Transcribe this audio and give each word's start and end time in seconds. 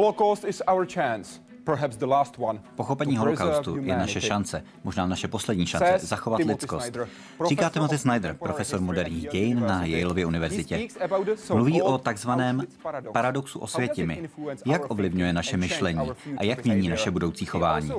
Holocaust 0.00 0.46
is 0.46 0.62
our 0.66 0.86
chance 0.86 1.40
Pochopení 2.76 3.16
holokaustu 3.16 3.76
je 3.76 3.96
naše 3.96 4.20
šance, 4.20 4.62
možná 4.84 5.06
naše 5.06 5.28
poslední 5.28 5.66
šance, 5.66 5.98
zachovat 5.98 6.40
lidskost. 6.40 6.96
Říká 7.48 7.68
Timothy 7.68 7.98
Snyder, 7.98 8.34
profesor 8.34 8.80
moderních 8.80 9.28
dějin 9.28 9.60
na 9.60 9.84
Yaleově 9.84 10.26
univerzitě. 10.26 10.88
Mluví 11.52 11.82
o 11.82 11.98
takzvaném 11.98 12.62
paradoxu 13.12 13.58
osvětimi, 13.58 14.28
jak 14.66 14.90
ovlivňuje 14.90 15.32
naše 15.32 15.56
myšlení 15.56 16.10
a 16.36 16.44
jak 16.44 16.64
mění 16.64 16.88
naše 16.88 17.10
budoucí 17.10 17.44
chování. 17.44 17.92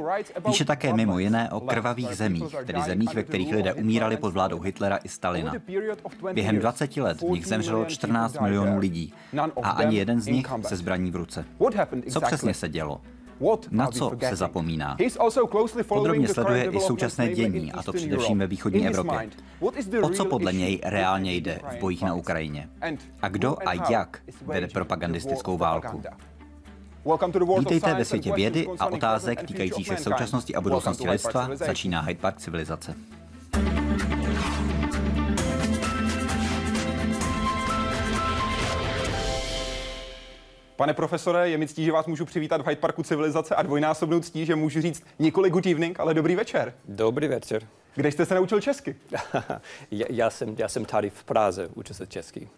Píše 0.45 0.65
také 0.65 0.93
mimo 0.93 1.19
jiné 1.19 1.49
o 1.51 1.59
krvavých 1.59 2.15
zemích, 2.15 2.55
tedy 2.65 2.81
zemích, 2.81 3.13
ve 3.13 3.23
kterých 3.23 3.53
lidé 3.53 3.73
umírali 3.73 4.17
pod 4.17 4.33
vládou 4.33 4.59
Hitlera 4.59 4.97
i 5.03 5.09
Stalina. 5.09 5.53
Během 6.33 6.59
20 6.59 6.97
let 6.97 7.21
v 7.21 7.29
nich 7.29 7.45
zemřelo 7.45 7.85
14 7.85 8.39
milionů 8.39 8.79
lidí 8.79 9.13
a 9.63 9.69
ani 9.69 9.97
jeden 9.97 10.21
z 10.21 10.27
nich 10.27 10.47
se 10.61 10.75
zbraní 10.75 11.11
v 11.11 11.15
ruce. 11.15 11.45
Co 12.11 12.21
přesně 12.21 12.53
se 12.53 12.69
dělo? 12.69 13.01
Na 13.71 13.87
co 13.87 14.11
se 14.29 14.35
zapomíná? 14.35 14.97
Podrobně 15.87 16.27
sleduje 16.27 16.63
i 16.63 16.79
současné 16.79 17.29
dění, 17.29 17.71
a 17.71 17.83
to 17.83 17.93
především 17.93 18.39
ve 18.39 18.47
východní 18.47 18.87
Evropě. 18.87 19.29
O 20.01 20.09
co 20.09 20.25
podle 20.25 20.53
něj 20.53 20.79
reálně 20.83 21.35
jde 21.35 21.59
v 21.71 21.79
bojích 21.79 22.01
na 22.01 22.13
Ukrajině? 22.13 22.69
A 23.21 23.29
kdo 23.29 23.57
a 23.65 23.73
jak 23.89 24.21
vede 24.45 24.67
propagandistickou 24.67 25.57
válku? 25.57 26.03
Vítejte 27.59 27.93
ve 27.93 28.05
světě 28.05 28.33
vědy 28.33 28.67
a 28.79 28.85
otázek 28.85 29.43
týkajících 29.47 29.87
se 29.87 29.97
současnosti 29.97 30.55
a 30.55 30.61
budoucnosti 30.61 31.09
lidstva. 31.09 31.49
Začíná 31.53 32.01
Hyde 32.01 32.19
Park 32.19 32.37
civilizace. 32.37 32.95
Pane 40.81 40.93
profesore, 40.93 41.49
je 41.49 41.57
mi 41.57 41.67
ctí, 41.67 41.85
že 41.85 41.91
vás 41.91 42.05
můžu 42.05 42.25
přivítat 42.25 42.61
v 42.61 42.67
Hyde 42.67 42.81
Parku 42.81 43.03
civilizace 43.03 43.55
a 43.55 43.61
dvojnásobnou 43.61 44.19
ctí, 44.19 44.45
že 44.45 44.55
můžu 44.55 44.81
říct 44.81 45.03
nikoli 45.19 45.49
good 45.49 45.65
evening, 45.65 45.99
ale 45.99 46.13
dobrý 46.13 46.35
večer. 46.35 46.73
Dobrý 46.85 47.27
večer. 47.27 47.67
Kde 47.95 48.11
jste 48.11 48.25
se 48.25 48.35
naučil 48.35 48.61
česky? 48.61 48.95
já, 49.91 50.05
já, 50.09 50.29
jsem, 50.29 50.55
já 50.57 50.67
jsem 50.67 50.85
tady 50.85 51.09
v 51.09 51.23
Praze 51.23 51.69
učil 51.73 51.95
se 51.95 52.07
česky. 52.07 52.49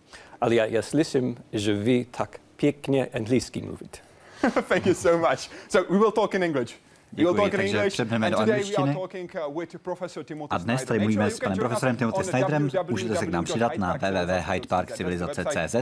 Ale 0.41 0.55
já, 0.55 0.65
já 0.65 0.81
slyším, 0.81 1.37
že 1.53 1.73
vy 1.73 2.05
tak 2.11 2.39
pěkně 2.55 3.07
anglicky 3.13 3.61
mluvíte. 3.61 3.99
Thank 4.67 4.85
you 4.85 4.93
so 4.93 5.29
much. 5.29 5.49
So 5.69 5.93
we 5.93 5.99
will 5.99 6.11
talk 6.11 6.33
in 6.33 6.43
English. 6.43 6.75
Děkuji, 7.15 7.49
takže 7.51 7.89
přepneme 7.89 8.29
do 8.29 8.39
angličtiny. 8.39 8.95
Uh, 8.95 9.07
a 10.49 10.57
dnes 10.57 10.83
tady 10.83 10.99
mluvíme 10.99 11.29
s 11.29 11.39
panem 11.39 11.57
profesorem 11.57 11.95
Timothy 11.95 12.23
Snyderem. 12.23 12.69
Můžete 12.89 13.15
se 13.15 13.25
k 13.25 13.29
nám 13.29 13.45
přidat 13.45 13.77
na 13.77 13.93
www.hydeparkcivilizace.cz. 13.93 15.75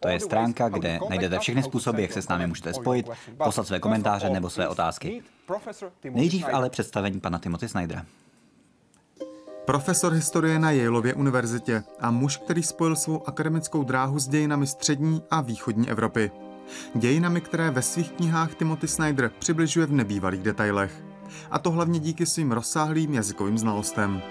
To 0.00 0.08
je 0.08 0.20
stránka, 0.20 0.68
kde 0.68 0.98
najdete 1.08 1.38
všechny 1.38 1.62
způsoby, 1.62 2.02
jak 2.02 2.12
se 2.12 2.22
s 2.22 2.28
námi 2.28 2.46
můžete 2.46 2.74
spojit, 2.74 3.10
poslat 3.44 3.66
své 3.66 3.80
komentáře 3.80 4.30
nebo 4.30 4.50
své 4.50 4.68
otázky. 4.68 5.22
Nejdřív 6.10 6.46
ale 6.52 6.70
představení 6.70 7.20
pana 7.20 7.38
Timothy 7.38 7.68
Snydera. 7.68 8.04
Profesor 9.64 10.12
historie 10.12 10.58
na 10.58 10.70
Yaleově 10.70 11.14
univerzitě 11.14 11.82
a 12.00 12.10
muž, 12.10 12.36
který 12.36 12.62
spojil 12.62 12.96
svou 12.96 13.28
akademickou 13.28 13.84
dráhu 13.84 14.18
s 14.18 14.28
dějinami 14.28 14.66
střední 14.66 15.22
a 15.30 15.40
východní 15.40 15.90
Evropy. 15.90 16.30
Dějinami, 16.94 17.40
které 17.40 17.70
ve 17.70 17.82
svých 17.82 18.10
knihách 18.10 18.54
Timothy 18.54 18.88
Snyder 18.88 19.30
přibližuje 19.38 19.86
v 19.86 19.92
nebývalých 19.92 20.42
detailech. 20.42 21.04
A 21.50 21.58
to 21.58 21.70
hlavně 21.70 22.00
díky 22.00 22.26
svým 22.26 22.52
rozsáhlým 22.52 23.14
jazykovým 23.14 23.58
znalostem. 23.58 24.22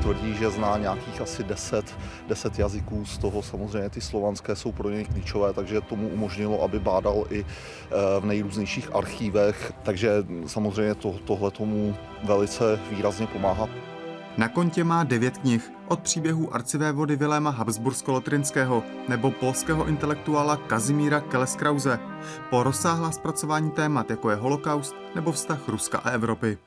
Tvrdí, 0.00 0.34
že 0.34 0.50
zná 0.50 0.78
nějakých 0.78 1.20
asi 1.20 1.44
10, 1.44 1.96
10 2.28 2.58
jazyků, 2.58 3.04
z 3.04 3.18
toho 3.18 3.42
samozřejmě 3.42 3.90
ty 3.90 4.00
slovanské 4.00 4.56
jsou 4.56 4.72
pro 4.72 4.90
něj 4.90 5.04
klíčové, 5.04 5.52
takže 5.52 5.80
tomu 5.80 6.08
umožnilo, 6.08 6.62
aby 6.62 6.78
bádal 6.78 7.24
i 7.30 7.40
eh, 7.40 8.20
v 8.20 8.24
nejrůznějších 8.24 8.94
archívech, 8.94 9.72
takže 9.82 10.10
samozřejmě 10.46 10.94
to, 10.94 11.12
tohle 11.24 11.50
tomu 11.50 11.96
velice 12.24 12.80
výrazně 12.90 13.26
pomáhá. 13.26 13.68
Na 14.36 14.48
kontě 14.48 14.84
má 14.84 15.04
devět 15.04 15.38
knih, 15.38 15.72
od 15.88 16.00
příběhů 16.00 16.50
vody 16.92 17.16
Viléma 17.16 17.50
Habsbursko-Lotrinského 17.50 18.82
nebo 19.08 19.30
polského 19.30 19.86
intelektuála 19.86 20.56
Kazimíra 20.56 21.20
Keleskrause, 21.20 21.98
po 22.50 22.62
rozsáhlá 22.62 23.10
zpracování 23.12 23.70
témat, 23.70 24.10
jako 24.10 24.30
je 24.30 24.36
holokaust 24.36 24.94
nebo 25.14 25.32
vztah 25.32 25.68
Ruska 25.68 25.98
a 25.98 26.10
Evropy. 26.10 26.58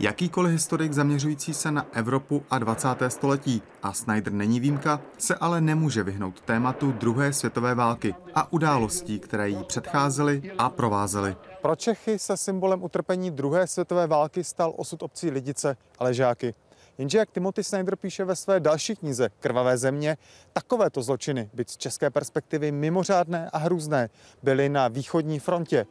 Jakýkoliv 0.00 0.52
historik 0.52 0.92
zaměřující 0.92 1.54
se 1.54 1.70
na 1.70 1.86
Evropu 1.92 2.42
a 2.50 2.58
20. 2.58 2.88
století, 3.08 3.62
a 3.82 3.92
Snyder 3.92 4.32
není 4.32 4.60
výjimka, 4.60 5.00
se 5.18 5.34
ale 5.34 5.60
nemůže 5.60 6.02
vyhnout 6.02 6.40
tématu 6.40 6.92
druhé 6.92 7.32
světové 7.32 7.74
války 7.74 8.14
a 8.34 8.52
událostí, 8.52 9.18
které 9.18 9.48
jí 9.48 9.64
předcházely 9.64 10.42
a 10.58 10.70
provázely. 10.70 11.36
Pro 11.66 11.76
Čechy 11.76 12.18
se 12.18 12.36
symbolem 12.36 12.82
utrpení 12.82 13.30
druhé 13.30 13.66
světové 13.66 14.06
války 14.06 14.44
stal 14.44 14.72
osud 14.76 15.02
obcí 15.02 15.30
Lidice 15.30 15.76
a 15.98 16.04
Ležáky. 16.04 16.54
Jenže 16.98 17.18
jak 17.18 17.30
Timothy 17.30 17.64
Snyder 17.64 17.96
píše 17.96 18.24
ve 18.24 18.36
své 18.36 18.60
další 18.60 18.96
knize 18.96 19.28
Krvavé 19.40 19.78
země, 19.78 20.16
takovéto 20.52 21.02
zločiny, 21.02 21.50
byť 21.54 21.70
z 21.70 21.76
české 21.76 22.10
perspektivy 22.10 22.72
mimořádné 22.72 23.50
a 23.52 23.58
hrůzné, 23.58 24.08
byly 24.42 24.68
na 24.68 24.88
východní 24.88 25.38
frontě 25.38 25.86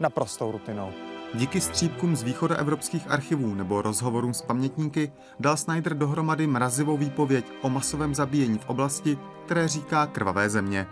naprostou 0.00 0.52
rutinou. 0.52 0.92
Díky 1.34 1.60
střípkům 1.60 2.16
z 2.16 2.22
východoevropských 2.22 3.10
archivů 3.10 3.54
nebo 3.54 3.82
rozhovorům 3.82 4.34
s 4.34 4.42
pamětníky 4.42 5.12
dal 5.40 5.56
Snyder 5.56 5.94
dohromady 5.94 6.46
mrazivou 6.46 6.96
výpověď 6.96 7.44
o 7.62 7.68
masovém 7.68 8.14
zabíjení 8.14 8.58
v 8.58 8.68
oblasti, 8.68 9.18
které 9.44 9.68
říká 9.68 10.06
Krvavé 10.06 10.50
země. 10.50 10.86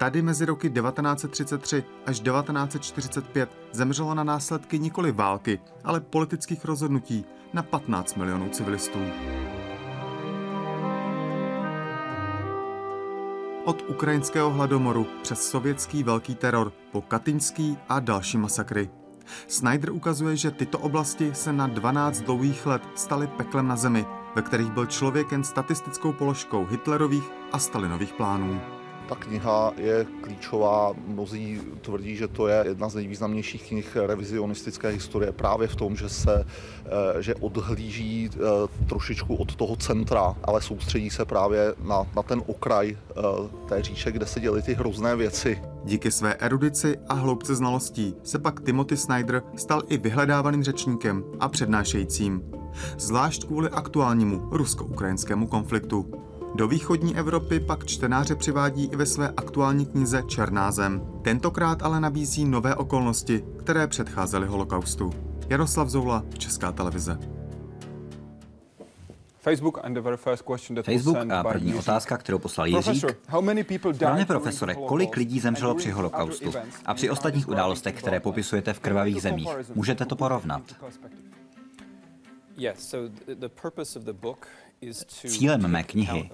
Tady 0.00 0.22
mezi 0.22 0.44
roky 0.44 0.70
1933 0.70 1.84
až 2.06 2.20
1945 2.20 3.58
zemřelo 3.72 4.14
na 4.14 4.24
následky 4.24 4.78
nikoli 4.78 5.12
války, 5.12 5.60
ale 5.84 6.00
politických 6.00 6.64
rozhodnutí 6.64 7.24
na 7.52 7.62
15 7.62 8.16
milionů 8.16 8.48
civilistů. 8.48 8.98
Od 13.64 13.84
ukrajinského 13.88 14.50
hladomoru 14.50 15.06
přes 15.22 15.50
sovětský 15.50 16.02
velký 16.02 16.34
teror 16.34 16.72
po 16.92 17.02
katyňský 17.02 17.78
a 17.88 18.00
další 18.00 18.38
masakry. 18.38 18.90
Snyder 19.48 19.90
ukazuje, 19.92 20.36
že 20.36 20.50
tyto 20.50 20.78
oblasti 20.78 21.34
se 21.34 21.52
na 21.52 21.66
12 21.66 22.20
dlouhých 22.20 22.66
let 22.66 22.82
staly 22.94 23.26
peklem 23.26 23.68
na 23.68 23.76
zemi, 23.76 24.06
ve 24.36 24.42
kterých 24.42 24.70
byl 24.70 24.86
člověk 24.86 25.32
jen 25.32 25.44
statistickou 25.44 26.12
položkou 26.12 26.66
Hitlerových 26.66 27.30
a 27.52 27.58
Stalinových 27.58 28.12
plánů. 28.12 28.79
Ta 29.10 29.16
kniha 29.16 29.72
je 29.76 30.06
klíčová, 30.20 30.92
mnozí 31.06 31.60
tvrdí, 31.80 32.16
že 32.16 32.28
to 32.28 32.48
je 32.48 32.64
jedna 32.68 32.88
z 32.88 32.94
nejvýznamnějších 32.94 33.68
knih 33.68 33.96
revizionistické 34.06 34.88
historie 34.88 35.32
právě 35.32 35.68
v 35.68 35.76
tom, 35.76 35.96
že 35.96 36.08
se 36.08 36.46
eh, 36.46 37.22
že 37.22 37.34
odhlíží 37.34 38.30
eh, 38.32 38.38
trošičku 38.88 39.34
od 39.34 39.54
toho 39.56 39.76
centra, 39.76 40.36
ale 40.44 40.62
soustředí 40.62 41.10
se 41.10 41.24
právě 41.24 41.74
na, 41.82 42.06
na 42.16 42.22
ten 42.22 42.42
okraj 42.46 42.96
eh, 42.96 43.22
té 43.68 43.82
říše, 43.82 44.12
kde 44.12 44.26
se 44.26 44.40
děly 44.40 44.62
ty 44.62 44.74
hrozné 44.74 45.16
věci. 45.16 45.62
Díky 45.84 46.10
své 46.10 46.34
erudici 46.34 46.98
a 47.08 47.14
hloubce 47.14 47.54
znalostí 47.54 48.14
se 48.22 48.38
pak 48.38 48.60
Timothy 48.60 48.96
Snyder 48.96 49.42
stal 49.56 49.82
i 49.88 49.98
vyhledávaným 49.98 50.62
řečníkem 50.62 51.24
a 51.40 51.48
přednášejícím. 51.48 52.42
Zvlášť 52.98 53.44
kvůli 53.44 53.68
aktuálnímu 53.68 54.48
rusko-ukrajinskému 54.50 55.46
konfliktu. 55.46 56.29
Do 56.54 56.68
východní 56.68 57.16
Evropy 57.16 57.60
pak 57.60 57.86
čtenáře 57.86 58.34
přivádí 58.34 58.84
i 58.84 58.96
ve 58.96 59.06
své 59.06 59.28
aktuální 59.36 59.86
knize 59.86 60.22
Černá 60.28 60.72
zem. 60.72 61.02
Tentokrát 61.22 61.82
ale 61.82 62.00
nabízí 62.00 62.44
nové 62.44 62.74
okolnosti, 62.74 63.44
které 63.58 63.86
předcházely 63.86 64.46
holokaustu. 64.46 65.10
Jaroslav 65.48 65.88
Zoula, 65.88 66.24
Česká 66.38 66.72
televize. 66.72 67.18
Facebook, 70.82 71.30
a 71.30 71.44
první 71.44 71.74
otázka, 71.74 72.16
kterou 72.16 72.38
poslal 72.38 72.66
Jiřík. 72.66 73.04
Pane 74.00 74.24
profesore, 74.26 74.74
kolik 74.74 75.16
lidí 75.16 75.40
zemřelo 75.40 75.74
při 75.74 75.90
holokaustu 75.90 76.52
a 76.86 76.94
při 76.94 77.10
ostatních 77.10 77.48
událostech, 77.48 77.94
které 77.94 78.20
popisujete 78.20 78.72
v 78.72 78.80
krvavých 78.80 79.22
zemích? 79.22 79.48
Můžete 79.74 80.04
to 80.04 80.16
porovnat? 80.16 80.62
Cílem 85.26 85.68
mé 85.68 85.82
knihy 85.82 86.30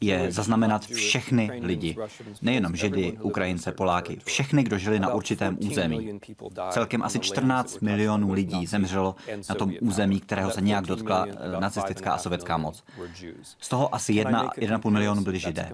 je 0.00 0.32
zaznamenat 0.32 0.84
všechny 0.84 1.50
lidi, 1.62 1.96
nejenom 2.42 2.76
Židy, 2.76 3.18
Ukrajince, 3.22 3.72
Poláky, 3.72 4.18
všechny, 4.24 4.62
kdo 4.62 4.78
žili 4.78 5.00
na 5.00 5.14
určitém 5.14 5.58
území. 5.66 6.20
Celkem 6.70 7.02
asi 7.02 7.18
14 7.20 7.80
milionů 7.80 8.32
lidí 8.32 8.66
zemřelo 8.66 9.16
na 9.48 9.54
tom 9.54 9.72
území, 9.80 10.20
kterého 10.20 10.50
se 10.50 10.60
nějak 10.60 10.86
dotkla 10.86 11.26
nacistická 11.60 12.12
a 12.12 12.18
sovětská 12.18 12.56
moc. 12.56 12.84
Z 13.60 13.68
toho 13.68 13.94
asi 13.94 14.12
1,5 14.12 14.90
milionu 14.90 15.22
byli 15.22 15.38
Židé. 15.38 15.72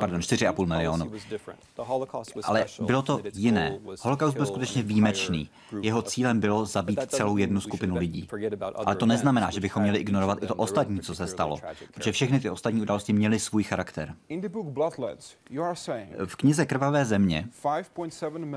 Pardon, 0.00 0.20
4,5 0.20 0.66
milionu. 0.66 1.12
Ale 2.44 2.66
bylo 2.80 3.02
to 3.02 3.20
jiné. 3.34 3.78
Holokaust 4.00 4.36
byl 4.36 4.46
skutečně 4.46 4.82
výjimečný. 4.82 5.48
Jeho 5.82 6.02
cílem 6.02 6.40
bylo 6.40 6.66
zabít 6.66 7.00
celou 7.06 7.36
jednu 7.36 7.60
skupinu 7.60 7.96
lidí. 7.96 8.28
Ale 8.74 8.96
to 8.96 9.06
neznamená, 9.06 9.50
že 9.50 9.60
bychom 9.60 9.82
měli 9.82 9.98
ignorovat 9.98 10.17
ignorovat 10.18 10.42
i 10.42 10.46
to 10.46 10.54
ostatní, 10.54 11.00
co 11.00 11.14
se 11.14 11.26
stalo, 11.26 11.56
protože 11.94 12.12
všechny 12.12 12.40
ty 12.40 12.50
ostatní 12.50 12.82
události 12.82 13.12
měly 13.12 13.38
svůj 13.38 13.62
charakter. 13.62 14.14
V 16.26 16.36
knize 16.36 16.66
Krvavé 16.66 17.04
země 17.04 17.48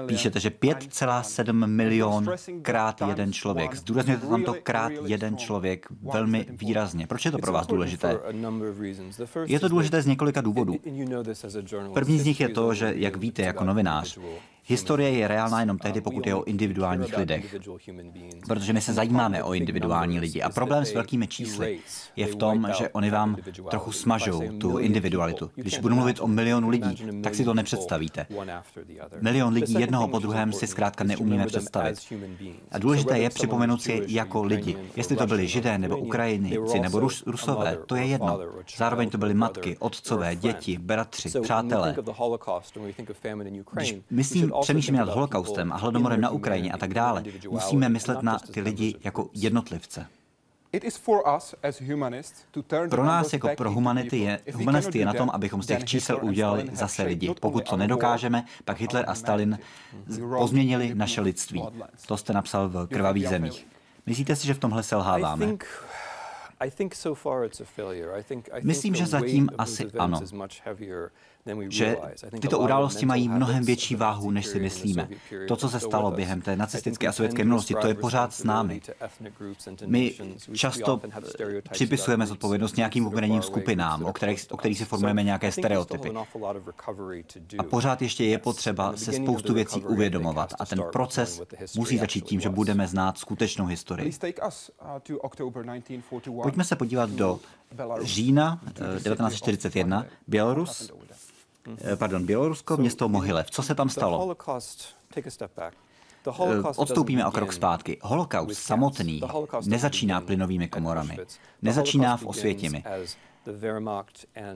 píšete, 0.06 0.40
že 0.40 0.50
5,7 0.50 1.68
milion 1.68 2.30
krát 2.62 3.02
jeden 3.08 3.34
člověk. 3.34 3.76
Zdůrazňujete 3.76 4.28
tam 4.28 4.44
to 4.44 4.56
krát 4.64 4.92
jeden 5.06 5.38
člověk 5.38 5.88
velmi 6.14 6.46
výrazně. 6.50 7.08
Proč 7.08 7.26
je 7.26 7.32
to 7.32 7.38
pro 7.38 7.52
vás 7.52 7.68
důležité? 7.68 8.20
Je 9.46 9.60
to 9.60 9.68
důležité 9.68 10.02
z 10.02 10.06
několika 10.06 10.42
důvodů. 10.42 10.76
První 11.94 12.20
z 12.20 12.26
nich 12.26 12.40
je 12.40 12.50
to, 12.50 12.74
že, 12.74 12.94
jak 12.96 13.18
víte 13.18 13.42
jako 13.42 13.64
novinář, 13.64 14.20
Historie 14.66 15.12
je 15.12 15.28
reálná 15.28 15.60
jenom 15.60 15.78
tehdy, 15.78 16.02
pokud 16.02 16.28
je 16.28 16.36
o 16.36 16.44
individuálních 16.44 17.18
lidech. 17.18 17.56
Protože 18.48 18.74
my 18.74 18.82
se 18.82 18.94
zajímáme 18.94 19.44
o 19.44 19.54
individuální 19.54 20.20
lidi. 20.20 20.42
A 20.42 20.50
problém 20.50 20.86
s 20.86 20.94
velkými 20.94 21.28
čísly 21.28 21.80
je 22.16 22.28
v 22.28 22.36
tom, 22.36 22.68
že 22.78 22.90
oni 22.90 23.10
vám 23.10 23.38
trochu 23.70 23.92
smažou 23.92 24.42
tu 24.58 24.78
individualitu. 24.78 25.52
Když 25.56 25.78
budu 25.78 25.96
mluvit 25.96 26.20
o 26.22 26.28
milionu 26.28 26.70
lidí, 26.70 27.22
tak 27.24 27.36
si 27.36 27.46
to 27.46 27.54
nepředstavíte. 27.54 28.26
Milion 29.22 29.54
lidí 29.54 29.74
jednoho 29.74 30.08
po 30.08 30.20
druhém 30.20 30.54
si 30.54 30.68
zkrátka 30.68 31.04
neumíme 31.04 31.46
představit. 31.46 32.14
A 32.72 32.78
důležité 32.78 33.20
je 33.20 33.30
připomenout 33.30 33.82
si 33.82 34.04
jako 34.08 34.44
lidi. 34.44 34.78
Jestli 34.96 35.16
to 35.16 35.28
byli 35.28 35.48
židé 35.48 35.78
nebo 35.78 35.98
Ukrajinci 35.98 36.80
nebo 36.80 37.00
Rus, 37.00 37.24
Rusové, 37.26 37.78
to 37.86 37.96
je 37.96 38.06
jedno. 38.06 38.40
Zároveň 38.78 39.10
to 39.10 39.18
byly 39.18 39.34
matky, 39.34 39.78
otcové, 39.80 40.36
děti, 40.36 40.78
bratři, 40.78 41.30
přátelé. 41.42 41.96
Když 43.72 43.96
myslím 44.10 44.51
přemýšlíme 44.62 45.00
nad 45.00 45.10
holokaustem 45.10 45.72
a 45.72 45.78
hladomorem 45.78 46.22
na 46.22 46.30
Ukrajině 46.30 46.72
a 46.72 46.78
tak 46.78 46.94
dále, 46.94 47.24
musíme 47.50 47.90
myslet 47.90 48.22
na 48.22 48.40
ty 48.40 48.62
lidi 48.62 48.96
jako 49.04 49.30
jednotlivce. 49.34 50.08
Pro 52.90 53.06
nás 53.06 53.34
jako 53.34 53.50
pro 53.58 53.72
humanity 53.72 54.18
je, 54.18 54.40
humanisty 54.54 55.00
je 55.00 55.06
na 55.06 55.14
tom, 55.14 55.30
abychom 55.34 55.64
z 55.64 55.68
těch 55.68 55.86
čísel 55.86 56.20
udělali 56.22 56.70
zase 56.74 57.04
lidi. 57.04 57.36
Pokud 57.40 57.70
to 57.70 57.78
nedokážeme, 57.78 58.46
pak 58.66 58.80
Hitler 58.80 59.06
a 59.08 59.16
Stalin 59.16 59.60
pozměnili 60.38 60.96
naše 60.96 61.22
lidství. 61.22 61.64
To 62.08 62.18
jste 62.18 62.34
napsal 62.34 62.70
v 62.70 62.88
Krvavých 62.88 63.30
zemích. 63.30 63.68
Myslíte 64.06 64.36
si, 64.36 64.48
že 64.48 64.54
v 64.54 64.60
tomhle 64.60 64.84
selháváme? 64.84 65.58
Myslím, 68.64 68.96
že 68.96 69.06
zatím 69.06 69.50
asi 69.58 69.92
ano 70.00 70.22
že 71.70 71.98
tyto 72.42 72.60
události 72.60 73.06
mají 73.06 73.30
mnohem 73.30 73.64
větší 73.64 73.96
váhu, 73.96 74.32
než 74.32 74.46
si 74.46 74.60
myslíme. 74.60 75.08
To, 75.48 75.56
co 75.56 75.70
se 75.70 75.80
stalo 75.80 76.12
během 76.12 76.42
té 76.42 76.56
nacistické 76.56 77.08
a 77.08 77.12
sovětské 77.12 77.44
minulosti, 77.44 77.76
to 77.82 77.88
je 77.88 77.94
pořád 77.94 78.34
s 78.34 78.44
námi. 78.44 78.82
My 79.86 80.14
často 80.54 81.02
připisujeme 81.72 82.28
zodpovědnost 82.28 82.78
nějakým 82.78 83.04
konkrétním 83.04 83.42
skupinám, 83.42 84.06
o 84.06 84.14
kterých, 84.14 84.46
o 84.52 84.58
kterých 84.58 84.78
si 84.78 84.86
formujeme 84.86 85.24
nějaké 85.24 85.52
stereotypy. 85.52 86.12
A 87.58 87.64
pořád 87.64 88.02
ještě 88.02 88.26
je 88.26 88.38
potřeba 88.38 88.98
se 88.98 89.14
spoustu 89.14 89.54
věcí 89.54 89.84
uvědomovat 89.84 90.54
a 90.60 90.66
ten 90.66 90.84
proces 90.92 91.42
musí 91.78 91.98
začít 91.98 92.26
tím, 92.26 92.40
že 92.40 92.50
budeme 92.50 92.88
znát 92.88 93.18
skutečnou 93.18 93.66
historii. 93.66 94.12
Pojďme 96.44 96.64
se 96.64 96.76
podívat 96.76 97.10
do 97.10 97.40
října 98.02 98.62
1941. 98.64 100.06
Bělorus 100.28 100.92
Eh, 100.92 101.01
pardon, 101.96 102.26
Bělorusko, 102.26 102.78
město 102.78 103.10
Mohilev. 103.10 103.52
Co 103.52 103.64
se 103.64 103.76
tam 103.76 103.90
stalo? 103.90 104.36
Eh, 106.28 106.62
odstoupíme 106.76 107.26
o 107.26 107.32
krok 107.32 107.54
zpátky. 107.54 107.98
Holokaust 108.02 108.62
samotný 108.62 109.22
nezačíná 109.66 110.22
plynovými 110.22 110.68
komorami. 110.68 111.18
Nezačíná 111.62 112.18
v 112.18 112.26
Osvětimi. 112.26 112.84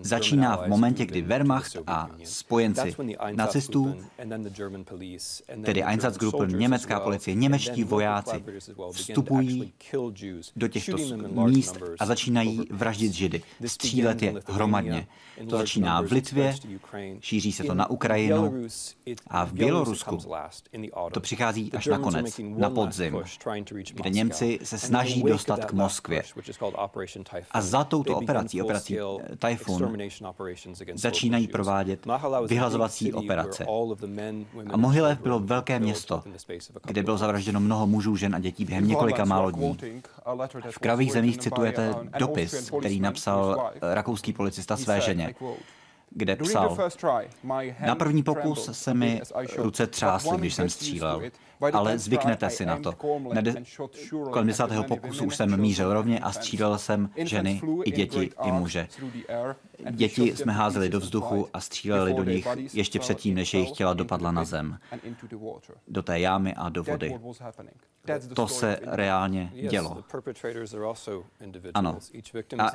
Začíná 0.02 0.58
v 0.58 0.68
momentě, 0.68 1.06
kdy 1.06 1.22
Wehrmacht 1.22 1.78
a 1.88 2.10
spojenci 2.24 2.96
nacistů, 3.32 3.98
tedy 5.66 5.84
Einsatzgruppen, 5.84 6.58
německá 6.58 7.00
policie, 7.00 7.36
němečtí 7.36 7.84
vojáci, 7.84 8.44
vstupují 8.92 9.74
do 10.56 10.68
těchto 10.68 10.98
míst 11.46 11.78
a 12.00 12.06
začínají 12.06 12.68
vraždit 12.72 13.14
židy, 13.14 13.42
střílet 13.66 14.22
je 14.22 14.34
hromadně. 14.48 15.08
To 15.50 15.58
začíná 15.58 16.02
v 16.02 16.12
Litvě, 16.12 16.56
šíří 17.20 17.52
se 17.52 17.64
to 17.64 17.74
na 17.74 17.90
Ukrajinu 17.90 18.68
a 19.28 19.46
v 19.46 19.54
Bělorusku. 19.54 20.20
to 21.12 21.20
přichází 21.20 21.72
až 21.74 21.86
na 21.86 21.98
konec, 21.98 22.40
na 22.58 22.70
podzim, 22.70 23.18
kde 23.94 24.10
Němci 24.10 24.60
se 24.64 24.78
snaží 24.78 25.24
dostat 25.24 25.66
k 25.66 25.74
Moskvě. 25.74 26.24
A 27.52 27.62
za 27.62 27.84
touto 27.84 28.18
operací, 28.18 28.62
operací 28.62 28.75
Typhoon, 29.48 29.98
začínají 30.94 31.48
provádět 31.48 32.08
vyhlazovací 32.48 33.14
operace. 33.14 33.66
A 34.70 34.78
Mohilev 34.78 35.20
bylo 35.22 35.40
velké 35.40 35.80
město, 35.80 36.24
kde 36.84 37.04
bylo 37.04 37.18
zavražděno 37.18 37.60
mnoho 37.60 37.88
mužů, 37.88 38.16
žen 38.16 38.36
a 38.36 38.40
dětí 38.40 38.66
během 38.66 38.88
několika 38.88 39.26
málo 39.26 39.52
dní. 39.52 39.78
V 40.70 40.80
kravých 40.80 41.12
zemích 41.12 41.38
citujete 41.38 41.96
dopis, 42.20 42.72
který 42.80 43.00
napsal 43.00 43.72
rakouský 43.94 44.34
policista 44.34 44.78
své 44.78 45.02
ženě 45.02 45.36
kde 46.16 46.36
psal, 46.36 46.78
na 47.86 47.96
první 47.96 48.24
pokus 48.24 48.70
se 48.72 48.94
mi 48.94 49.22
ruce 49.58 49.88
třásly, 49.88 50.38
když 50.38 50.54
jsem 50.54 50.70
střílel, 50.70 51.22
ale 51.74 52.00
zvyknete 52.00 52.50
si 52.50 52.66
na 52.66 52.78
to. 52.78 52.94
Na 53.34 53.42
de- 53.42 53.56
kolem 54.32 54.48
desátého 54.48 54.84
pokusu 54.84 55.26
už 55.26 55.36
jsem 55.36 55.62
mířil 55.62 55.94
rovně 55.94 56.20
a 56.20 56.32
střílel 56.32 56.78
jsem 56.78 57.10
ženy 57.16 57.62
i 57.84 57.92
děti 57.92 58.32
i 58.46 58.52
muže. 58.52 58.88
Děti 59.92 60.36
jsme 60.36 60.54
házeli 60.54 60.90
do 60.90 61.00
vzduchu 61.00 61.48
a 61.54 61.60
stříleli 61.60 62.14
do 62.14 62.24
nich 62.24 62.48
ještě 62.74 63.00
předtím, 63.00 63.36
než 63.36 63.54
jejich 63.54 63.72
těla 63.72 63.94
dopadla 63.94 64.32
na 64.32 64.44
zem, 64.44 64.78
do 65.88 66.04
té 66.04 66.20
jámy 66.20 66.54
a 66.54 66.70
do 66.70 66.84
vody. 66.84 67.20
To 68.34 68.48
se 68.48 68.80
reálně 68.82 69.52
dělo. 69.70 70.04
Ano. 71.74 72.00
A 72.58 72.72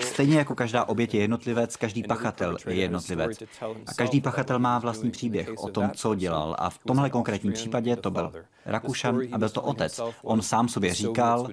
stejně 0.00 0.38
jako 0.38 0.54
každá 0.54 0.84
oběť 0.84 1.14
je 1.14 1.20
jednotlivec, 1.20 1.76
každý 1.76 2.02
pachatel 2.02 2.56
je 2.66 2.74
jednotlivec. 2.74 3.42
A 3.86 3.94
každý 3.96 4.20
pachatel 4.20 4.58
má 4.58 4.78
vlastní 4.78 5.10
příběh 5.10 5.50
o 5.56 5.68
tom, 5.68 5.90
co 5.94 6.14
dělal. 6.14 6.56
A 6.58 6.70
v 6.70 6.78
tomhle 6.78 7.10
konkrétním 7.10 7.52
případě 7.52 7.96
to 7.96 8.10
byl 8.10 8.32
Rakušan 8.66 9.20
a 9.32 9.38
byl 9.38 9.48
to 9.48 9.62
otec. 9.62 10.00
On 10.22 10.42
sám 10.42 10.68
sobě 10.68 10.94
říkal, 10.94 11.48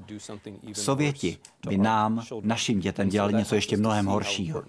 Sověti 0.73 1.37
by 1.67 1.77
nám, 1.77 2.23
našim 2.41 2.79
dětem, 2.79 3.09
dělali 3.09 3.33
něco 3.33 3.55
ještě 3.55 3.77
mnohem 3.77 4.05
horšího. 4.05 4.63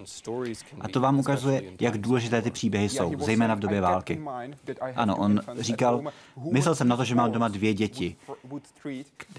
A 0.80 0.88
to 0.88 1.00
vám 1.00 1.18
ukazuje, 1.18 1.62
jak 1.80 1.98
důležité 1.98 2.42
ty 2.42 2.50
příběhy 2.50 2.88
jsou, 2.88 3.12
zejména 3.18 3.54
v 3.54 3.58
době 3.58 3.80
války. 3.80 4.20
Ano, 4.96 5.16
on 5.16 5.40
říkal, 5.58 6.02
myslel 6.52 6.74
jsem 6.74 6.88
na 6.88 6.96
to, 6.96 7.04
že 7.04 7.14
mám 7.14 7.32
doma 7.32 7.48
dvě 7.48 7.74
děti 7.74 8.16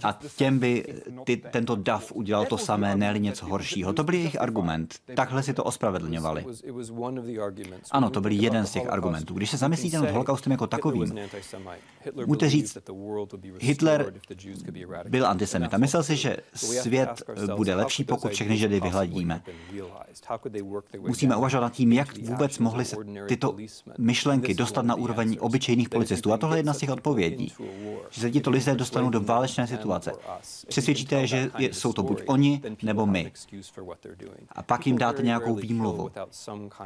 a 0.04 0.20
těm 0.36 0.60
by 0.60 0.86
ty, 1.24 1.38
tento 1.38 1.76
DAF 1.76 2.12
udělal 2.12 2.46
to 2.46 2.58
samé, 2.58 2.96
ne 2.96 3.14
něco 3.18 3.46
horšího. 3.46 3.94
To 3.94 4.04
byl 4.04 4.16
jejich 4.16 4.42
argument. 4.42 4.96
Takhle 5.16 5.44
si 5.44 5.54
to 5.54 5.64
ospravedlňovali. 5.64 6.46
Ano, 7.92 8.10
to 8.10 8.22
byl 8.22 8.32
jeden 8.32 8.66
z 8.66 8.72
těch 8.72 8.90
argumentů. 8.90 9.34
Když 9.34 9.50
se 9.50 9.58
zamyslíte 9.58 9.98
nad 9.98 10.12
holokaustem 10.12 10.52
jako 10.52 10.68
takovým, 10.68 11.16
můžete 12.26 12.50
říct, 12.50 12.78
Hitler 13.60 14.14
byl 15.10 15.28
antisemita. 15.28 15.78
Myslel 15.78 16.04
si, 16.04 16.16
že 16.16 16.38
svět 16.54 17.24
bude 17.48 17.76
lepší, 17.76 18.04
pokud 18.04 18.32
všechny 18.32 18.58
židy 18.58 18.80
vyhladíme. 18.80 19.44
Musíme 21.00 21.36
uvažovat 21.36 21.64
nad 21.64 21.74
tím, 21.74 21.92
jak 21.92 22.18
vůbec 22.18 22.60
mohly 22.60 22.86
se 22.86 22.96
tyto 23.28 23.56
myšlenky 23.98 24.54
dostat 24.54 24.86
na 24.86 24.96
úroveň 24.96 25.38
obyčejných 25.40 25.90
policistů. 25.90 26.34
A 26.34 26.38
tohle 26.38 26.56
je 26.56 26.60
jedna 26.60 26.74
z 26.74 26.78
těch 26.78 26.90
odpovědí. 26.90 27.54
Že 28.10 28.22
se 28.22 28.32
tito 28.32 28.50
lidé 28.50 28.76
dostanou 28.76 29.10
do 29.10 29.22
válečné 29.22 29.68
situace. 29.68 30.12
Přesvědčíte, 30.68 31.28
že 31.28 31.52
jsou 31.60 31.94
to 31.94 32.04
buď 32.04 32.22
oni, 32.26 32.62
nebo 32.84 33.06
my. 33.06 33.32
A 34.50 34.64
pak 34.64 34.88
jim 34.88 34.98
dáte 34.98 35.24
nějakou 35.24 35.56
výmluvu. 35.56 36.12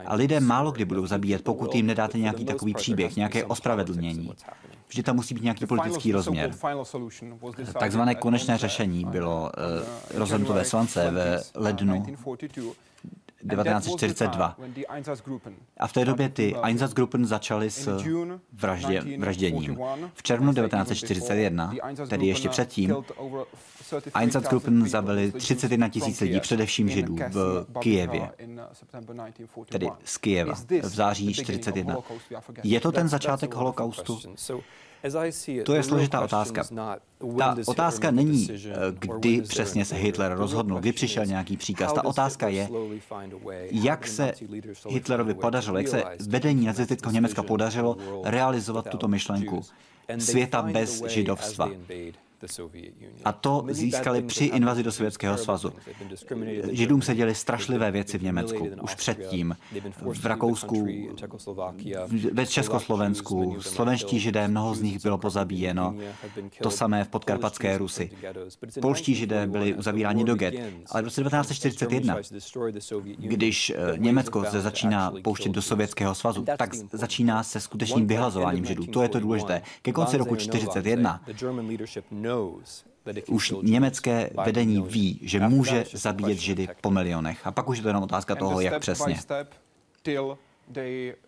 A 0.06 0.16
lidé 0.16 0.40
málo 0.40 0.72
kdy 0.72 0.86
budou 0.86 1.06
zabíjet, 1.08 1.44
pokud 1.44 1.76
jim 1.76 1.86
nedáte 1.86 2.20
nějaký 2.20 2.46
takový 2.46 2.74
příběh, 2.74 3.16
nějaké 3.16 3.46
ospravedlnění. 3.46 4.32
Vždy 4.88 5.04
tam 5.04 5.16
musí 5.16 5.34
být 5.34 5.44
nějaký 5.44 5.66
politický 5.66 6.12
rozměr. 6.12 6.52
Takzvané 7.80 8.16
konečné 8.16 8.58
řešení 8.58 9.06
bylo 9.06 9.42
uh, 9.42 10.20
rozhodnuto 10.20 10.54
ve 10.54 10.66
Svance 10.66 11.12
ve 11.12 11.42
lednu 11.56 12.06
1942. 13.50 14.58
A 15.78 15.88
v 15.88 15.94
té 15.94 16.06
době 16.06 16.30
ty 16.30 16.56
Einsatzgruppen 16.56 17.26
začaly 17.26 17.70
s 17.70 18.04
vraždě, 18.54 19.04
vražděním. 19.18 19.80
V 20.14 20.24
červnu 20.24 20.54
1941, 20.54 21.74
tedy 22.10 22.28
ještě 22.28 22.50
předtím, 22.50 22.96
Einsatzgruppen 24.14 24.90
zabili 24.90 25.32
31 25.32 25.90
tisíc 25.90 26.22
lidí, 26.22 26.40
především 26.40 26.90
Židů 26.90 27.16
v 27.30 27.66
Kijevě, 27.80 28.30
tedy 29.70 29.90
z 30.04 30.18
Kijeva, 30.18 30.54
v 30.82 30.96
září 30.96 31.34
41. 31.34 31.98
Je 32.64 32.80
to 32.80 32.92
ten 32.92 33.08
začátek 33.08 33.54
holokaustu? 33.54 34.20
To 35.66 35.74
je 35.76 35.84
složitá 35.84 36.22
otázka. 36.22 36.64
Ta 37.38 37.56
otázka 37.66 38.12
není, 38.12 38.48
kdy 39.00 39.42
přesně 39.42 39.86
se 39.86 39.96
Hitler 39.96 40.36
rozhodnul, 40.38 40.80
kdy 40.80 40.92
přišel 40.92 41.26
nějaký 41.26 41.58
příkaz. 41.58 41.94
Ta 41.94 42.06
otázka 42.06 42.48
je, 42.48 42.70
jak 43.72 44.08
se 44.08 44.34
Hitlerovi 44.90 45.34
podařilo, 45.34 45.78
jak 45.78 45.88
se 45.88 46.04
vedení 46.30 46.66
nacistického 46.66 47.14
Německa 47.14 47.44
podařilo 47.44 47.98
realizovat 48.24 48.90
tuto 48.90 49.08
myšlenku 49.08 49.62
světa 50.18 50.62
bez 50.62 51.04
židovstva. 51.08 51.70
A 53.26 53.32
to 53.32 53.66
získali 53.70 54.22
při 54.22 54.46
invazi 54.46 54.84
do 54.84 54.92
Sovětského 54.92 55.38
svazu. 55.38 55.74
Židům 56.72 57.02
se 57.02 57.16
děly 57.16 57.36
strašlivé 57.36 57.92
věci 57.92 58.18
v 58.18 58.24
Německu, 58.24 58.70
už 58.82 58.96
předtím, 58.96 59.58
v 60.02 60.26
Rakousku, 60.26 60.88
ve 62.32 62.46
Československu, 62.46 63.58
slovenští 63.62 64.20
židé, 64.20 64.48
mnoho 64.48 64.76
z 64.76 64.82
nich 64.82 65.04
bylo 65.04 65.18
pozabíjeno, 65.18 65.96
to 66.62 66.72
samé 66.72 67.04
v 67.04 67.08
podkarpatské 67.08 67.78
Rusy. 67.78 68.12
Polští 68.82 69.16
židé 69.16 69.48
byli 69.48 69.74
uzavíráni 69.74 70.24
do 70.24 70.36
get, 70.36 70.54
ale 70.92 71.02
v 71.02 71.06
roce 71.06 71.24
1941, 71.24 72.18
když 73.18 73.70
eh, 73.70 73.98
Německo 73.98 74.46
se 74.46 74.62
začíná 74.62 75.14
pouštět 75.24 75.52
do 75.52 75.62
Sovětského 75.62 76.16
svazu, 76.16 76.46
tak 76.58 76.76
začíná 76.92 77.44
se 77.44 77.60
skutečným 77.60 78.08
vyhlazováním 78.08 78.66
židů. 78.66 78.86
To 78.86 79.02
je 79.02 79.10
to 79.10 79.20
důležité. 79.20 79.62
Ke 79.82 79.94
konci 79.96 80.18
roku 80.18 80.36
1941 80.36 81.22
už 83.28 83.54
německé 83.64 84.30
vedení 84.46 84.82
ví, 84.82 85.20
že 85.24 85.40
může 85.40 85.86
zabíjet 85.94 86.38
židy 86.38 86.68
po 86.82 86.92
milionech. 86.92 87.48
A 87.48 87.52
pak 87.52 87.70
už 87.70 87.78
je 87.78 87.84
to 87.84 87.90
jenom 87.90 88.04
otázka 88.04 88.36
toho, 88.36 88.62
jak 88.62 88.80
přesně. 88.80 89.16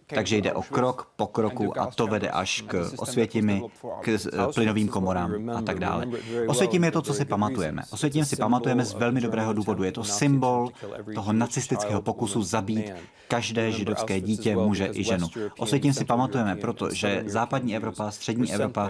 Takže 0.07 0.37
jde 0.37 0.53
o 0.53 0.61
krok 0.61 1.11
po 1.15 1.27
kroku 1.27 1.79
a 1.79 1.85
to 1.85 2.07
vede 2.07 2.29
až 2.29 2.61
k 2.61 2.91
osvětimi, 2.97 3.63
k 4.01 4.07
eh, 4.07 4.19
plynovým 4.53 4.87
komorám 4.87 5.49
a 5.49 5.61
tak 5.61 5.79
dále. 5.79 6.05
Osvětím 6.47 6.83
je 6.83 6.91
to, 6.91 7.01
co 7.01 7.13
si 7.13 7.25
pamatujeme. 7.25 7.81
Osvětím 7.91 8.25
si 8.25 8.35
pamatujeme 8.35 8.85
z 8.85 8.93
velmi 8.93 9.21
dobrého 9.21 9.53
důvodu. 9.53 9.83
Je 9.83 9.91
to 9.91 10.03
symbol 10.03 10.69
toho 11.15 11.33
nacistického 11.33 12.01
pokusu 12.01 12.43
zabít 12.43 12.91
každé 13.27 13.71
židovské 13.71 14.21
dítě, 14.21 14.55
muže 14.55 14.89
i 14.93 15.03
ženu. 15.03 15.27
Osvětím 15.57 15.93
si 15.93 16.05
pamatujeme, 16.05 16.55
protože 16.55 17.23
západní 17.25 17.75
Evropa, 17.75 18.11
střední 18.11 18.53
Evropa 18.53 18.89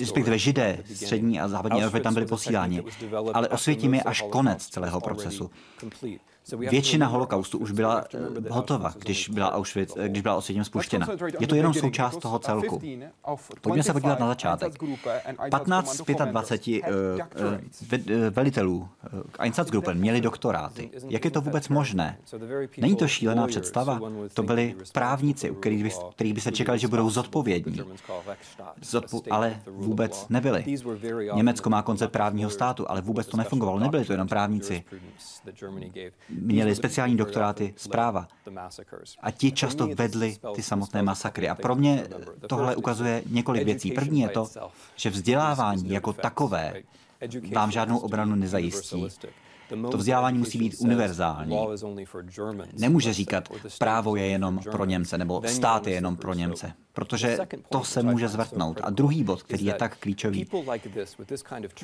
respektive 0.00 0.38
židé 0.38 0.78
střední 0.94 1.40
a 1.40 1.48
západní 1.48 1.82
Evropy 1.82 2.00
tam 2.00 2.14
byli 2.14 2.26
posíláni. 2.26 2.82
Ale 3.32 3.48
osvětím 3.48 3.94
je 3.94 4.02
až 4.02 4.24
konec 4.30 4.66
celého 4.66 5.00
procesu. 5.00 5.50
Většina 6.52 7.06
holokaustu 7.06 7.58
už 7.58 7.70
byla 7.70 8.04
eh, 8.14 8.18
hotova, 8.50 8.94
když 8.98 9.28
byla 9.28 9.52
Auschwitz, 9.52 9.94
když 10.06 10.22
byla 10.22 10.34
Osvětim 10.34 10.64
spuštěna. 10.64 11.08
Je 11.40 11.46
to 11.46 11.54
jenom 11.54 11.74
součást 11.74 12.16
toho 12.16 12.38
celku. 12.38 12.80
Pojďme 13.60 13.82
se 13.82 13.92
podívat 13.92 14.20
na 14.20 14.26
začátek. 14.26 14.72
15 15.50 15.96
z 15.96 16.02
25 16.04 16.84
uh, 16.84 18.10
velitelů 18.30 18.88
Einsatzgruppen 19.38 19.98
měli 19.98 20.20
doktoráty. 20.20 20.90
Jak 21.08 21.24
je 21.24 21.30
to 21.30 21.40
vůbec 21.40 21.68
možné? 21.68 22.18
Není 22.78 22.96
to 22.96 23.08
šílená 23.08 23.46
představa? 23.46 24.00
To 24.34 24.42
byli 24.42 24.74
právníci, 24.92 25.50
u 25.50 25.54
kterých 25.54 25.82
by, 25.82 25.90
kterých 26.14 26.34
by 26.34 26.40
se 26.40 26.52
čekali, 26.52 26.78
že 26.78 26.88
budou 26.88 27.10
zodpovědní. 27.10 27.82
Zodpo- 28.82 29.22
ale 29.30 29.60
vůbec 29.66 30.26
nebyli. 30.28 30.64
Německo 31.34 31.70
má 31.70 31.82
koncept 31.82 32.12
právního 32.12 32.50
státu, 32.50 32.90
ale 32.90 33.00
vůbec 33.00 33.26
to 33.26 33.36
nefungovalo. 33.36 33.78
Nebyli 33.78 34.04
to 34.04 34.12
jenom 34.12 34.28
právníci 34.28 34.84
měli 36.40 36.74
speciální 36.74 37.16
doktoráty 37.16 37.74
zpráva. 37.76 38.28
A 39.20 39.30
ti 39.30 39.52
často 39.52 39.88
vedli 39.94 40.36
ty 40.54 40.62
samotné 40.62 41.02
masakry. 41.02 41.48
A 41.48 41.54
pro 41.54 41.74
mě 41.74 42.06
tohle 42.46 42.76
ukazuje 42.76 43.22
několik 43.26 43.64
věcí. 43.64 43.90
První 43.92 44.20
je 44.20 44.28
to, 44.28 44.48
že 44.96 45.10
vzdělávání 45.10 45.88
jako 45.90 46.12
takové 46.12 46.74
vám 47.54 47.70
žádnou 47.70 47.98
obranu 47.98 48.36
nezajistí. 48.36 49.06
To 49.90 49.98
vzdělávání 49.98 50.38
musí 50.38 50.58
být 50.58 50.76
univerzální. 50.78 51.58
Nemůže 52.78 53.12
říkat, 53.12 53.48
právo 53.78 54.16
je 54.16 54.26
jenom 54.26 54.58
pro 54.70 54.84
Němce, 54.84 55.18
nebo 55.18 55.42
stát 55.46 55.86
je 55.86 55.94
jenom 55.94 56.16
pro 56.16 56.34
Němce 56.34 56.72
protože 56.94 57.38
to 57.68 57.84
se 57.84 58.02
může 58.02 58.28
zvrtnout. 58.28 58.80
A 58.82 58.90
druhý 58.90 59.24
bod, 59.24 59.42
který 59.42 59.64
je 59.64 59.74
tak 59.74 59.98
klíčový, 59.98 60.46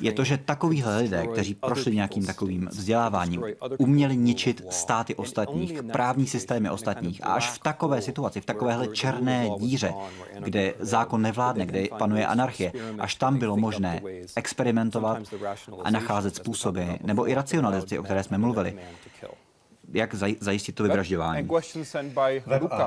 je 0.01 0.11
to, 0.11 0.23
že 0.23 0.37
takovýhle 0.37 0.97
lidé, 0.97 1.27
kteří 1.27 1.55
prošli 1.55 1.95
nějakým 1.95 2.25
takovým 2.25 2.67
vzděláváním, 2.71 3.43
uměli 3.77 4.17
ničit 4.17 4.63
státy 4.69 5.15
ostatních, 5.15 5.83
právní 5.83 6.27
systémy 6.27 6.69
ostatních. 6.69 7.25
A 7.25 7.33
až 7.33 7.49
v 7.49 7.59
takové 7.59 8.01
situaci, 8.01 8.41
v 8.41 8.45
takovéhle 8.45 8.87
černé 8.87 9.49
díře, 9.59 9.93
kde 10.39 10.73
zákon 10.79 11.21
nevládne, 11.21 11.65
kde 11.65 11.87
panuje 11.97 12.27
anarchie, 12.27 12.71
až 12.99 13.15
tam 13.15 13.37
bylo 13.37 13.57
možné 13.57 14.01
experimentovat 14.35 15.17
a 15.83 15.91
nacházet 15.91 16.35
způsoby, 16.35 16.83
nebo 17.03 17.29
i 17.29 17.33
racionalizaci, 17.33 17.99
o 17.99 18.03
které 18.03 18.23
jsme 18.23 18.37
mluvili, 18.37 18.79
jak 19.93 20.15
zajistit 20.39 20.75
to 20.75 20.83
vyvražďování. 20.83 21.49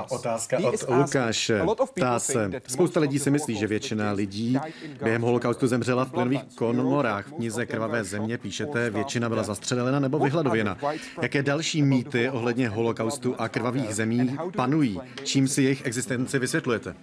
Otázka 0.09 0.57
od 0.57 0.89
Lukáše. 0.89 1.61
Ptá 1.93 2.19
se. 2.19 2.51
Spousta 2.67 2.99
lidí 2.99 3.19
si 3.19 3.31
myslí, 3.31 3.57
že 3.57 3.67
většina 3.67 4.11
lidí 4.11 4.57
během 5.03 5.21
holokaustu 5.21 5.67
zemřela 5.67 6.05
v 6.05 6.11
plynových 6.11 6.43
komorách. 6.55 7.27
V 7.27 7.33
knize 7.33 7.65
Krvavé 7.65 8.03
země 8.03 8.37
píšete, 8.37 8.89
většina 8.89 9.29
byla 9.29 9.43
zastřelena 9.43 9.99
nebo 9.99 10.19
vyhladověna. 10.19 10.77
Jaké 11.21 11.43
další 11.43 11.81
mýty 11.81 12.29
ohledně 12.29 12.69
holokaustu 12.69 13.35
a 13.37 13.49
krvavých 13.49 13.95
zemí 13.95 14.37
panují? 14.55 15.01
Čím 15.23 15.47
si 15.47 15.63
jejich 15.63 15.85
existenci 15.85 16.39
vysvětlujete? 16.39 16.95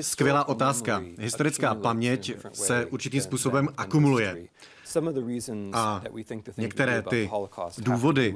Skvělá 0.00 0.48
otázka. 0.48 1.02
Historická 1.18 1.74
paměť 1.74 2.32
se 2.52 2.86
určitým 2.86 3.20
způsobem 3.20 3.68
akumuluje. 3.76 4.36
A 5.72 6.02
některé 6.56 7.02
ty 7.02 7.30
důvody 7.78 8.34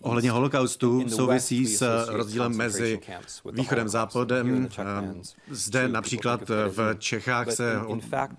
ohledně 0.00 0.30
holokaustu 0.30 1.08
souvisí 1.08 1.66
s 1.66 2.06
rozdílem 2.08 2.56
mezi 2.56 3.00
východem 3.52 3.86
a 3.86 3.88
západem. 3.88 4.68
Zde 5.50 5.88
například 5.88 6.40
v 6.48 6.94
Čechách 6.98 7.52
se 7.52 7.74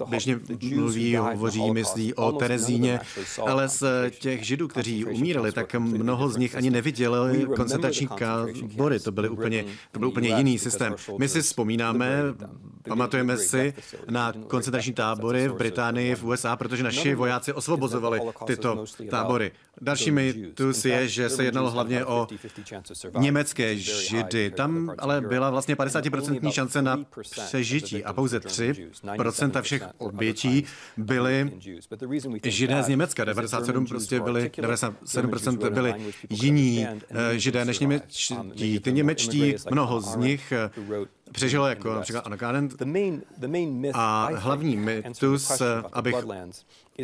běžně 0.07 0.39
mluví, 0.75 1.15
hovoří, 1.15 1.71
myslí 1.71 2.13
o 2.13 2.31
Terezíně, 2.31 2.99
ale 3.47 3.69
z 3.69 3.83
těch 4.19 4.45
židů, 4.45 4.67
kteří 4.67 5.05
umírali, 5.05 5.51
tak 5.51 5.75
mnoho 5.75 6.29
z 6.29 6.37
nich 6.37 6.55
ani 6.55 6.69
neviděli 6.69 7.47
koncentrační 7.55 8.07
tábory. 8.07 8.99
To, 8.99 9.11
byly 9.11 9.29
úplně, 9.29 9.65
to 9.91 9.99
byl 9.99 10.07
úplně 10.07 10.29
jiný 10.29 10.59
systém. 10.59 10.95
My 11.17 11.29
si 11.29 11.41
vzpomínáme, 11.41 12.23
pamatujeme 12.89 13.37
si 13.37 13.73
na 14.09 14.33
koncentrační 14.47 14.93
tábory 14.93 15.47
v 15.47 15.53
Británii, 15.53 16.15
v 16.15 16.23
USA, 16.23 16.55
protože 16.55 16.83
naši 16.83 17.15
vojáci 17.15 17.53
osvobozovali 17.53 18.21
tyto 18.45 18.85
tábory. 19.09 19.51
Další 19.81 20.11
mýtus 20.11 20.85
je, 20.85 21.07
že 21.07 21.29
se 21.29 21.43
jednalo 21.43 21.71
hlavně 21.71 22.05
o 22.05 22.27
německé 23.17 23.77
židy. 23.77 24.51
Tam 24.51 24.93
ale 24.97 25.21
byla 25.21 25.49
vlastně 25.49 25.75
50% 25.75 26.51
šance 26.51 26.81
na 26.81 27.05
přežití 27.21 28.03
a 28.03 28.13
pouze 28.13 28.39
3% 28.39 29.61
všech 29.61 29.83
obětí 29.97 30.63
byly 30.97 31.51
židé 32.43 32.83
z 32.83 32.87
Německa. 32.87 33.25
97 33.25 33.85
prostě 33.85 34.19
byli, 34.19 34.51
97% 34.57 35.69
byli 35.69 35.95
jiní 36.29 36.87
eh, 36.87 37.39
židé 37.39 37.65
než 37.65 37.79
němečtí. 37.79 38.79
Ty 38.79 38.93
němečtí, 38.93 39.55
mnoho 39.71 40.01
z 40.01 40.15
nich 40.15 40.51
eh, 40.51 40.69
přežilo 41.31 41.67
jako 41.67 41.93
například 41.93 42.25
Anna 42.25 42.37
Arendt. 42.49 42.81
A 43.93 44.29
hlavní 44.35 44.77
mýtus, 44.77 45.61
abych 45.93 46.15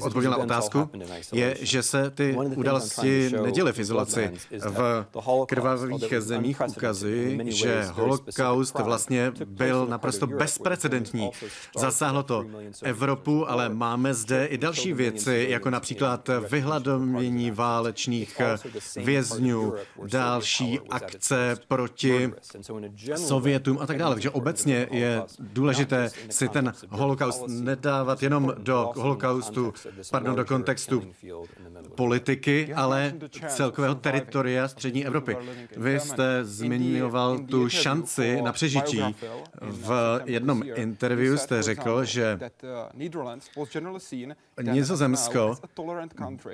odpověděl 0.01 0.31
na 0.31 0.37
otázku, 0.37 0.89
je, 1.33 1.57
že 1.61 1.83
se 1.83 2.09
ty 2.09 2.37
události 2.55 3.31
neděly 3.43 3.73
v 3.73 3.79
izolaci. 3.79 4.31
V 4.59 5.05
krvavých 5.47 6.13
zemích 6.19 6.61
ukazují, 6.67 7.39
že 7.51 7.85
holokaust 7.93 8.79
vlastně 8.79 9.31
byl 9.45 9.87
naprosto 9.87 10.27
bezprecedentní. 10.27 11.31
Zasáhlo 11.77 12.23
to 12.23 12.45
Evropu, 12.83 13.49
ale 13.49 13.69
máme 13.69 14.13
zde 14.13 14.45
i 14.45 14.57
další 14.57 14.93
věci, 14.93 15.47
jako 15.49 15.69
například 15.69 16.29
vyhladomění 16.49 17.51
válečných 17.51 18.41
vězňů, 18.95 19.73
další 20.07 20.79
akce 20.89 21.55
proti 21.67 22.31
Sovětům 23.15 23.77
a 23.81 23.85
tak 23.85 23.97
dále. 23.97 24.15
Takže 24.15 24.29
obecně 24.29 24.87
je 24.91 25.21
důležité 25.39 26.11
si 26.29 26.49
ten 26.49 26.73
holokaust 26.89 27.43
nedávat 27.47 28.23
jenom 28.23 28.53
do 28.57 28.91
holokaustu 28.95 29.73
pardon, 30.11 30.35
do 30.35 30.45
kontextu 30.45 31.03
politiky, 31.95 32.73
ale 32.73 33.13
celkového 33.47 33.95
teritoria 33.95 34.67
střední 34.67 35.05
Evropy. 35.05 35.37
Vy 35.77 35.99
jste 35.99 36.45
zmiňoval 36.45 37.39
tu 37.39 37.69
šanci 37.69 38.41
na 38.41 38.51
přežití. 38.51 39.01
V 39.61 40.21
jednom 40.25 40.63
interview 40.75 41.37
jste 41.37 41.63
řekl, 41.63 42.05
že 42.05 42.39
Nizozemsko 44.61 45.55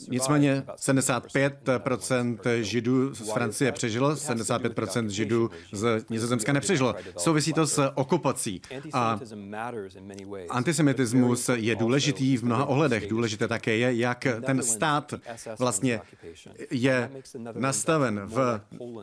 Nicméně 0.08 0.62
75% 0.76 2.60
Židů 2.60 3.14
z 3.14 3.32
Francie 3.32 3.72
přežilo, 3.72 4.14
75% 4.14 5.06
Židů 5.06 5.50
z 5.72 6.04
Nizozemska 6.10 6.52
nepřežilo. 6.52 6.94
Souvisí 7.16 7.52
to 7.52 7.66
s 7.66 7.90
okupací. 7.94 8.62
A 8.92 9.20
antisemitismus 10.50 11.50
je 11.54 11.76
důležitý 11.76 12.36
v 12.36 12.44
mnoha 12.44 12.64
ohledech. 12.64 13.08
Důležité 13.08 13.48
také 13.48 13.76
je, 13.76 13.94
jak 13.94 14.26
ten 14.46 14.62
stát 14.62 15.14
vlastně 15.58 16.00
je 16.70 17.10
nastaven. 17.78 18.20
V 18.24 18.60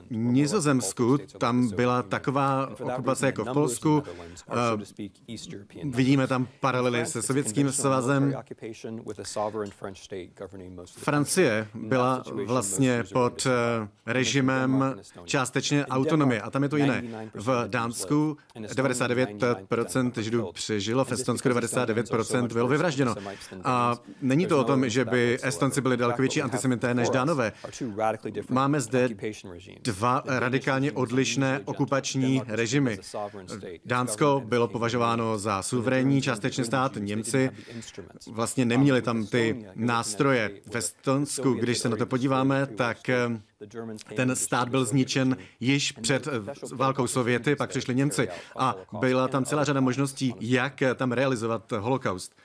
Nizozemsku 0.10 1.18
tam 1.18 1.70
byla 1.70 2.04
taková 2.04 2.70
okupace 2.80 3.26
jako 3.26 3.46
v 3.46 3.54
Polsku. 3.54 4.04
Vidíme 5.84 6.28
tam 6.28 6.48
paralely 6.60 7.06
se 7.06 7.22
sovětským 7.22 7.72
svazem. 7.72 8.36
Francie 10.98 11.68
byla 11.74 12.24
vlastně 12.46 13.04
pod 13.14 13.48
eh, 13.48 13.88
režimem 14.06 14.96
částečně 15.26 15.86
autonomie 15.86 16.42
a 16.42 16.50
tam 16.50 16.64
je 16.64 16.70
to 16.70 16.78
jiné. 16.78 17.04
V 17.34 17.64
Dánsku 17.68 18.38
99% 18.56 20.22
Židů 20.22 20.52
přežilo, 20.54 21.06
v 21.06 21.12
Estonsku 21.12 21.50
99% 21.50 22.54
bylo 22.54 22.68
vyvražděno. 22.68 23.16
A 23.64 23.98
není 24.22 24.46
to 24.46 24.60
o 24.60 24.64
tom, 24.64 24.90
že 24.90 25.06
by 25.06 25.38
Estonci 25.44 25.82
byli 25.82 25.98
daleko 25.98 26.22
větší 26.22 26.42
antisemité 26.42 26.94
než 26.94 27.10
Dánové. 27.10 27.52
Máme 28.66 28.82
zde 28.82 29.10
dva 29.82 30.24
radikálně 30.26 30.92
odlišné 30.92 31.62
okupační 31.66 32.42
režimy. 32.48 33.00
Dánsko 33.86 34.42
bylo 34.46 34.68
považováno 34.68 35.38
za 35.38 35.62
suverénní 35.62 36.22
částečně 36.22 36.64
stát, 36.66 36.98
Němci 37.00 37.52
vlastně 38.32 38.66
neměli 38.66 39.02
tam 39.02 39.26
ty 39.26 39.66
nástroje. 39.76 40.52
V 40.72 40.76
Estonsku, 40.76 41.54
když 41.54 41.78
se 41.78 41.90
na 41.90 41.98
to 41.98 42.06
podíváme, 42.06 42.66
tak 42.66 43.10
eh, 43.10 43.42
ten 44.16 44.36
stát 44.36 44.70
byl 44.70 44.86
zničen 44.86 45.38
již 45.60 45.92
před 45.92 46.28
eh, 46.28 46.32
válkou 46.76 47.08
Sověty, 47.08 47.56
pak 47.56 47.70
přišli 47.70 47.96
Němci 47.96 48.28
a 48.58 48.76
byla 49.00 49.28
tam 49.28 49.46
celá 49.46 49.64
řada 49.64 49.82
možností, 49.82 50.34
jak 50.40 50.82
eh, 50.82 50.96
tam 50.96 51.12
realizovat 51.12 51.72
holokaust. 51.72 52.36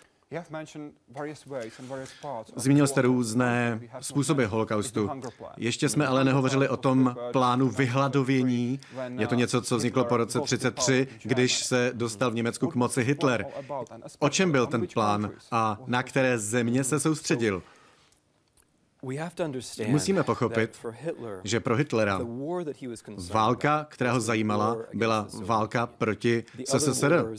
Zmínil 2.57 2.87
jste 2.87 3.03
různé 3.03 3.81
způsoby 4.01 4.45
holokaustu. 4.45 5.11
Ještě 5.57 5.89
jsme 5.89 6.07
ale 6.07 6.25
nehovořili 6.25 6.69
o 6.69 6.77
tom 6.77 7.17
plánu 7.33 7.69
vyhladovění. 7.69 8.81
Je 9.19 9.27
to 9.27 9.35
něco, 9.35 9.63
co 9.63 9.77
vzniklo 9.77 10.05
po 10.05 10.17
roce 10.17 10.39
1933, 10.41 11.09
když 11.23 11.65
se 11.65 11.91
dostal 11.95 12.31
v 12.31 12.35
Německu 12.35 12.69
k 12.69 12.75
moci 12.75 13.03
Hitler. 13.05 13.47
O 14.19 14.29
čem 14.29 14.53
byl 14.53 14.67
ten 14.67 14.87
plán 14.95 15.31
a 15.51 15.79
na 15.87 16.03
které 16.03 16.39
země 16.39 16.85
se 16.85 17.01
soustředil? 17.01 17.63
Musíme 19.87 20.23
pochopit, 20.23 20.79
že 21.45 21.61
pro 21.61 21.77
Hitlera 21.77 22.21
válka, 23.31 23.87
která 23.91 24.13
ho 24.13 24.21
zajímala, 24.21 24.77
byla 24.95 25.29
válka 25.45 25.87
proti 25.87 26.45
SSSR. 26.65 27.35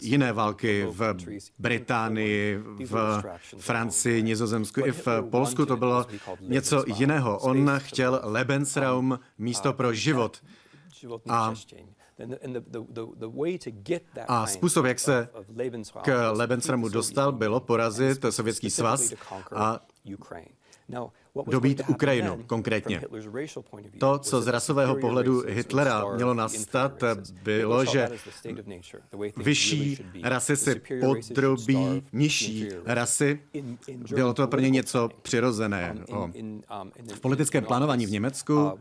Jiné 0.00 0.32
války 0.32 0.86
v 0.90 1.14
Británii, 1.58 2.58
v 2.84 3.22
Francii, 3.58 4.22
Nizozemsku 4.22 4.86
i 4.86 4.92
v 4.92 5.08
Polsku 5.30 5.66
to 5.66 5.76
bylo 5.76 6.06
něco 6.40 6.84
jiného. 6.86 7.38
On 7.38 7.70
chtěl 7.78 8.20
Lebensraum, 8.24 9.20
místo 9.38 9.72
pro 9.72 9.92
život. 9.92 10.42
A 11.28 11.54
a 14.28 14.46
způsob, 14.46 14.86
jak 14.86 14.98
se 14.98 15.28
k 16.02 16.30
Lebensraumu 16.32 16.88
dostal, 16.88 17.32
bylo 17.32 17.60
porazit 17.60 18.24
Sovětský 18.30 18.70
svaz 18.70 19.12
a 19.54 19.80
No, 20.88 21.12
dobít 21.46 21.82
Ukrajinu 21.88 22.44
konkrétně. 22.46 23.00
To, 23.98 24.18
co 24.18 24.42
z 24.42 24.46
rasového 24.46 24.96
pohledu 24.96 25.42
Hitlera 25.46 26.04
mělo 26.14 26.34
nastat, 26.34 27.04
bylo, 27.42 27.84
že 27.84 28.08
vyšší 29.36 29.98
rasy 30.22 30.56
si 30.56 30.80
podrobí 31.00 32.02
nižší 32.12 32.68
rasy. 32.84 33.40
Bylo 34.14 34.34
to 34.34 34.46
pro 34.46 34.60
ně 34.60 34.70
něco 34.70 35.08
přirozeného. 35.22 35.94
Um, 36.08 36.62
v 37.14 37.20
politickém 37.20 37.64
plánování 37.64 38.06
v 38.06 38.10
Německu 38.10 38.54
uh, 38.54 38.72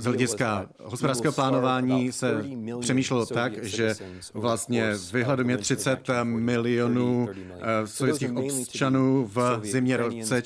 z 0.00 0.04
hlediska 0.04 0.66
hospodářského 0.84 1.32
plánování 1.32 2.12
se 2.12 2.44
přemýšlelo 2.80 3.26
tak, 3.26 3.64
že 3.64 3.94
vlastně 4.34 4.94
vyhladomě 5.12 5.58
30 5.58 6.08
milionů 6.24 7.28
eh, 7.28 7.86
sovětských 7.86 8.36
občanů 8.36 9.30
v 9.34 9.60
zimě 9.62 9.96
roce 9.98 10.42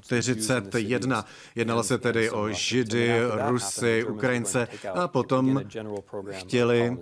41. 0.00 1.24
Jednalo 1.54 1.82
se 1.82 1.98
tedy 1.98 2.30
o 2.30 2.48
Židy, 2.48 3.12
Rusy, 3.48 4.04
Ukrajince 4.04 4.68
a 4.94 5.08
potom 5.08 5.62
chtěli 6.30 6.96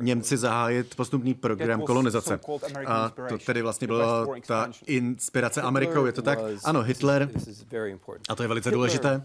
Němci 0.00 0.36
zahájit 0.36 0.94
postupný 0.94 1.34
program 1.34 1.82
kolonizace. 1.82 2.40
A 2.86 3.12
to 3.28 3.38
tedy 3.38 3.62
vlastně 3.62 3.86
byla 3.86 4.26
ta 4.46 4.70
inspirace 4.86 5.62
Amerikou, 5.62 6.06
je 6.06 6.12
to 6.12 6.22
tak? 6.22 6.38
Ano, 6.64 6.82
Hitler, 6.82 7.30
a 8.28 8.34
to 8.34 8.42
je 8.42 8.48
velice 8.48 8.70
důležité, 8.70 9.22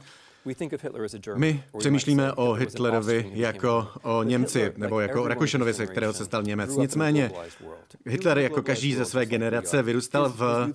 my 1.36 1.63
přemýšlíme 1.77 2.34
o 2.34 2.53
Hitlerovi 2.53 3.32
jako 3.34 3.88
o 4.03 4.23
Němci, 4.23 4.73
nebo 4.77 4.99
jako 4.99 5.23
o 5.23 5.27
Rakušanovi, 5.27 5.73
se 5.73 5.88
kterého 5.88 6.13
se 6.13 6.25
stal 6.25 6.43
Němec. 6.43 6.77
Nicméně 6.77 7.32
Hitler 8.06 8.38
jako 8.38 8.62
každý 8.62 8.93
ze 8.93 9.06
své 9.06 9.25
generace 9.25 9.84
vyrůstal 9.84 10.29
v 10.29 10.71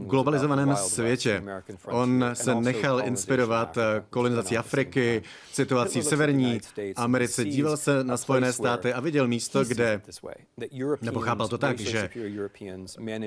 globalizovaném 0.00 0.76
světě. 0.76 1.42
On 1.84 2.24
se 2.32 2.54
nechal 2.54 3.02
inspirovat 3.04 3.78
kolonizací 4.10 4.56
Afriky, 4.56 5.22
situací 5.52 6.00
v 6.00 6.04
severní 6.04 6.60
Americe, 6.96 7.44
díval 7.44 7.76
se 7.76 8.04
na 8.04 8.16
Spojené 8.16 8.52
státy 8.52 8.92
a 8.92 9.00
viděl 9.00 9.28
místo, 9.28 9.64
kde, 9.64 10.00
nebo 11.02 11.20
chápal 11.20 11.48
to 11.48 11.58
tak, 11.58 11.80
že 11.80 12.10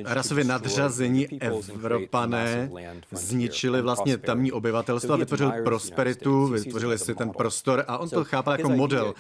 rasově 0.06 0.44
nadřazení 0.44 1.42
Evropané 1.42 2.72
zničili 3.12 3.82
vlastně 3.82 4.18
tamní 4.18 4.52
obyvatelstvo 4.52 5.14
a 5.14 5.18
vytvořili 5.18 5.51
prosperitu, 5.64 6.48
vytvořili 6.48 7.00
si 7.00 7.16
ten 7.16 7.30
prostor 7.30 7.84
a 7.88 7.98
on 7.98 8.10
to 8.10 8.24
chápal 8.24 8.54
jako 8.54 8.70
model 8.70 9.14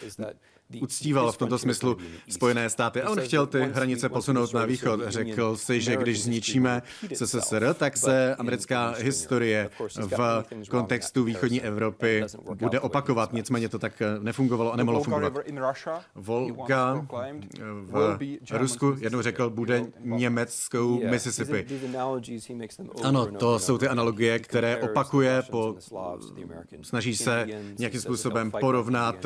uctíval 0.81 1.31
v 1.31 1.37
tomto 1.37 1.57
smyslu 1.57 1.97
Spojené 2.29 2.69
státy 2.69 3.01
a 3.01 3.09
on 3.09 3.21
chtěl 3.21 3.47
ty 3.47 3.59
hranice 3.73 4.09
posunout 4.09 4.53
na 4.53 4.65
východ. 4.65 4.99
Řekl 5.07 5.57
si, 5.57 5.81
že 5.81 5.95
když 5.95 6.23
zničíme 6.23 6.81
SSSR, 7.13 7.73
tak 7.73 7.97
se 7.97 8.35
americká 8.35 8.93
historie 8.97 9.69
v 9.95 10.43
kontextu 10.69 11.23
východní 11.23 11.61
Evropy 11.61 12.23
bude 12.55 12.79
opakovat. 12.79 13.33
Nicméně 13.33 13.69
to 13.69 13.79
tak 13.79 14.01
nefungovalo 14.19 14.73
a 14.73 14.75
nemohlo 14.75 15.03
fungovat. 15.03 15.33
Volga 16.15 17.05
v 17.91 18.29
Rusku 18.51 18.95
jednou 18.99 19.21
řekl, 19.21 19.49
bude 19.49 19.85
německou 19.99 21.01
Mississippi. 21.09 21.65
Ano, 23.03 23.25
to 23.25 23.59
jsou 23.59 23.77
ty 23.77 23.87
analogie, 23.87 24.39
které 24.39 24.77
opakuje, 24.77 25.43
po, 25.51 25.75
snaží 26.81 27.15
se 27.15 27.47
nějakým 27.77 28.01
způsobem 28.01 28.51
porovnat 28.51 29.25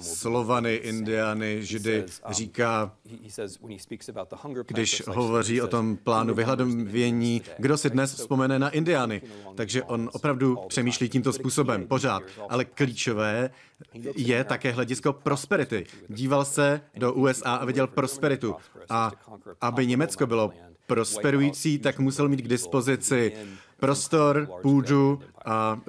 Slovany, 0.00 0.77
indiány, 0.78 1.64
židy, 1.64 2.04
um, 2.26 2.34
říká, 2.34 2.92
když 4.66 5.02
hovoří 5.06 5.60
o 5.60 5.66
tom 5.66 5.96
plánu 5.96 6.34
vyhladovění, 6.34 7.42
kdo 7.58 7.78
si 7.78 7.90
dnes 7.90 8.14
vzpomene 8.14 8.58
na 8.58 8.70
indiány. 8.70 9.22
Takže 9.54 9.82
on 9.82 10.10
opravdu 10.12 10.58
přemýšlí 10.68 11.08
tímto 11.08 11.32
způsobem 11.32 11.86
pořád. 11.86 12.22
Ale 12.48 12.64
klíčové 12.64 13.50
je 14.16 14.44
také 14.44 14.72
hledisko 14.72 15.12
prosperity. 15.12 15.86
Díval 16.08 16.44
se 16.44 16.80
do 16.96 17.12
USA 17.12 17.54
a 17.54 17.64
viděl 17.64 17.86
prosperitu. 17.86 18.54
A 18.90 19.12
aby 19.60 19.86
Německo 19.86 20.26
bylo 20.26 20.52
prosperující, 20.86 21.78
tak 21.78 21.98
musel 21.98 22.28
mít 22.28 22.40
k 22.40 22.48
dispozici 22.48 23.32
prostor, 23.80 24.48
půdu 24.62 25.20
a 25.44 25.80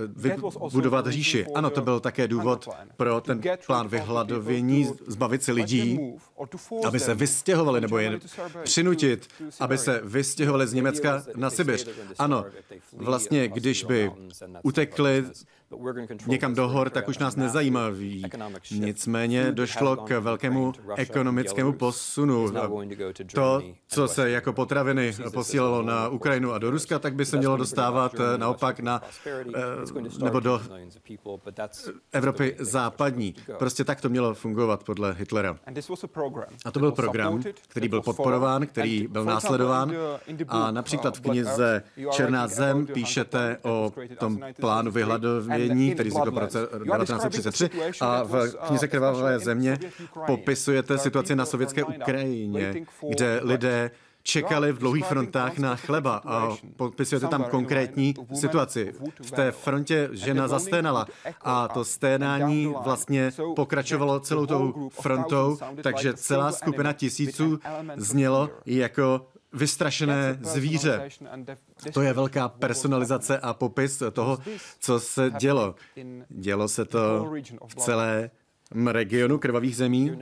budovat 0.71 1.07
říši. 1.07 1.45
Ano, 1.55 1.69
to 1.69 1.81
byl 1.81 1.99
také 1.99 2.27
důvod 2.27 2.69
pro 2.97 3.21
ten 3.21 3.41
plán 3.65 3.87
vyhladovění, 3.87 4.89
zbavit 5.07 5.43
se 5.43 5.51
lidí, 5.51 5.99
aby 6.87 6.99
se 6.99 7.15
vystěhovali 7.15 7.81
nebo 7.81 7.97
jen 7.97 8.19
přinutit, 8.63 9.27
aby 9.59 9.77
se 9.77 10.01
vystěhovali 10.03 10.67
z 10.67 10.73
Německa 10.73 11.23
na 11.35 11.49
Sibiř. 11.49 11.87
Ano, 12.19 12.45
vlastně, 12.93 13.47
když 13.47 13.83
by 13.83 14.11
utekli 14.63 15.25
někam 16.27 16.55
do 16.55 16.67
hor, 16.67 16.89
tak 16.89 17.07
už 17.07 17.17
nás 17.17 17.35
nezajímaví. 17.35 18.23
Nicméně 18.71 19.51
došlo 19.51 19.97
k 19.97 20.19
velkému 20.19 20.73
ekonomickému 20.95 21.73
posunu. 21.73 22.51
To, 23.33 23.61
co 23.87 24.07
se 24.07 24.29
jako 24.29 24.53
potraviny 24.53 25.13
posílalo 25.33 25.81
na 25.81 26.07
Ukrajinu 26.07 26.51
a 26.51 26.57
do 26.57 26.71
Ruska, 26.71 26.99
tak 26.99 27.15
by 27.15 27.25
se 27.25 27.37
mělo 27.37 27.57
dostávat 27.57 28.15
eh, 28.19 28.37
naopak 28.37 28.79
na, 28.79 29.01
eh, 29.25 30.23
nebo 30.23 30.39
do 30.39 30.61
Evropy 32.11 32.55
západní. 32.59 33.35
Prostě 33.59 33.83
tak 33.83 34.01
to 34.01 34.09
mělo 34.09 34.33
fungovat 34.33 34.83
podle 34.83 35.13
Hitlera. 35.13 35.57
A 36.65 36.71
to 36.71 36.79
byl 36.79 36.91
program, 36.91 37.41
který 37.67 37.87
byl 37.87 38.01
podporován, 38.01 38.67
který 38.67 39.07
byl 39.07 39.25
následován. 39.25 39.93
A 40.47 40.71
například 40.71 41.17
v 41.17 41.21
knize 41.21 41.83
Černá 42.11 42.47
zem 42.47 42.85
píšete 42.85 43.57
o 43.63 43.93
tom 44.19 44.39
plánu 44.59 44.91
vyhladování 44.91 45.58
uvěznění, 45.65 45.93
který 45.93 46.09
vznikl 46.09 46.31
po 46.31 46.39
roce 46.39 46.59
1933. 46.93 47.69
A 48.01 48.23
v 48.23 48.55
knize 48.67 48.87
Krvavé 48.87 49.39
země 49.39 49.79
popisujete 50.27 50.97
situaci 50.97 51.35
na 51.35 51.45
sovětské 51.45 51.83
Ukrajině, 51.83 52.85
kde 53.09 53.39
lidé 53.43 53.91
čekali 54.23 54.71
v 54.71 54.77
dlouhých 54.77 55.05
frontách 55.05 55.57
na 55.57 55.75
chleba 55.75 56.21
a 56.25 56.57
popisujete 56.75 57.27
tam 57.27 57.43
konkrétní 57.43 58.13
situaci. 58.33 58.93
V 59.21 59.31
té 59.31 59.51
frontě 59.51 60.09
žena 60.11 60.47
zasténala 60.47 61.07
a 61.41 61.67
to 61.67 61.85
sténání 61.85 62.73
vlastně 62.83 63.31
pokračovalo 63.55 64.19
celou 64.19 64.45
tou 64.45 64.89
frontou, 64.89 65.57
takže 65.83 66.13
celá 66.13 66.51
skupina 66.51 66.93
tisíců 66.93 67.59
znělo 67.97 68.49
jako 68.65 69.25
vystrašené 69.53 70.39
zvíře. 70.41 71.09
To 71.93 72.01
je 72.01 72.13
velká 72.13 72.49
personalizace 72.49 73.39
a 73.39 73.53
popis 73.53 74.03
toho, 74.13 74.37
co 74.79 74.99
se 74.99 75.31
dělo. 75.39 75.75
Dělo 76.29 76.67
se 76.67 76.85
to 76.85 77.31
v 77.67 77.75
celé 77.75 78.31
regionu 78.91 79.37
krvavých 79.39 79.75
zemí. 79.75 80.19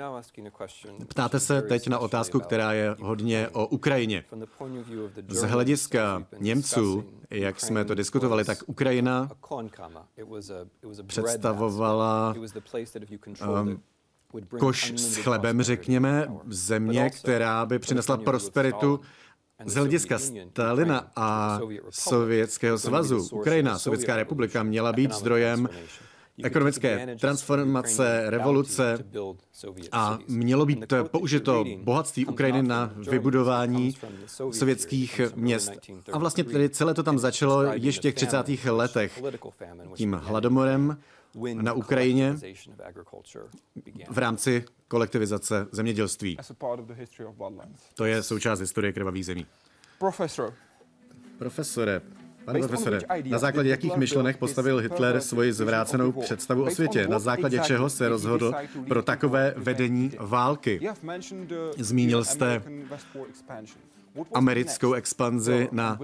Ptáte 1.07 1.39
se 1.39 1.61
teď 1.61 1.87
na 1.87 1.99
otázku, 1.99 2.39
která 2.39 2.73
je 2.73 2.95
hodně 2.99 3.49
o 3.49 3.67
Ukrajině. 3.67 4.23
Z 5.27 5.41
hlediska 5.41 6.27
Němců, 6.39 7.03
jak 7.29 7.59
jsme 7.59 7.85
to 7.85 7.95
diskutovali, 7.95 8.45
tak 8.45 8.57
Ukrajina 8.65 9.29
představovala 11.07 12.35
um, 13.61 13.81
koš 14.59 14.93
s 14.95 15.17
chlebem, 15.17 15.61
řekněme, 15.61 16.27
země, 16.47 17.09
která 17.09 17.65
by 17.65 17.79
přinesla 17.79 18.17
prosperitu 18.17 18.99
z 19.65 19.75
hlediska 19.75 20.19
Stalina 20.19 21.11
a 21.15 21.59
Sovětského 21.89 22.77
svazu. 22.77 23.27
Ukrajina, 23.31 23.79
Sovětská 23.79 24.15
republika, 24.15 24.63
měla 24.63 24.93
být 24.93 25.13
zdrojem 25.13 25.69
ekonomické 26.43 27.17
transformace, 27.19 28.23
revoluce 28.27 29.05
a 29.91 30.19
mělo 30.27 30.65
být 30.65 30.93
použito 31.11 31.65
bohatství 31.83 32.25
Ukrajiny 32.25 32.63
na 32.63 32.93
vybudování 33.09 33.93
sovětských 34.51 35.21
měst. 35.35 35.71
A 36.11 36.17
vlastně 36.17 36.43
tedy 36.43 36.69
celé 36.69 36.93
to 36.93 37.03
tam 37.03 37.19
začalo 37.19 37.63
ještě 37.63 37.99
v 37.99 38.01
těch 38.01 38.15
30. 38.15 38.65
letech 38.69 39.23
tím 39.95 40.13
hladomorem, 40.13 40.97
na 41.54 41.73
Ukrajině 41.73 42.36
v 44.10 44.17
rámci 44.17 44.65
kolektivizace 44.88 45.67
zemědělství. 45.71 46.38
To 47.95 48.06
je 48.06 48.23
součást 48.23 48.60
historie 48.60 48.93
krvavých 48.93 49.26
zemí. 49.26 49.45
Profesore, 51.38 52.02
Pane 52.47 52.60
profesore, 52.60 53.00
na 53.30 53.38
základě 53.38 53.69
jakých 53.69 53.95
myšlenek 53.95 54.38
postavil 54.38 54.78
Hitler 54.78 55.21
svoji 55.21 55.54
zvrácenou 55.54 56.12
představu 56.12 56.63
o 56.63 56.69
světě? 56.69 57.08
Na 57.08 57.19
základě 57.19 57.60
čeho 57.60 57.89
se 57.89 58.10
rozhodl 58.10 58.54
pro 58.88 59.02
takové 59.02 59.54
vedení 59.58 60.12
války? 60.19 60.80
Zmínil 61.78 62.23
jste 62.23 62.62
americkou 64.34 64.93
expanzi 64.93 65.69
na 65.71 66.00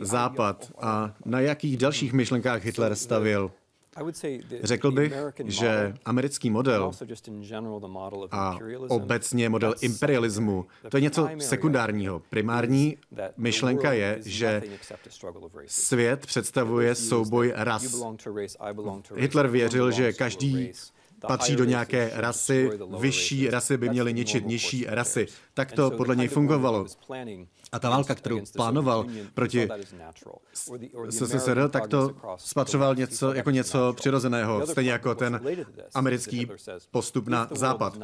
západ 0.00 0.72
a 0.80 1.14
na 1.24 1.40
jakých 1.40 1.76
dalších 1.76 2.12
myšlenkách 2.12 2.64
Hitler 2.64 2.94
stavil? 2.94 3.50
Řekl 4.62 4.90
bych, 4.90 5.14
že 5.44 5.94
americký 6.04 6.50
model 6.50 6.92
a 8.30 8.58
obecně 8.88 9.48
model 9.48 9.74
imperialismu, 9.80 10.66
to 10.88 10.96
je 10.96 11.00
něco 11.00 11.28
sekundárního. 11.38 12.22
Primární 12.30 12.96
myšlenka 13.36 13.92
je, 13.92 14.18
že 14.24 14.62
svět 15.66 16.26
představuje 16.26 16.94
souboj 16.94 17.52
ras. 17.56 18.04
Hitler 19.16 19.48
věřil, 19.48 19.90
že 19.90 20.12
každý 20.12 20.72
patří 21.26 21.56
do 21.56 21.64
nějaké 21.64 22.10
rasy, 22.14 22.70
vyšší 22.98 23.50
rasy 23.50 23.76
by 23.76 23.88
měly 23.88 24.14
ničit 24.14 24.46
nižší 24.46 24.86
rasy. 24.88 25.26
Tak 25.54 25.72
to 25.72 25.90
podle 25.90 26.16
něj 26.16 26.28
fungovalo. 26.28 26.86
A 27.72 27.78
ta 27.78 27.90
válka, 27.90 28.14
kterou 28.14 28.40
plánoval 28.56 29.06
proti 29.34 29.68
SSSR, 31.10 31.68
tak 31.68 31.86
to 31.88 32.10
spatřoval 32.36 32.94
něco, 32.94 33.32
jako 33.32 33.50
něco 33.50 33.92
přirozeného, 33.96 34.66
stejně 34.66 34.90
jako 34.90 35.14
ten 35.14 35.40
americký 35.94 36.48
postup 36.90 37.28
na 37.28 37.48
západ. 37.50 37.98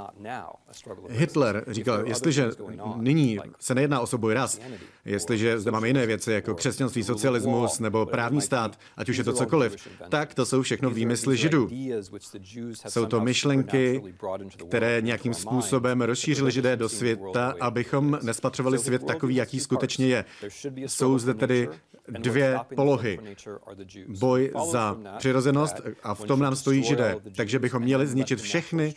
Hitler 1.09 1.65
říkal, 1.69 2.07
jestliže 2.07 2.51
nyní 2.97 3.39
se 3.61 3.75
nejedná 3.75 4.01
o 4.01 4.07
souboj 4.07 4.35
ras, 4.35 4.61
jestliže 5.05 5.61
zde 5.61 5.71
máme 5.71 5.87
jiné 5.87 6.07
věci, 6.07 6.33
jako 6.33 6.55
křesťanství, 6.55 7.05
socialismus 7.05 7.79
nebo 7.79 8.07
právní 8.07 8.41
stát, 8.41 8.79
ať 8.97 9.09
už 9.09 9.17
je 9.17 9.25
to 9.25 9.33
cokoliv, 9.33 9.77
tak 10.09 10.35
to 10.35 10.47
jsou 10.47 10.63
všechno 10.63 10.91
výmysly 10.91 11.37
židů. 11.37 11.69
Jsou 12.89 13.07
to 13.07 13.21
myšlenky, 13.21 14.03
které 14.69 15.01
nějakým 15.03 15.35
způsobem 15.35 16.03
rozšířily 16.03 16.51
židé 16.53 16.77
do 16.77 16.89
světa, 16.89 17.55
abychom 17.61 18.19
nespatřovali 18.23 18.79
svět 18.79 19.05
takový, 19.05 19.35
jaký 19.35 19.58
skutečně 19.61 20.07
je. 20.07 20.25
Jsou 20.87 21.19
zde 21.19 21.35
tedy 21.35 21.69
dvě 22.09 22.59
polohy. 22.75 23.19
Boj 24.19 24.53
za 24.71 24.97
přirozenost 25.19 25.81
a 26.03 26.15
v 26.15 26.25
tom 26.25 26.41
nám 26.41 26.57
stojí 26.57 26.85
židé. 26.85 27.17
Takže 27.37 27.59
bychom 27.59 27.83
měli 27.83 28.07
zničit 28.07 28.41
všechny 28.41 28.95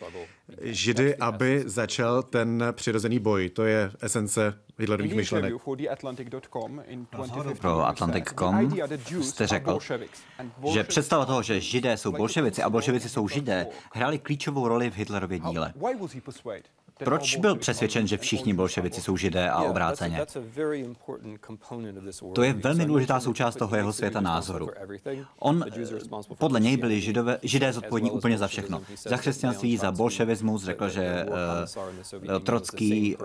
židy, 0.61 1.15
aby 1.15 1.63
začal 1.65 2.23
ten 2.23 2.63
přirozený 2.71 3.19
boj. 3.19 3.49
To 3.49 3.63
je 3.63 3.91
esence 4.01 4.53
Hitlerových 4.81 5.15
myšlenek. 5.15 5.53
Pro 7.59 7.87
Atlantic.com 7.87 8.71
jste 9.21 9.47
řekl, 9.47 9.79
že 10.73 10.83
představa 10.83 11.25
toho, 11.25 11.43
že 11.43 11.61
židé 11.61 11.97
jsou 11.97 12.11
bolševici 12.11 12.63
a 12.63 12.69
bolševici 12.69 13.09
jsou 13.09 13.27
židé, 13.27 13.67
hráli 13.93 14.19
klíčovou 14.19 14.67
roli 14.67 14.89
v 14.89 14.95
Hitlerově 14.95 15.39
díle. 15.39 15.73
Proč 17.03 17.35
byl 17.35 17.55
přesvědčen, 17.55 18.07
že 18.07 18.17
všichni 18.17 18.53
bolševici 18.53 19.01
jsou 19.01 19.17
židé 19.17 19.49
a 19.49 19.61
obráceně? 19.61 20.25
To 22.33 22.43
je 22.43 22.53
velmi 22.53 22.85
důležitá 22.85 23.19
součást 23.19 23.55
toho 23.55 23.75
jeho 23.75 23.93
světa 23.93 24.21
názoru. 24.21 24.69
On, 25.39 25.65
podle 26.37 26.59
něj 26.59 26.77
byli 26.77 27.01
židové, 27.01 27.39
židé 27.43 27.73
zodpovědní 27.73 28.11
úplně 28.11 28.37
za 28.37 28.47
všechno. 28.47 28.81
Za 29.07 29.17
křesťanství, 29.17 29.77
za 29.77 29.91
bolševismus, 29.91 30.63
řekl, 30.63 30.89
že 30.89 31.25
uh, 32.29 32.39
Trocký 32.39 33.17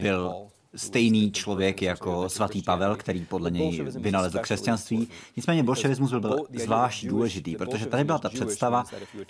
byl 0.00 0.34
stejný 0.76 1.32
člověk 1.32 1.82
jako 1.82 2.28
svatý 2.28 2.62
Pavel, 2.62 2.96
který 2.96 3.24
podle 3.24 3.50
něj 3.50 3.84
vynalezl 3.84 4.38
křesťanství. 4.38 5.08
Nicméně 5.36 5.62
bolševismus 5.62 6.10
byl, 6.10 6.20
byl 6.20 6.46
zvlášť 6.54 7.06
důležitý, 7.06 7.56
protože 7.56 7.86
tady 7.86 8.04
byla 8.04 8.18
ta 8.18 8.28
představa, 8.28 8.84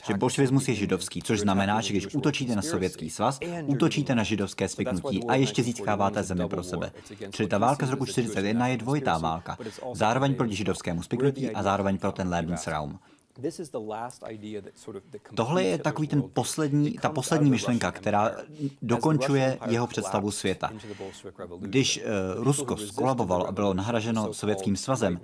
že 0.07 0.15
bolševismus 0.15 0.69
je 0.69 0.75
židovský, 0.75 1.23
což 1.23 1.41
znamená, 1.41 1.81
že 1.81 1.93
když 1.93 2.15
útočíte 2.15 2.57
na 2.57 2.63
sovětský 2.63 3.11
svaz, 3.11 3.41
útočíte 3.67 4.15
na 4.15 4.23
židovské 4.23 4.69
spiknutí 4.69 5.25
a 5.25 5.35
ještě 5.35 5.63
získáváte 5.63 6.23
zemi 6.23 6.49
pro 6.49 6.63
sebe. 6.63 6.93
Čili 7.31 7.49
ta 7.49 7.59
válka 7.59 7.87
z 7.87 7.91
roku 7.91 8.05
1941 8.05 8.69
je 8.69 8.77
dvojitá 8.77 9.19
válka. 9.19 9.59
Zároveň 9.95 10.35
proti 10.35 10.55
židovskému 10.55 11.03
spiknutí 11.03 11.51
a 11.51 11.63
zároveň 11.63 11.99
pro 11.99 12.13
ten 12.13 12.29
Lebensraum. 12.29 12.99
Tohle 15.35 15.63
je 15.65 15.79
takový 15.79 16.09
ten 16.09 16.23
poslední, 16.33 16.93
ta 16.93 17.09
poslední 17.09 17.51
myšlenka, 17.51 17.93
která 17.93 18.31
dokončuje 18.83 19.59
jeho 19.69 19.87
představu 19.87 20.31
světa. 20.31 20.71
Když 21.59 22.01
uh, 22.37 22.45
Rusko 22.45 22.77
skolabovalo 22.77 23.47
a 23.47 23.53
bylo 23.53 23.75
nahraženo 23.75 24.35
Sovětským 24.35 24.77
svazem, 24.77 25.21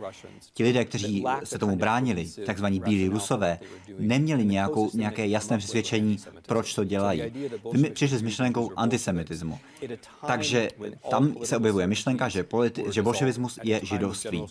ti 0.55 0.65
lidé, 0.65 0.85
kteří 0.85 1.25
se 1.45 1.59
tomu 1.59 1.77
bránili, 1.77 2.29
takzvaní 2.47 2.81
bílí 2.81 3.09
rusové, 3.09 3.59
neměli 3.99 4.45
nějakou, 4.45 4.91
nějaké 4.95 5.27
jasné 5.27 5.59
přesvědčení, 5.59 6.17
proč 6.47 6.75
to 6.75 6.85
dělají. 6.85 7.23
My 7.73 7.91
přišli 7.91 8.19
s 8.19 8.23
myšlenkou 8.23 8.71
antisemitismu. 8.77 9.59
Takže 10.27 10.69
tam 11.11 11.35
se 11.45 11.57
objevuje 11.57 11.87
myšlenka, 11.87 12.29
že, 12.29 12.43
politi- 12.43 12.91
že 12.91 13.03
bolševismus 13.03 13.59
je 13.63 13.81
židovství. 13.83 14.47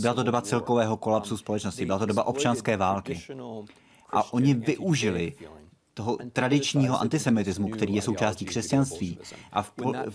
Byla 0.00 0.14
to 0.14 0.22
doba 0.22 0.40
celkového 0.42 0.96
kolapsu 0.96 1.36
společnosti, 1.36 1.86
byla 1.86 1.98
to 1.98 2.06
doba 2.06 2.26
občanské 2.36 2.76
války. 2.76 3.22
A 4.12 4.32
oni 4.32 4.54
využili 4.54 5.32
toho 5.94 6.18
tradičního 6.32 7.00
antisemitismu, 7.00 7.68
který 7.68 7.94
je 7.94 8.02
součástí 8.02 8.44
křesťanství 8.44 9.18
a 9.52 9.66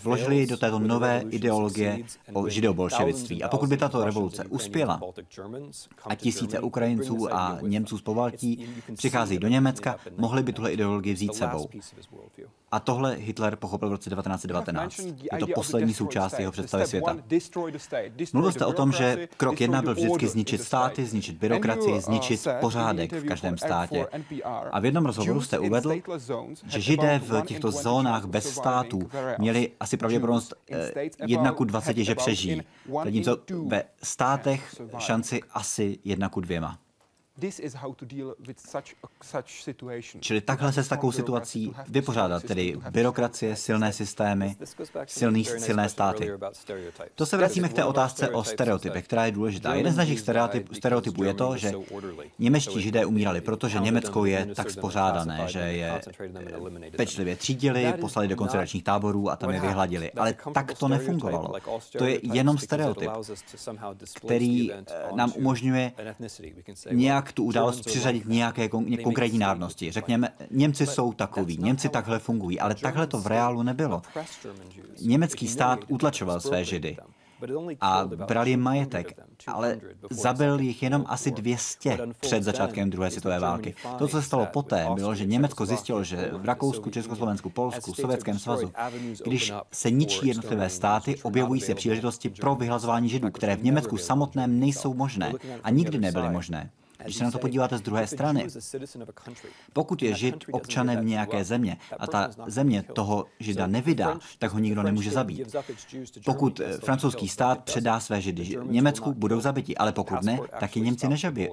vložili 0.02 0.46
do 0.46 0.56
této 0.56 0.78
nové 0.78 1.22
ideologie 1.30 1.98
o 2.32 2.48
židobolševictví. 2.48 3.42
A 3.42 3.48
pokud 3.48 3.68
by 3.68 3.76
tato 3.76 4.04
revoluce 4.04 4.44
uspěla 4.44 5.00
a 6.04 6.14
tisíce 6.14 6.60
Ukrajinců 6.60 7.34
a 7.34 7.58
Němců 7.62 7.98
z 7.98 8.02
Povaltí 8.02 8.68
přichází 8.96 9.38
do 9.38 9.48
Německa, 9.48 9.96
mohli 10.16 10.42
by 10.42 10.52
tuhle 10.52 10.72
ideologii 10.72 11.14
vzít 11.14 11.34
sebou. 11.34 11.68
A 12.72 12.80
tohle 12.80 13.14
Hitler 13.14 13.56
pochopil 13.56 13.88
v 13.88 13.92
roce 13.92 14.10
1919. 14.10 14.98
Je 15.32 15.38
to 15.40 15.46
poslední 15.54 15.94
součást 15.94 16.38
jeho 16.38 16.52
představy 16.52 16.86
světa. 16.86 17.16
Mluvil 18.32 18.52
jste 18.52 18.66
o 18.66 18.72
tom, 18.72 18.92
že 18.92 19.28
krok 19.36 19.60
jedna 19.60 19.82
byl 19.82 19.94
vždycky 19.94 20.28
zničit 20.28 20.62
státy, 20.62 21.06
zničit 21.06 21.38
byrokracii, 21.38 22.00
zničit 22.00 22.46
pořádek 22.60 23.12
v 23.12 23.24
každém 23.24 23.58
státě. 23.58 24.06
A 24.72 24.80
v 24.80 24.84
jednom 24.84 25.06
rozhovoru 25.06 25.40
jste 25.40 25.58
uvedl, 25.58 25.92
že 26.66 26.80
židé 26.80 27.18
v 27.18 27.42
těchto 27.42 27.70
zónách 27.70 28.24
bez 28.24 28.54
států 28.54 29.10
měli 29.38 29.70
asi 29.80 29.96
pravděpodobnost 29.96 30.54
eh, 30.70 30.92
jedna 31.26 31.52
ku 31.52 31.64
20, 31.64 31.96
že 31.96 32.14
přežijí, 32.14 32.62
zatímco 33.04 33.38
ve 33.66 33.82
státech 34.02 34.82
šanci 34.98 35.40
asi 35.52 35.98
jedna 36.04 36.28
ku 36.28 36.40
dvěma. 38.02 38.32
Čili 40.20 40.40
takhle 40.40 40.72
se 40.72 40.84
s 40.84 40.88
takovou 40.88 41.12
situací 41.12 41.74
vypořádat, 41.88 42.42
tedy 42.42 42.76
byrokracie, 42.90 43.56
silné 43.56 43.92
systémy, 43.92 44.56
silný, 45.06 45.44
silné 45.44 45.88
státy. 45.88 46.30
To 47.14 47.26
se 47.26 47.36
vracíme 47.36 47.68
k 47.68 47.72
té 47.72 47.84
otázce 47.84 48.28
o 48.28 48.44
stereotypech, 48.44 49.04
která 49.04 49.26
je 49.26 49.32
důležitá. 49.32 49.74
Jeden 49.74 49.92
z 49.92 49.96
našich 49.96 50.20
stereotyp, 50.20 50.74
stereotypů 50.74 51.24
je 51.24 51.34
to, 51.34 51.56
že 51.56 51.72
němečtí 52.38 52.82
židé 52.82 53.06
umírali, 53.06 53.40
protože 53.40 53.78
Německo 53.78 54.24
je 54.24 54.46
tak 54.54 54.70
spořádané, 54.70 55.44
že 55.48 55.58
je 55.58 56.00
pečlivě 56.96 57.36
třídili, 57.36 57.92
poslali 58.00 58.28
do 58.28 58.36
koncentračních 58.36 58.84
táborů 58.84 59.30
a 59.30 59.36
tam 59.36 59.50
je 59.50 59.60
vyhladili. 59.60 60.12
Ale 60.12 60.34
tak 60.54 60.78
to 60.78 60.88
nefungovalo. 60.88 61.54
To 61.98 62.04
je 62.04 62.20
jenom 62.22 62.58
stereotyp, 62.58 63.10
který 64.14 64.72
eh, 64.72 64.84
nám 65.14 65.32
umožňuje 65.36 65.92
nějak 66.90 67.21
tu 67.30 67.44
událost 67.44 67.80
přiřadit 67.80 68.26
nějaké 68.26 68.66
kon- 68.66 69.02
konkrétní 69.02 69.38
národnosti. 69.38 69.92
Řekněme, 69.92 70.28
Němci 70.50 70.86
jsou 70.86 71.12
takoví, 71.12 71.56
Němci 71.60 71.88
takhle 71.88 72.18
fungují, 72.18 72.60
ale 72.60 72.74
takhle 72.74 73.06
to 73.06 73.18
v 73.20 73.26
reálu 73.26 73.62
nebylo. 73.62 74.02
Německý 75.00 75.48
stát 75.48 75.78
utlačoval 75.88 76.40
své 76.40 76.64
židy 76.64 76.96
a 77.80 78.04
bral 78.06 78.48
jim 78.48 78.60
majetek, 78.60 79.20
ale 79.46 79.80
zabil 80.10 80.60
jich 80.60 80.82
jenom 80.82 81.04
asi 81.08 81.30
200 81.30 81.98
před 82.20 82.42
začátkem 82.42 82.90
druhé 82.90 83.10
světové 83.10 83.40
války. 83.40 83.74
To, 83.98 84.08
co 84.08 84.16
se 84.16 84.22
stalo 84.22 84.46
poté, 84.46 84.86
bylo, 84.94 85.14
že 85.14 85.26
Německo 85.26 85.66
zjistilo, 85.66 86.04
že 86.04 86.30
v 86.32 86.44
Rakousku, 86.44 86.90
Československu, 86.90 87.50
Polsku, 87.50 87.94
Sovětském 87.94 88.38
svazu, 88.38 88.72
když 89.24 89.52
se 89.72 89.90
ničí 89.90 90.26
jednotlivé 90.26 90.68
státy, 90.68 91.22
objevují 91.22 91.60
se 91.60 91.74
příležitosti 91.74 92.28
pro 92.28 92.54
vyhlazování 92.54 93.08
židů, 93.08 93.30
které 93.30 93.56
v 93.56 93.64
Německu 93.64 93.96
samotném 93.96 94.60
nejsou 94.60 94.94
možné 94.94 95.32
a 95.62 95.70
nikdy 95.70 95.98
nebyly 95.98 96.30
možné. 96.30 96.70
Když 97.04 97.16
se 97.16 97.24
na 97.24 97.30
to 97.30 97.38
podíváte 97.38 97.78
z 97.78 97.80
druhé 97.80 98.06
strany, 98.06 98.46
pokud 99.72 100.02
je 100.02 100.14
žid 100.14 100.44
občanem 100.52 101.06
nějaké 101.06 101.44
země 101.44 101.76
a 101.98 102.06
ta 102.06 102.30
země 102.46 102.82
toho 102.82 103.26
žida 103.40 103.66
nevydá, 103.66 104.18
tak 104.38 104.52
ho 104.52 104.58
nikdo 104.58 104.82
nemůže 104.82 105.10
zabít. 105.10 105.56
Pokud 106.24 106.60
francouzský 106.80 107.28
stát 107.28 107.64
předá 107.64 108.00
své 108.00 108.20
židy 108.20 108.58
Německu, 108.62 109.14
budou 109.14 109.40
zabiti, 109.40 109.76
ale 109.76 109.92
pokud 109.92 110.22
ne, 110.22 110.38
tak 110.60 110.76
je 110.76 110.82
Němci 110.82 111.08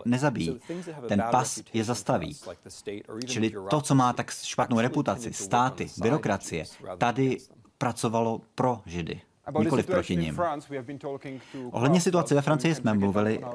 nezabijí. 0.06 0.60
Ten 1.08 1.24
pas 1.32 1.62
je 1.74 1.84
zastaví. 1.84 2.36
Čili 3.26 3.54
to, 3.70 3.82
co 3.82 3.96
má 3.96 4.14
tak 4.14 4.32
špatnou 4.32 4.80
reputaci, 4.80 5.34
státy, 5.34 5.90
byrokracie, 6.02 6.66
tady 6.98 7.38
pracovalo 7.78 8.42
pro 8.56 8.82
židy 8.86 9.22
nikoli 9.60 9.84
proti 9.84 10.16
nim. 10.16 10.40
Ohledně 11.72 12.02
situace 12.02 12.36
ve 12.36 12.42
Francii 12.42 12.76
jsme 12.76 12.94
mluvili 12.94 13.40
uh, 13.40 13.46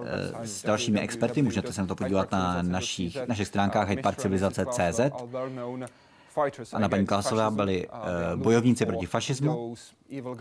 s 0.43 0.63
dalšími 0.63 1.01
experty, 1.01 1.43
můžete 1.43 1.73
se 1.73 1.81
na 1.81 1.87
to 1.87 1.95
podívat 1.95 2.33
na 2.33 2.63
našich, 2.63 3.27
našich 3.27 3.49
stránkách 3.49 3.89
hydeparkcivilizace.cz. 3.89 5.01
Anna 6.73 6.89
paní 6.89 7.07
Klasová 7.07 7.51
byli 7.51 7.89
uh, 7.89 8.43
bojovníci 8.43 8.87
proti 8.87 9.07
fašismu 9.07 9.75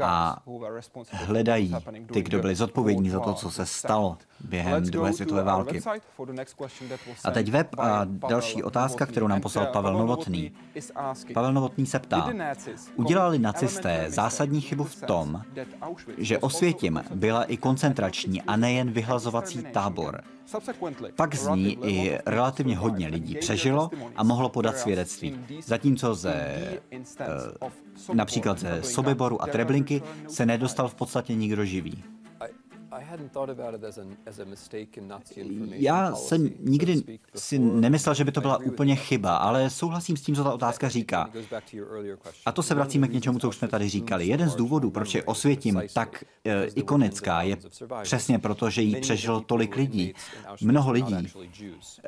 a 0.03 0.43
hledají 1.12 1.75
ty, 2.13 2.21
kdo 2.21 2.39
byli 2.39 2.55
zodpovědní 2.55 3.09
za 3.09 3.19
to, 3.19 3.33
co 3.33 3.51
se 3.51 3.65
stalo 3.65 4.17
během 4.39 4.83
druhé 4.83 5.13
světové 5.13 5.43
války. 5.43 5.81
A 7.23 7.31
teď 7.31 7.51
web 7.51 7.75
a 7.77 8.01
další 8.05 8.63
otázka, 8.63 9.05
kterou 9.05 9.27
nám 9.27 9.41
poslal 9.41 9.65
Pavel 9.65 9.93
Novotný. 9.93 10.51
Pavel 11.33 11.53
Novotný 11.53 11.86
se 11.86 11.99
ptá, 11.99 12.29
udělali 12.95 13.39
nacisté 13.39 14.05
zásadní 14.07 14.62
chybu 14.62 14.83
v 14.83 14.95
tom, 14.95 15.41
že 16.17 16.39
Osvětim 16.39 17.03
byla 17.15 17.43
i 17.43 17.57
koncentrační 17.57 18.41
a 18.41 18.55
nejen 18.55 18.91
vyhlazovací 18.91 19.63
tábor. 19.63 20.21
Pak 21.15 21.36
z 21.36 21.47
ní 21.47 21.77
i 21.86 22.19
relativně 22.25 22.77
hodně 22.77 23.07
lidí 23.07 23.36
přežilo 23.36 23.89
a 24.15 24.23
mohlo 24.23 24.49
podat 24.49 24.77
svědectví. 24.77 25.39
Zatímco 25.65 26.15
ze, 26.15 26.33
například 28.13 28.60
ze 28.60 28.84
Sobiboru 28.84 29.41
a 29.41 29.47
Treblinky 29.47 30.01
se 30.27 30.45
nedostal 30.45 30.88
v 30.88 30.95
podstatě 30.95 31.36
nikdo 31.36 31.65
živý. 31.65 32.03
Já 35.71 36.15
jsem 36.15 36.49
nikdy 36.60 37.03
si 37.36 37.60
nemyslel, 37.60 38.15
že 38.15 38.23
by 38.23 38.32
to 38.32 38.41
byla 38.41 38.58
úplně 38.58 38.95
chyba, 38.95 39.36
ale 39.36 39.69
souhlasím 39.69 40.17
s 40.17 40.21
tím, 40.21 40.36
co 40.36 40.43
ta 40.43 40.53
otázka 40.53 40.89
říká. 40.89 41.29
A 42.45 42.51
to 42.51 42.63
se 42.63 42.75
vracíme 42.75 43.08
k 43.08 43.13
něčemu, 43.13 43.39
co 43.39 43.49
už 43.49 43.56
jsme 43.56 43.67
tady 43.67 43.89
říkali. 43.89 44.27
Jeden 44.27 44.49
z 44.49 44.56
důvodů, 44.56 44.91
proč 44.91 45.15
je 45.15 45.23
Osvětím 45.23 45.82
tak 45.93 46.23
e, 46.45 46.65
ikonická, 46.65 47.41
je 47.41 47.58
přesně 48.03 48.39
proto, 48.39 48.69
že 48.69 48.82
jí 48.82 48.95
přežilo 48.95 49.41
tolik 49.41 49.75
lidí. 49.75 50.13
Mnoho 50.62 50.91
lidí, 50.91 51.15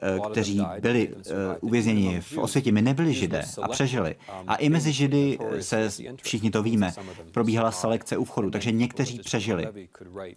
e, 0.02 0.20
kteří 0.32 0.62
byli 0.80 1.10
e, 1.10 1.58
uvězněni 1.62 2.22
v 2.22 2.38
Osvětimi, 2.38 2.82
nebyli 2.82 3.14
židé 3.14 3.46
a 3.62 3.68
přežili. 3.68 4.16
A 4.48 4.56
i 4.56 4.70
mezi 4.70 4.94
židy 4.94 5.38
se, 5.60 5.90
všichni 6.22 6.52
to 6.52 6.64
víme, 6.64 6.94
probíhala 7.32 7.72
selekce 7.72 8.18
u 8.18 8.24
vchodu, 8.24 8.52
takže 8.52 8.72
někteří 8.72 9.20
přežili. 9.20 9.68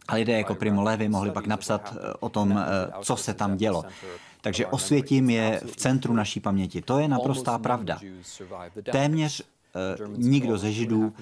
A 0.08 0.14
lidé 0.14 0.38
jako 0.38 0.55
Primo 0.55 0.83
Levi 0.83 1.09
mohli 1.09 1.31
pak 1.31 1.46
napsat 1.46 1.94
eh, 1.96 2.12
o 2.20 2.29
tom, 2.29 2.59
eh, 2.59 2.92
co 3.03 3.16
se 3.16 3.35
tam 3.35 3.57
dělo. 3.57 3.85
Takže 4.40 4.66
Osvětím 4.66 5.31
je 5.31 5.61
v 5.66 5.77
centru 5.77 6.14
naší 6.14 6.40
paměti. 6.40 6.83
To 6.83 6.98
je 6.98 7.09
naprostá 7.09 7.59
pravda. 7.59 7.98
Téměř 8.92 9.42
eh, 9.42 10.09
nikdo 10.16 10.59
ze 10.59 10.72
Židů 10.72 11.12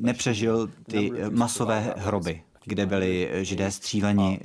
nepřežil 0.00 0.70
ty 0.86 1.12
masové 1.30 1.94
hroby 1.96 2.42
kde 2.64 2.86
byli 2.86 3.30
židé 3.42 3.70
stříleni 3.70 4.40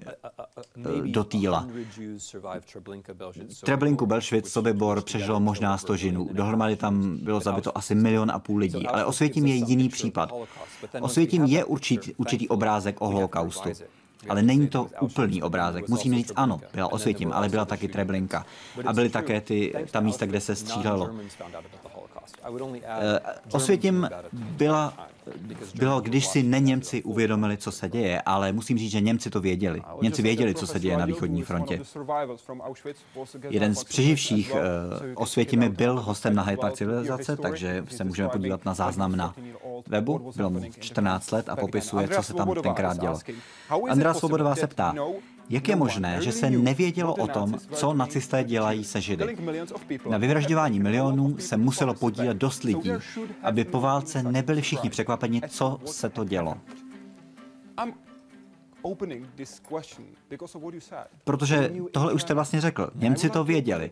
do 1.06 1.23
týla. 1.23 1.67
Treblinku, 3.65 4.06
Belšvic, 4.06 4.49
Sobibor 4.51 5.01
přežilo 5.01 5.39
možná 5.39 5.78
100 5.78 5.95
žinů. 5.95 6.30
Dohromady 6.32 6.75
tam 6.75 7.17
bylo 7.17 7.39
zabito 7.39 7.78
asi 7.78 7.95
milion 7.95 8.32
a 8.32 8.39
půl 8.39 8.58
lidí. 8.58 8.88
Ale 8.88 9.06
Osvětím 9.06 9.45
je 9.45 9.56
jiný 9.56 9.89
případ. 9.89 10.32
Osvětím 11.01 11.43
je 11.43 11.65
určitý, 11.65 12.13
určitý 12.15 12.47
obrázek 12.47 13.01
o 13.01 13.08
holokaustu. 13.08 13.69
Ale 14.29 14.43
není 14.43 14.67
to 14.67 14.88
úplný 14.99 15.43
obrázek. 15.43 15.89
Musím 15.89 16.13
říct, 16.15 16.31
ano, 16.35 16.61
byla 16.73 16.91
Osvětím, 16.91 17.33
ale 17.33 17.49
byla 17.49 17.65
taky 17.65 17.88
Treblinka. 17.88 18.45
A 18.85 18.93
byly 18.93 19.09
také 19.09 19.41
ty, 19.41 19.73
ta 19.91 19.99
místa, 19.99 20.25
kde 20.25 20.41
se 20.41 20.55
střílelo. 20.55 21.09
Eh, 22.83 23.19
Osvětím 23.51 24.09
byla, 24.33 24.93
bylo, 25.75 26.01
když 26.01 26.27
si 26.27 26.43
ne 26.43 26.59
Němci 26.59 27.03
uvědomili, 27.03 27.57
co 27.57 27.71
se 27.71 27.89
děje, 27.89 28.21
ale 28.21 28.51
musím 28.51 28.77
říct, 28.77 28.91
že 28.91 29.01
Němci 29.01 29.29
to 29.29 29.41
věděli. 29.41 29.81
Němci 30.01 30.21
věděli, 30.21 30.55
co 30.55 30.67
se 30.67 30.79
děje 30.79 30.97
na 30.97 31.05
východní 31.05 31.43
frontě. 31.43 31.81
Jeden 33.49 33.75
z 33.75 33.83
přeživších 33.83 34.53
uh, 34.53 34.59
Osvětimi 35.15 35.69
byl 35.69 36.01
hostem 36.01 36.35
na 36.35 36.43
Hyde 36.43 36.71
civilizace, 36.71 37.38
takže 37.38 37.83
se 37.89 38.03
můžeme 38.03 38.29
podívat 38.29 38.65
na 38.65 38.73
záznam 38.73 39.15
na 39.15 39.35
webu, 39.88 40.31
bylo 40.35 40.49
mu 40.49 40.61
14 40.79 41.31
let 41.31 41.49
a 41.49 41.55
popisuje, 41.55 42.07
co 42.07 42.23
se 42.23 42.33
tam 42.33 42.53
tenkrát 42.63 42.97
dělo. 42.99 43.19
Andrea 43.89 44.13
Svobodová 44.13 44.55
se 44.55 44.67
ptá, 44.67 44.93
jak 45.49 45.67
je 45.67 45.75
možné, 45.75 46.17
že 46.21 46.31
se 46.31 46.49
nevědělo 46.49 47.15
o 47.15 47.27
tom, 47.27 47.57
co 47.71 47.93
nacisté 47.93 48.43
dělají 48.43 48.83
se 48.83 49.01
Židy? 49.01 49.38
Na 50.09 50.17
vyvražďování 50.17 50.79
milionů 50.79 51.38
se 51.39 51.57
muselo 51.57 51.93
podílet 51.93 52.38
dost 52.38 52.63
lidí, 52.63 52.91
aby 53.43 53.63
po 53.63 53.81
válce 53.81 54.23
nebyli 54.23 54.61
všichni 54.61 54.89
překvapeni, 54.89 55.14
co 55.47 55.80
se 55.86 56.10
to 56.10 56.23
dělo. 56.23 56.58
Protože 61.23 61.71
tohle 61.91 62.13
už 62.13 62.21
jste 62.21 62.34
vlastně 62.34 62.62
řekl. 62.62 62.89
Němci 62.95 63.30
to 63.30 63.43
věděli. 63.43 63.91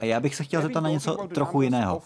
A 0.00 0.04
já 0.04 0.20
bych 0.20 0.34
se 0.34 0.44
chtěl 0.44 0.62
zeptat 0.62 0.80
na 0.80 0.90
něco 0.90 1.14
trochu 1.14 1.62
jiného. 1.62 2.02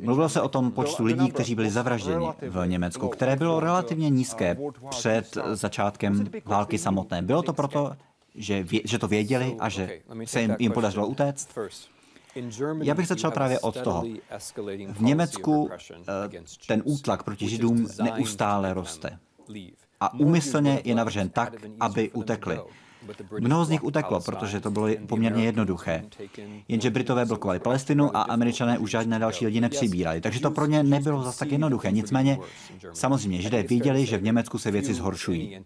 Mluvilo 0.00 0.28
se 0.28 0.40
o 0.40 0.48
tom 0.48 0.70
počtu 0.70 1.04
lidí, 1.04 1.30
kteří 1.30 1.54
byli 1.54 1.70
zavražděni 1.70 2.28
v 2.48 2.66
Německu, 2.66 3.08
které 3.08 3.36
bylo 3.36 3.60
relativně 3.60 4.10
nízké 4.10 4.56
před 4.90 5.38
začátkem 5.52 6.30
války 6.44 6.78
samotné. 6.78 7.22
Bylo 7.22 7.42
to 7.42 7.52
proto, 7.52 7.92
že, 8.34 8.62
vě, 8.62 8.80
že 8.84 8.98
to 8.98 9.08
věděli 9.08 9.56
a 9.58 9.68
že 9.68 10.00
se 10.24 10.40
jim, 10.40 10.56
jim 10.58 10.72
podařilo 10.72 11.06
utéct? 11.06 11.48
Já 12.82 12.94
bych 12.94 13.06
začal 13.06 13.30
právě 13.30 13.60
od 13.60 13.80
toho. 13.80 14.04
V 14.88 15.02
Německu 15.02 15.70
eh, 16.32 16.42
ten 16.66 16.82
útlak 16.84 17.22
proti 17.22 17.48
Židům 17.48 17.86
neustále 18.02 18.74
roste 18.74 19.18
a 20.00 20.14
úmyslně 20.14 20.82
je 20.84 20.94
navržen 20.94 21.28
tak, 21.28 21.54
aby 21.80 22.10
utekli. 22.10 22.60
Mnoho 23.40 23.64
z 23.64 23.70
nich 23.70 23.84
uteklo, 23.84 24.20
protože 24.20 24.60
to 24.60 24.70
bylo 24.70 24.88
poměrně 25.06 25.44
jednoduché. 25.44 26.04
Jenže 26.68 26.90
Britové 26.90 27.24
blokovali 27.24 27.58
Palestinu 27.58 28.16
a 28.16 28.22
Američané 28.22 28.78
už 28.78 28.90
žádné 28.90 29.18
další 29.18 29.46
lidi 29.46 29.60
nepřibírali, 29.60 30.20
takže 30.20 30.40
to 30.40 30.50
pro 30.50 30.66
ně 30.66 30.82
nebylo 30.82 31.22
zase 31.22 31.38
tak 31.38 31.52
jednoduché. 31.52 31.90
Nicméně, 31.90 32.38
samozřejmě, 32.92 33.42
Židé 33.42 33.62
věděli, 33.62 34.06
že 34.06 34.18
v 34.18 34.22
Německu 34.22 34.58
se 34.58 34.70
věci 34.70 34.94
zhoršují. 34.94 35.58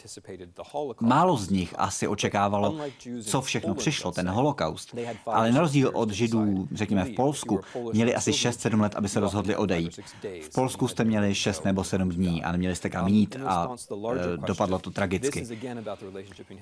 Málo 1.01 1.37
z 1.37 1.51
nich 1.51 1.75
asi 1.79 2.09
očekávalo, 2.09 2.77
co 3.23 3.41
všechno 3.41 3.75
přišlo, 3.75 4.13
ten 4.13 4.29
holokaust. 4.29 4.95
Ale 5.27 5.53
na 5.53 5.61
rozdíl 5.61 5.91
od 5.95 6.11
Židů, 6.11 6.69
řekněme 6.73 7.05
v 7.05 7.15
Polsku, 7.15 7.61
měli 7.93 8.15
asi 8.15 8.31
6-7 8.31 8.81
let, 8.81 8.95
aby 8.97 9.09
se 9.09 9.21
rozhodli 9.21 9.57
odejít. 9.57 10.01
V 10.41 10.55
Polsku 10.55 10.89
jste 10.89 11.05
měli 11.05 11.35
6 11.35 11.65
nebo 11.65 11.85
7 11.85 12.09
dní 12.09 12.45
a 12.45 12.53
neměli 12.53 12.77
jste 12.77 12.91
kam 12.91 13.09
jít 13.09 13.37
a 13.47 13.69
e, 14.17 14.37
dopadlo 14.37 14.79
to 14.79 14.91
tragicky. 14.91 15.47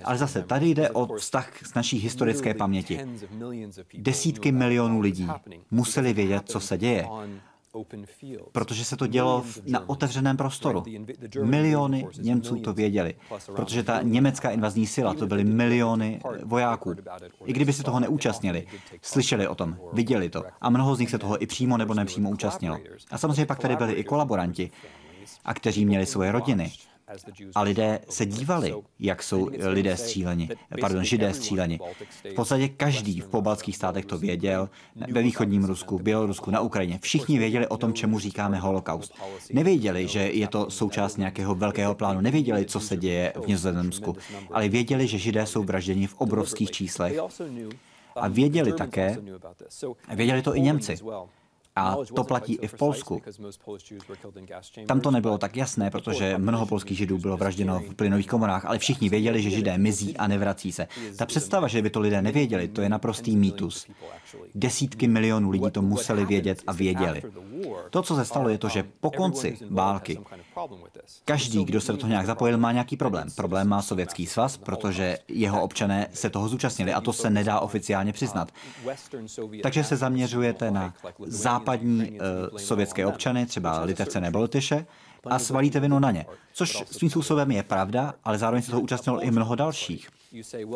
Ale 0.05 0.19
zase 0.19 0.43
tady 0.43 0.62
Tady 0.63 0.75
jde 0.75 0.91
o 0.91 1.17
vztah 1.17 1.67
z 1.67 1.75
naší 1.75 1.99
historické 1.99 2.55
paměti. 2.55 3.01
Desítky 3.95 4.53
milionů 4.53 5.01
lidí 5.01 5.29
museli 5.71 6.13
vědět, 6.13 6.43
co 6.47 6.61
se 6.61 6.79
děje, 6.79 7.09
protože 8.53 8.85
se 8.85 8.97
to 8.97 9.07
dělo 9.07 9.45
na 9.67 9.89
otevřeném 9.89 10.37
prostoru. 10.37 10.85
Miliony 11.43 12.07
Němců 12.19 12.57
to 12.57 12.73
věděli, 12.73 13.15
protože 13.57 13.83
ta 13.83 14.03
německá 14.03 14.51
invazní 14.51 14.87
sila, 14.87 15.15
to 15.15 15.27
byly 15.27 15.45
miliony 15.45 16.21
vojáků. 16.45 16.95
I 17.45 17.53
kdyby 17.53 17.73
se 17.73 17.83
toho 17.83 18.01
neúčastnili, 18.01 18.67
slyšeli 19.03 19.49
o 19.49 19.55
tom, 19.55 19.77
viděli 19.93 20.31
to 20.31 20.45
a 20.61 20.71
mnoho 20.71 20.95
z 20.95 20.99
nich 20.99 21.11
se 21.11 21.19
toho 21.19 21.43
i 21.43 21.47
přímo 21.47 21.77
nebo 21.77 21.95
nepřímo 21.95 22.31
účastnilo. 22.31 22.79
A 23.11 23.19
samozřejmě 23.19 23.47
pak 23.47 23.59
tady 23.59 23.77
byli 23.77 23.93
i 23.93 24.05
kolaboranti, 24.05 24.71
a 25.45 25.55
kteří 25.55 25.85
měli 25.87 26.07
svoje 26.07 26.33
rodiny, 26.33 26.73
a 27.55 27.63
lidé 27.63 28.01
se 28.09 28.27
dívali, 28.27 28.75
jak 29.01 29.23
jsou 29.23 29.51
lidé 29.59 29.97
stříleni, 29.97 30.49
pardon, 30.81 31.05
židé 31.05 31.35
stříleni. 31.35 31.81
V 32.31 32.35
podstatě 32.35 32.69
každý 32.69 33.21
v 33.21 33.29
pobaltských 33.29 33.77
státech 33.77 34.05
to 34.05 34.19
věděl, 34.19 34.69
ve 35.13 35.23
východním 35.23 35.65
Rusku, 35.65 35.99
v 35.99 36.03
Bělorusku, 36.03 36.51
na 36.51 36.61
Ukrajině. 36.61 36.99
Všichni 37.03 37.39
věděli 37.39 37.69
o 37.69 37.77
tom, 37.77 37.93
čemu 37.93 38.19
říkáme 38.19 38.59
holokaust. 38.59 39.15
Nevěděli, 39.53 40.09
že 40.09 40.21
je 40.21 40.49
to 40.49 40.71
součást 40.71 41.17
nějakého 41.17 41.55
velkého 41.55 41.95
plánu, 41.95 42.21
nevěděli, 42.21 42.65
co 42.65 42.81
se 42.81 42.97
děje 42.97 43.33
v 43.45 43.49
Nizozemsku, 43.49 44.17
ale 44.51 44.69
věděli, 44.69 45.07
že 45.07 45.19
židé 45.19 45.47
jsou 45.47 45.63
vražděni 45.63 46.07
v 46.07 46.15
obrovských 46.15 46.71
číslech. 46.71 47.19
A 48.17 48.29
věděli 48.29 48.73
také, 48.73 49.17
věděli 50.15 50.43
to 50.43 50.57
i 50.57 50.61
Němci, 50.61 50.97
a 51.77 51.97
to 52.15 52.25
platí 52.25 52.55
i 52.55 52.69
v 52.69 52.75
Polsku. 52.75 53.23
Tam 54.87 55.01
to 55.01 55.11
nebylo 55.11 55.39
tak 55.39 55.57
jasné, 55.57 55.91
protože 55.91 56.39
mnoho 56.39 56.67
polských 56.67 56.99
židů 56.99 57.19
bylo 57.19 57.37
vražděno 57.37 57.81
v 57.81 57.95
plynových 57.95 58.27
komorách, 58.27 58.65
ale 58.65 58.79
všichni 58.79 59.09
věděli, 59.09 59.43
že 59.43 59.51
židé 59.51 59.79
mizí 59.79 60.17
a 60.17 60.27
nevrací 60.27 60.73
se. 60.73 60.89
Ta 61.17 61.27
představa, 61.27 61.69
že 61.69 61.83
by 61.83 61.91
to 61.91 62.01
lidé 62.01 62.23
nevěděli, 62.23 62.69
to 62.69 62.81
je 62.81 62.89
naprostý 62.89 63.37
mýtus. 63.37 63.87
Desítky 64.55 65.09
milionů 65.09 65.51
lidí 65.51 65.71
to 65.73 65.83
museli 65.83 66.27
vědět 66.27 66.63
a 66.67 66.73
věděli. 66.73 67.23
To, 67.91 68.03
co 68.03 68.17
se 68.17 68.25
stalo, 68.25 68.49
je 68.49 68.59
to, 68.59 68.69
že 68.69 68.85
po 69.01 69.11
konci 69.11 69.59
války 69.71 70.19
každý, 71.25 71.65
kdo 71.65 71.81
se 71.81 71.93
do 71.93 71.99
toho 71.99 72.11
nějak 72.11 72.27
zapojil, 72.27 72.59
má 72.59 72.73
nějaký 72.73 72.97
problém. 72.97 73.29
Problém 73.37 73.69
má 73.69 73.83
Sovětský 73.83 74.27
svaz, 74.27 74.57
protože 74.57 75.19
jeho 75.29 75.63
občané 75.63 76.09
se 76.13 76.31
toho 76.31 76.49
zúčastnili 76.49 76.93
a 76.93 77.01
to 77.01 77.13
se 77.13 77.31
nedá 77.31 77.61
oficiálně 77.61 78.13
přiznat. 78.13 78.53
Takže 79.63 79.85
se 79.85 79.97
zaměřujete 79.97 80.71
na 80.71 80.95
západní 81.63 82.11
uh, 82.11 82.59
sovětské 82.59 83.07
občany, 83.07 83.47
třeba 83.47 83.81
Litevce 83.81 84.21
nebo 84.21 84.39
Lotyše, 84.39 84.87
a 85.31 85.39
svalíte 85.39 85.81
vinu 85.81 85.99
na 85.99 86.11
ně. 86.11 86.27
Což 86.53 86.85
svým 86.91 87.11
způsobem 87.11 87.51
je 87.51 87.63
pravda, 87.63 88.15
ale 88.25 88.39
zároveň 88.39 88.63
se 88.63 88.71
toho 88.71 88.83
účastnilo 88.83 89.21
i 89.21 89.31
mnoho 89.31 89.55
dalších. 89.55 90.09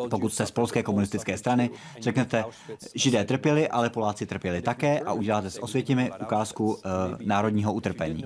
Pokud 0.09 0.33
jste 0.33 0.45
z 0.45 0.51
polské 0.51 0.83
komunistické 0.83 1.37
strany, 1.37 1.69
řeknete, 1.99 2.45
židé 2.95 3.25
trpěli, 3.25 3.69
ale 3.69 3.89
Poláci 3.89 4.25
trpěli 4.25 4.61
také 4.61 4.99
a 4.99 5.13
uděláte 5.13 5.49
s 5.49 5.63
osvětimi 5.63 6.11
ukázku 6.21 6.65
uh, 6.65 6.79
národního 7.25 7.73
utrpení. 7.73 8.23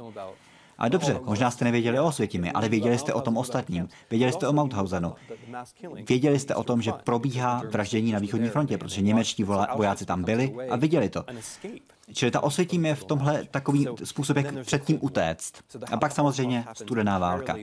A 0.77 0.87
dobře, 0.87 1.19
možná 1.23 1.51
jste 1.51 1.65
nevěděli 1.65 1.99
o 1.99 2.05
Osvětimi, 2.05 2.51
ale 2.51 2.69
věděli 2.69 2.97
jste 2.97 3.13
o 3.13 3.21
tom 3.21 3.37
ostatním. 3.37 3.89
Věděli 4.09 4.31
jste 4.31 4.47
o 4.47 4.53
Mauthausenu. 4.53 5.13
Věděli 6.07 6.39
jste 6.39 6.55
o 6.55 6.63
tom, 6.63 6.81
že 6.81 6.91
probíhá 6.91 7.63
vraždění 7.71 8.11
na 8.11 8.19
východní 8.19 8.49
frontě, 8.49 8.77
protože 8.77 9.01
němečtí 9.01 9.43
vojáci 9.75 10.05
tam 10.05 10.23
byli 10.23 10.55
a 10.69 10.75
viděli 10.75 11.09
to. 11.09 11.23
Čili 12.13 12.31
ta 12.31 12.43
osvětím 12.43 12.85
je 12.85 12.95
v 12.95 13.03
tomhle 13.03 13.43
takový 13.51 13.87
způsob, 14.03 14.37
jak 14.37 14.65
předtím 14.65 14.97
utéct. 15.01 15.53
A 15.91 15.97
pak 15.97 16.11
samozřejmě 16.11 16.65
studená 16.73 17.19
válka. 17.19 17.55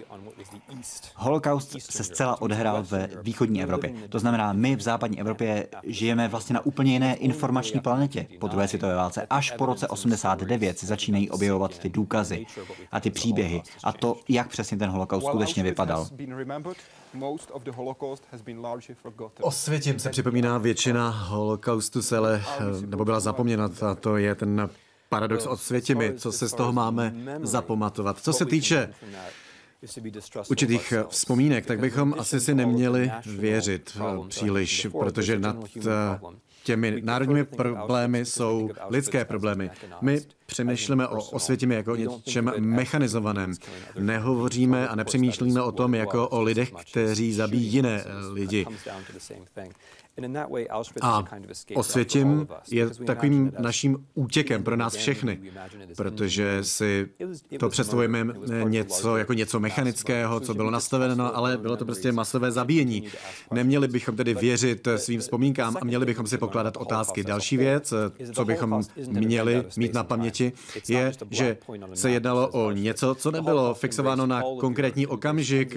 Holokaust 1.15 1.77
se 1.81 2.05
zcela 2.05 2.43
odehrál 2.43 2.83
ve 2.83 3.09
východní 3.23 3.63
Evropě. 3.63 3.93
To 4.09 4.19
znamená, 4.19 4.53
my 4.53 4.77
v 4.77 4.81
západní 4.81 5.21
Evropě 5.21 5.69
žijeme 5.85 6.29
vlastně 6.29 6.55
na 6.55 6.67
úplně 6.67 6.93
jiné 6.93 7.15
informační 7.15 7.81
planetě 7.81 8.27
po 8.41 8.49
druhé 8.49 8.69
světové 8.69 8.95
válce. 8.95 9.27
Až 9.31 9.51
po 9.51 9.67
roce 9.67 9.89
89 9.89 10.79
se 10.79 10.87
začínají 10.87 11.31
objevovat 11.31 11.79
ty 11.79 11.89
důkazy 11.89 12.47
a 12.93 13.01
ty 13.01 13.11
příběhy 13.11 13.63
a 13.85 13.93
to, 13.93 14.17
jak 14.29 14.49
přesně 14.49 14.77
ten 14.77 14.91
holokaust 14.91 15.27
skutečně 15.27 15.63
vypadal. 15.63 16.09
Osvětím 19.41 19.99
se 19.99 20.11
připomíná 20.11 20.59
většina 20.59 21.11
holokaustu 21.11 22.03
se 22.03 22.17
ale, 22.17 22.43
nebo 22.87 23.05
byla 23.05 23.21
zapomněna, 23.21 23.69
a 23.87 23.95
to 23.95 24.17
je 24.17 24.35
ten 24.35 24.71
paradox 25.09 25.47
odsvětimi, 25.47 26.15
co 26.17 26.33
se 26.33 26.49
z 26.49 26.53
toho 26.53 26.73
máme 26.73 27.15
zapamatovat. 27.43 28.21
Co 28.21 28.33
se 28.33 28.45
týče 28.45 28.95
určitých 30.49 30.93
vzpomínek, 31.09 31.67
tak 31.67 31.81
bychom 31.81 32.15
asi 32.19 32.41
si 32.41 32.55
neměli 32.55 33.11
věřit 33.27 33.99
příliš, 34.29 34.87
protože 34.99 35.39
nad 35.39 35.57
těmi 36.65 37.01
národními 37.05 37.45
problémy 37.45 38.25
jsou 38.25 38.71
lidské 38.89 39.25
problémy. 39.25 39.71
My 40.01 40.21
přemýšlíme 40.59 41.09
o 41.09 41.23
osvětimi 41.23 41.75
jako 41.75 41.93
o 41.93 41.97
něčem 41.97 42.53
mechanizovaném. 42.59 43.53
Nehovoříme 43.99 44.89
a 44.89 44.95
nepřemýšlíme 44.97 45.63
o 45.63 45.73
tom 45.73 45.95
jako 45.95 46.29
o 46.29 46.43
lidech, 46.43 46.73
kteří 46.91 47.33
zabíjí 47.33 47.73
jiné 47.73 48.05
lidi. 48.33 48.67
A 51.03 51.25
Osvětim 51.75 52.49
je 52.71 52.91
takovým 52.91 53.53
naším 53.59 54.07
útěkem 54.15 54.63
pro 54.63 54.77
nás 54.77 54.97
všechny, 54.97 55.41
protože 55.97 56.65
si 56.65 57.09
to 57.59 57.69
představujeme 57.69 58.27
něco 58.65 59.17
jako 59.17 59.33
něco 59.33 59.61
mechanického, 59.61 60.41
co 60.41 60.55
bylo 60.55 60.71
nastaveno, 60.71 61.37
ale 61.37 61.57
bylo 61.57 61.77
to 61.77 61.85
prostě 61.85 62.13
masové 62.13 62.51
zabíjení. 62.51 63.05
Neměli 63.53 63.89
bychom 63.89 64.17
tedy 64.17 64.35
věřit 64.35 64.89
svým 64.97 65.21
vzpomínkám 65.21 65.77
a 65.81 65.85
měli 65.85 66.07
bychom 66.07 66.27
si 66.27 66.39
pokládat 66.39 66.77
otázky. 66.77 67.25
Další 67.25 67.57
věc, 67.57 67.95
co 68.33 68.45
bychom 68.45 68.83
měli 69.09 69.65
mít 69.77 69.95
na 69.95 70.05
paměti, 70.05 70.38
je, 70.89 71.13
že 71.31 71.57
se 71.95 72.11
jednalo 72.11 72.49
o 72.49 72.71
něco, 72.71 73.15
co 73.15 73.31
nebylo 73.31 73.75
fixováno 73.75 74.27
na 74.27 74.43
konkrétní 74.61 75.07
okamžik, 75.07 75.77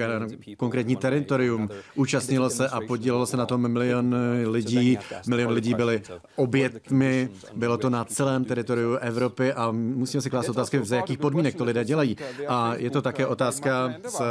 konkrétní 0.58 0.96
teritorium. 0.96 1.70
Účastnilo 1.96 2.50
se 2.50 2.70
a 2.70 2.80
podílelo 2.88 3.26
se 3.26 3.38
na 3.38 3.46
tom 3.46 3.68
milion 3.68 4.16
lidí, 4.46 4.98
milion 5.28 5.52
lidí 5.52 5.74
byli 5.74 6.02
obětmi, 6.36 7.30
bylo 7.56 7.78
to 7.78 7.90
na 7.90 8.06
celém 8.06 8.46
teritoriu 8.46 8.96
Evropy 8.96 9.54
a 9.54 9.72
musíme 9.72 10.22
si 10.22 10.30
klást 10.30 10.50
otázky, 10.50 10.80
za 10.84 10.96
jakých 10.96 11.18
podmínek 11.18 11.56
to 11.56 11.64
lidé 11.64 11.86
dělají. 11.86 12.18
A 12.48 12.76
je 12.76 12.90
to 12.90 13.02
také 13.02 13.28
otázka 13.28 13.94
z 14.08 14.22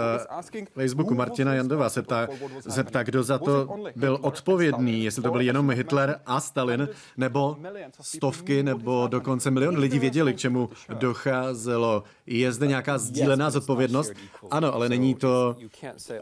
Facebooku 0.75 1.15
Martina 1.15 1.55
Jandová 1.55 1.89
se 1.89 2.03
ptá, 2.03 2.29
se 2.69 2.85
ptá, 2.85 3.03
kdo 3.03 3.23
za 3.23 3.39
to 3.39 3.69
byl 3.97 4.19
odpovědný, 4.21 5.05
jestli 5.05 5.23
to 5.23 5.31
byl 5.31 5.41
jenom 5.41 5.71
Hitler 5.71 6.21
a 6.27 6.41
Stalin, 6.41 6.89
nebo 7.17 7.57
stovky, 8.01 8.63
nebo 8.63 9.09
dokonce 9.11 9.51
milion 9.51 9.79
lidí 9.79 9.99
věděli, 9.99 10.20
k 10.33 10.37
čemu 10.37 10.71
docházelo. 10.95 12.03
Je 12.27 12.53
zde 12.53 12.67
nějaká 12.67 12.99
sdílená 12.99 13.51
zodpovědnost? 13.51 14.13
Ano, 14.51 14.75
ale 14.75 14.89
není 14.89 15.15
to 15.15 15.57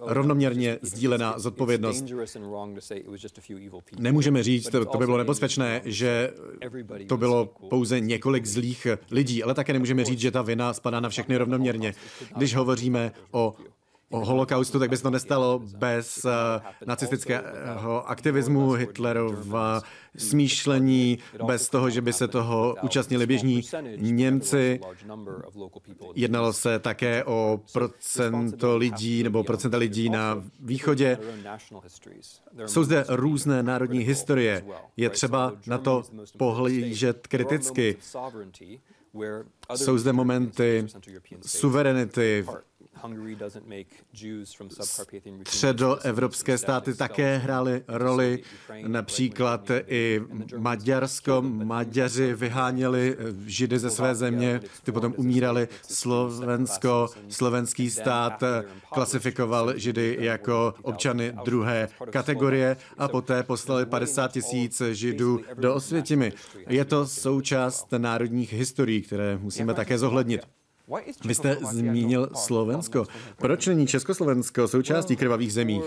rovnoměrně 0.00 0.78
sdílená 0.82 1.38
zodpovědnost. 1.38 2.04
Nemůžeme 3.98 4.42
říct, 4.42 4.68
to, 4.68 4.84
to 4.84 4.98
by 4.98 5.04
bylo 5.04 5.18
nebezpečné, 5.18 5.80
že 5.84 6.32
to 7.08 7.16
bylo 7.16 7.46
pouze 7.46 8.00
několik 8.00 8.46
zlých 8.46 8.86
lidí, 9.10 9.42
ale 9.42 9.54
také 9.54 9.72
nemůžeme 9.72 10.04
říct, 10.04 10.20
že 10.20 10.30
ta 10.30 10.42
vina 10.42 10.72
spadá 10.72 11.00
na 11.00 11.08
všechny 11.08 11.36
rovnoměrně. 11.36 11.94
Když 12.36 12.54
hovoříme 12.54 13.12
o 13.30 13.54
o 14.10 14.24
holokaustu, 14.24 14.78
tak 14.78 14.90
by 14.90 14.96
se 14.96 15.02
to 15.02 15.10
nestalo 15.10 15.58
bez 15.58 16.24
uh, 16.24 16.30
nacistického 16.86 18.08
aktivismu, 18.08 18.72
Hitlerova 18.72 19.82
smýšlení, 20.16 21.18
bez 21.46 21.68
toho, 21.68 21.90
že 21.90 22.00
by 22.00 22.12
se 22.12 22.28
toho 22.28 22.74
účastnili 22.82 23.26
běžní 23.26 23.62
Němci. 23.96 24.80
Jednalo 26.14 26.52
se 26.52 26.78
také 26.78 27.24
o 27.24 27.60
procento 27.72 28.76
lidí 28.76 29.22
nebo 29.22 29.44
procenta 29.44 29.76
lidí 29.76 30.10
na 30.10 30.44
východě. 30.60 31.18
Jsou 32.66 32.84
zde 32.84 33.04
různé 33.08 33.62
národní 33.62 33.98
historie. 33.98 34.64
Je 34.96 35.10
třeba 35.10 35.52
na 35.66 35.78
to 35.78 36.02
pohlížet 36.36 37.26
kriticky. 37.26 37.96
Jsou 39.74 39.98
zde 39.98 40.12
momenty 40.12 40.86
suverenity, 41.46 42.46
Středoevropské 45.46 46.58
státy 46.58 46.94
také 46.94 47.36
hrály 47.38 47.84
roli, 47.88 48.42
například 48.86 49.70
i 49.86 50.20
Maďarsko. 50.56 51.42
Maďaři 51.42 52.34
vyháněli 52.34 53.16
Židy 53.46 53.78
ze 53.78 53.90
své 53.90 54.14
země, 54.14 54.60
ty 54.82 54.92
potom 54.92 55.14
umírali. 55.16 55.68
Slovensko, 55.82 57.08
slovenský 57.28 57.90
stát 57.90 58.42
klasifikoval 58.92 59.78
Židy 59.78 60.16
jako 60.20 60.74
občany 60.82 61.32
druhé 61.44 61.88
kategorie 62.10 62.76
a 62.98 63.08
poté 63.08 63.42
poslali 63.42 63.86
50 63.86 64.32
tisíc 64.32 64.82
Židů 64.92 65.40
do 65.54 65.74
Osvětimi. 65.74 66.32
Je 66.68 66.84
to 66.84 67.06
součást 67.06 67.92
národních 67.98 68.52
historií, 68.52 69.02
které 69.02 69.38
musíme 69.38 69.74
také 69.74 69.98
zohlednit. 69.98 70.57
Vy 71.24 71.34
jste 71.34 71.58
zmínil 71.70 72.28
Slovensko. 72.34 73.06
Proč 73.36 73.66
není 73.66 73.86
Československo 73.86 74.68
součástí 74.68 75.16
krvavých 75.16 75.52
zemí? 75.52 75.82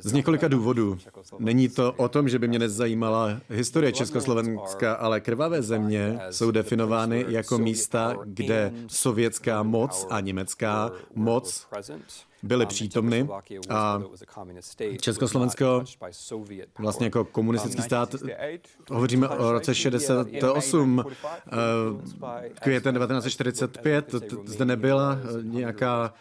Z 0.00 0.12
několika 0.12 0.48
důvodů. 0.48 0.98
Není 1.38 1.68
to 1.68 1.92
o 1.92 2.08
tom, 2.08 2.28
že 2.28 2.38
by 2.38 2.48
mě 2.48 2.58
nezajímala 2.58 3.40
historie 3.48 3.92
Československa, 3.92 4.94
ale 4.94 5.20
krvavé 5.20 5.62
země 5.62 6.20
jsou 6.30 6.50
definovány 6.50 7.24
jako 7.28 7.58
místa, 7.58 8.16
kde 8.24 8.72
sovětská 8.86 9.62
moc 9.62 10.06
a 10.10 10.20
německá 10.20 10.92
moc 11.14 11.66
byly 12.42 12.66
přítomny 12.66 13.28
a 13.68 14.02
Československo 15.00 15.84
vlastně 16.78 17.06
jako 17.06 17.24
komunistický 17.24 17.82
stát, 17.82 18.14
hovoříme 18.90 19.28
o 19.28 19.52
roce 19.52 19.74
68, 19.74 21.04
eh, 21.06 22.48
květen 22.60 22.94
1945, 22.94 24.14
zde 24.44 24.64
nebyla 24.64 25.18
nějaká 25.42 26.14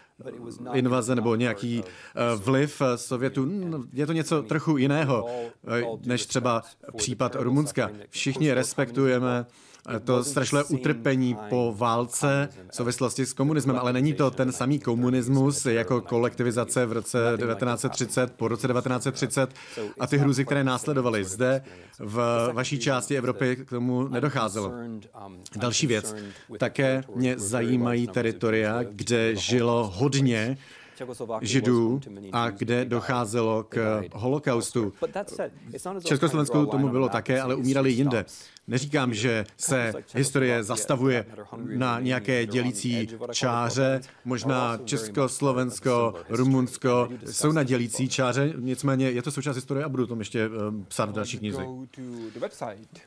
invaze 0.74 1.16
nebo 1.16 1.36
nějaký 1.36 1.84
eh, 1.84 2.36
vliv 2.36 2.82
Sovětů. 2.96 3.46
No, 3.46 3.84
je 3.94 4.06
to 4.06 4.14
něco 4.14 4.44
trochu 4.44 4.78
jiného, 4.78 5.30
eh, 5.68 5.84
než 6.06 6.26
třeba 6.26 6.64
případ 6.96 7.36
Rumunska. 7.40 7.90
Všichni 8.10 8.54
respektujeme 8.54 9.46
to 10.04 10.24
strašné 10.24 10.64
utrpení 10.64 11.38
po 11.50 11.74
válce 11.78 12.50
v 12.70 12.76
souvislosti 12.76 13.26
s 13.26 13.34
komunismem, 13.34 13.76
ale 13.80 13.94
není 13.94 14.14
to 14.14 14.32
ten 14.32 14.52
samý 14.52 14.80
komunismus 14.80 15.66
jako 15.66 16.02
kolektivizace 16.02 16.86
v 16.86 16.92
roce 16.92 17.18
1930, 17.38 18.34
po 18.34 18.48
roce 18.48 18.68
1930 18.68 19.54
a 20.00 20.08
ty 20.08 20.18
hrůzy, 20.18 20.46
které 20.46 20.64
následovaly. 20.64 21.24
Zde 21.24 21.62
v 22.00 22.50
vaší 22.54 22.80
části 22.80 23.18
Evropy 23.18 23.56
k 23.56 23.70
tomu 23.70 24.08
nedocházelo. 24.08 24.72
Další 25.56 25.88
věc. 25.88 26.16
Také 26.58 27.04
mě 27.16 27.40
zajímají 27.40 28.08
teritoria, 28.08 28.84
kde 28.84 29.36
žilo 29.36 29.92
hodně 29.96 30.58
židů 31.42 32.00
a 32.32 32.50
kde 32.50 32.86
docházelo 32.86 33.64
k 33.64 34.04
holokaustu. 34.14 34.94
V 36.00 36.04
Československu 36.04 36.66
tomu 36.66 36.90
bylo 36.90 37.10
také, 37.10 37.42
ale 37.42 37.56
umírali 37.56 37.92
jinde. 37.92 38.26
Neříkám, 38.70 39.14
že 39.14 39.46
se 39.58 39.94
historie 40.16 40.64
zastavuje 40.64 41.26
na 41.58 42.00
nějaké 42.00 42.46
dělící 42.46 43.08
čáře. 43.32 44.02
Možná 44.26 44.80
Česko, 44.86 45.30
Slovensko, 45.30 46.14
Rumunsko 46.30 47.10
jsou 47.26 47.52
na 47.52 47.64
dělící 47.64 48.10
čáře, 48.10 48.54
nicméně 48.58 49.10
je 49.10 49.22
to 49.22 49.32
součást 49.32 49.56
historie 49.56 49.86
a 49.86 49.90
budu 49.90 50.08
tom 50.08 50.20
ještě 50.20 50.50
psát 50.88 51.10
v 51.10 51.14
další 51.14 51.38
knize. 51.38 51.66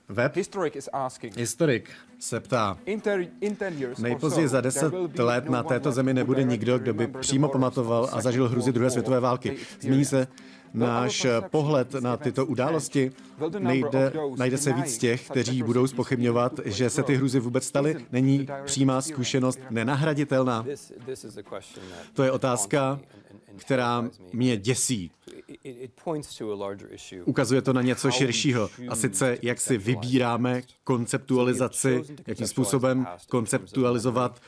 Web 0.09 0.37
Historik 1.37 1.91
se 2.19 2.41
ptá, 2.41 2.79
nejpozději 3.99 4.49
za 4.49 4.61
deset 4.61 4.93
let 5.19 5.51
na 5.51 5.63
této 5.63 5.93
zemi 5.93 6.15
nebude 6.15 6.43
nikdo, 6.43 6.79
kdo 6.79 6.95
by 6.95 7.07
přímo 7.07 7.49
pamatoval 7.49 8.09
a 8.13 8.21
zažil 8.21 8.49
hruzy 8.49 8.73
druhé 8.73 8.91
světové 8.91 9.21
války. 9.21 9.57
Změní 9.81 10.05
se 10.05 10.27
náš 10.75 11.27
pohled 11.51 11.95
na 11.95 12.17
tyto 12.17 12.47
události, 12.47 13.13
nejde, 13.59 14.13
najde 14.37 14.59
se 14.59 14.73
víc 14.73 14.99
těch, 14.99 15.29
kteří 15.29 15.63
budou 15.63 15.87
spochybňovat, 15.87 16.61
že 16.65 16.91
se 16.91 17.03
ty 17.03 17.15
hruzy 17.17 17.41
vůbec 17.41 17.65
staly. 17.65 18.07
Není 18.13 18.47
přímá 18.65 19.01
zkušenost 19.01 19.61
nenahraditelná? 19.71 20.67
To 22.15 22.23
je 22.23 22.31
otázka, 22.31 23.01
která 23.57 24.11
mě 24.33 24.57
děsí. 24.57 25.11
Ukazuje 27.25 27.63
to 27.63 27.73
na 27.73 27.83
něco 27.83 28.11
širšího, 28.11 28.71
a 28.89 28.97
sice 28.97 29.39
jak 29.43 29.61
si 29.61 29.79
vybíráme 29.79 30.63
konceptualizaci, 30.85 32.03
jakým 32.27 32.47
způsobem 32.47 33.07
konceptualizovat 33.29 34.41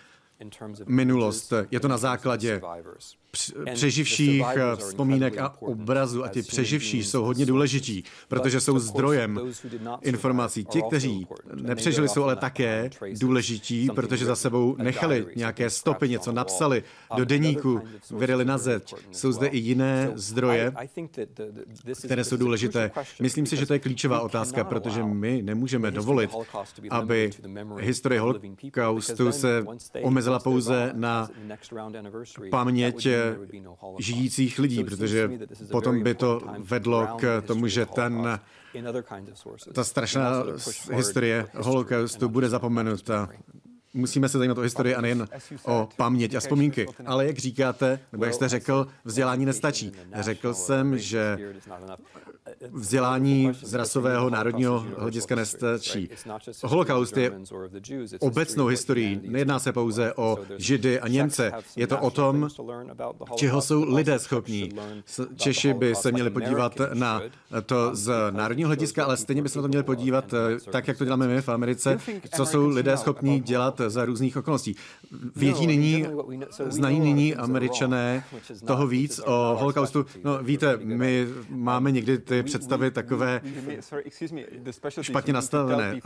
minulost. 0.87 1.53
Je 1.71 1.81
to 1.81 1.89
na 1.89 1.99
základě 1.99 2.61
přeživších 3.75 4.45
eh, 4.55 4.77
vzpomínek 4.77 5.39
a 5.39 5.63
obrazu 5.63 6.25
a 6.25 6.29
ti 6.29 6.43
přeživší 6.43 7.05
jsou 7.05 7.25
hodně 7.25 7.47
důležití, 7.47 8.05
protože 8.29 8.61
jsou 8.61 8.79
zdrojem 8.79 9.41
informací. 10.03 10.65
Ti, 10.65 10.83
kteří 10.83 11.27
nepřežili, 11.55 12.09
jsou 12.09 12.25
ale 12.25 12.37
také 12.37 12.91
důležití, 13.21 13.89
protože 13.95 14.25
za 14.25 14.37
sebou 14.37 14.77
nechali 14.79 15.27
nějaké 15.37 15.71
stopy, 15.71 16.09
něco 16.09 16.33
napsali 16.33 16.83
do 17.17 17.25
deníku, 17.25 17.81
vydali 18.11 18.45
na 18.45 18.59
zeď. 18.59 18.95
Jsou 19.11 19.33
zde 19.33 19.47
i 19.47 19.59
jiné 19.59 20.13
zdroje, 20.15 20.73
které 22.05 22.25
jsou 22.25 22.37
důležité. 22.37 22.91
Myslím 23.21 23.47
si, 23.47 23.57
že 23.57 23.67
to 23.67 23.73
je 23.73 23.79
klíčová 23.79 24.21
otázka, 24.21 24.65
protože 24.65 25.03
my 25.03 25.43
nemůžeme 25.43 25.91
dovolit, 25.91 26.31
aby 26.91 27.31
historie 27.79 28.21
holokaustu 28.21 29.33
se 29.33 29.65
omezila 30.03 30.39
pouze 30.39 30.93
na 30.95 31.29
paměť 32.51 33.07
žijících 33.99 34.59
lidí, 34.59 34.85
protože 34.85 35.31
potom 35.71 36.03
by 36.03 36.15
to 36.15 36.41
vedlo 36.59 37.09
k 37.19 37.43
tomu, 37.47 37.67
že 37.67 37.87
ten, 37.87 38.41
ta 39.73 39.85
strašná 39.85 40.45
historie 40.93 41.47
holokaustu 41.55 42.29
bude 42.29 42.49
zapomenuta. 42.49 43.29
Musíme 43.95 44.29
se 44.29 44.39
zajímat 44.39 44.59
o 44.59 44.61
historii 44.61 44.95
a 44.95 45.01
nejen 45.01 45.29
o 45.65 45.89
paměť 45.97 46.35
a 46.35 46.41
vzpomínky. 46.41 46.87
Ale 47.07 47.27
jak 47.27 47.39
říkáte, 47.39 48.01
nebo 48.13 48.25
jak 48.25 48.35
jste 48.35 48.49
řekl, 48.49 48.87
vzdělání 49.05 49.47
nestačí. 49.47 49.93
Řekl 50.21 50.55
jsem, 50.55 50.99
že 50.99 51.39
vzdělání 52.71 53.53
z 53.63 53.75
rasového 53.75 54.31
národního 54.31 54.87
hlediska 54.99 55.35
nestačí. 55.35 56.09
Holokaust 56.65 57.17
je 57.17 57.33
obecnou 58.21 58.67
historií. 58.67 59.21
Nejedná 59.25 59.59
se 59.59 59.73
pouze 59.73 60.13
o 60.17 60.39
Židy 60.57 61.01
a 61.01 61.09
Němce. 61.09 61.53
Je 61.77 61.87
to 61.87 61.99
o 61.99 62.11
tom, 62.11 62.49
čeho 63.37 63.61
jsou 63.63 63.95
lidé 63.95 64.19
schopní. 64.19 64.71
Češi 65.37 65.75
by 65.75 65.95
se 65.95 66.13
měli 66.13 66.31
podívat 66.31 66.81
na 66.95 67.23
to 67.67 67.91
z 67.93 68.13
národního 68.31 68.67
hlediska, 68.67 69.05
ale 69.05 69.17
stejně 69.17 69.43
by 69.43 69.49
se 69.49 69.59
na 69.59 69.63
to 69.63 69.69
měli 69.69 69.85
podívat 69.85 70.35
tak, 70.71 70.89
jak 70.89 70.99
to 70.99 71.05
děláme 71.05 71.29
my 71.29 71.43
v 71.43 71.49
Americe, 71.49 71.99
co 72.35 72.47
jsou 72.47 72.69
lidé 72.69 72.97
schopní 72.97 73.41
dělat 73.41 73.81
za 73.89 74.05
různých 74.05 74.37
okolností. 74.37 74.77
Vědí 75.37 75.67
nyní, 75.67 76.07
znají 76.69 77.01
nyní 77.01 77.35
američané 77.35 78.25
toho 78.67 78.87
víc 78.87 79.21
o 79.25 79.57
holokaustu. 79.61 80.07
No 80.25 80.39
víte, 80.43 80.79
my 80.83 81.29
máme 81.49 81.91
někdy 81.91 82.19
ty 82.33 82.43
představy 82.43 82.91
takové 82.91 83.41
špatně 85.01 85.33
nastavené. 85.33 86.01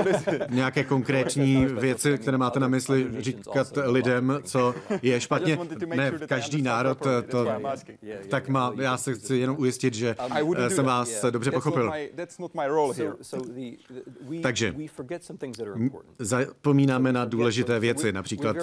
Nějaké 0.50 0.84
konkrétní 0.84 1.66
věci, 1.80 2.18
které 2.18 2.38
máte 2.38 2.60
na 2.60 2.68
mysli, 2.68 3.06
říkat 3.18 3.66
lidem, 3.84 4.40
co 4.44 4.74
je 5.02 5.20
špatně. 5.26 5.58
Ne, 5.86 6.12
každý 6.26 6.62
národ 6.62 6.98
to 7.30 7.46
tak 8.28 8.48
má. 8.48 8.72
Já 8.76 8.96
se 8.96 9.14
chci 9.14 9.36
jenom 9.36 9.56
ujistit, 9.58 9.94
že 9.94 10.16
jsem 10.68 10.84
vás 10.84 11.24
dobře 11.30 11.50
pochopil. 11.50 11.92
Takže 14.42 14.74
zapomínáme 16.18 17.12
na 17.12 17.24
důležité 17.24 17.80
věci, 17.80 18.12
například 18.12 18.56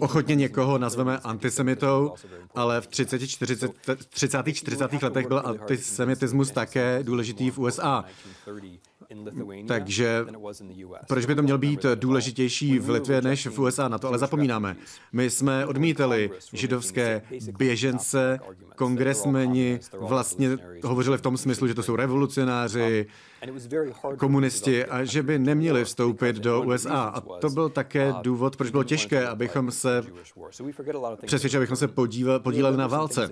ochotně 0.00 0.34
někoho 0.34 0.78
nazveme 0.78 1.18
antisemitou, 1.18 2.14
ale 2.54 2.80
v 2.80 2.86
30, 2.86 3.11
40, 3.18 3.70
30. 4.08 4.52
40. 4.52 5.02
letech 5.02 5.28
byl 5.28 5.42
antisemitismus 5.44 6.50
také 6.50 7.02
důležitý 7.02 7.50
v 7.50 7.58
USA. 7.58 8.04
Takže 9.66 10.26
proč 11.08 11.26
by 11.26 11.34
to 11.34 11.42
měl 11.42 11.58
být 11.58 11.86
důležitější 11.94 12.78
v 12.78 12.90
Litvě 12.90 13.22
než 13.22 13.46
v 13.46 13.58
USA? 13.58 13.88
Na 13.88 13.98
to 13.98 14.08
ale 14.08 14.18
zapomínáme. 14.18 14.76
My 15.12 15.30
jsme 15.30 15.66
odmítali 15.66 16.30
židovské 16.52 17.22
běžence, 17.58 18.38
kongresmeni 18.76 19.80
vlastně 19.98 20.58
hovořili 20.84 21.18
v 21.18 21.22
tom 21.22 21.36
smyslu, 21.36 21.66
že 21.68 21.74
to 21.74 21.82
jsou 21.82 21.96
revolucionáři, 21.96 23.06
komunisti 24.16 24.84
a 24.84 25.04
že 25.04 25.22
by 25.22 25.38
neměli 25.38 25.84
vstoupit 25.84 26.36
do 26.36 26.62
USA. 26.62 27.02
A 27.02 27.20
to 27.20 27.50
byl 27.50 27.68
také 27.68 28.14
důvod, 28.22 28.56
proč 28.56 28.70
bylo 28.70 28.84
těžké, 28.84 29.26
abychom 29.28 29.70
se 29.70 30.04
přesvědčili, 31.26 31.58
abychom 31.60 31.76
se 31.76 31.88
podíval, 31.88 32.40
podíleli 32.40 32.76
na 32.76 32.86
válce. 32.86 33.30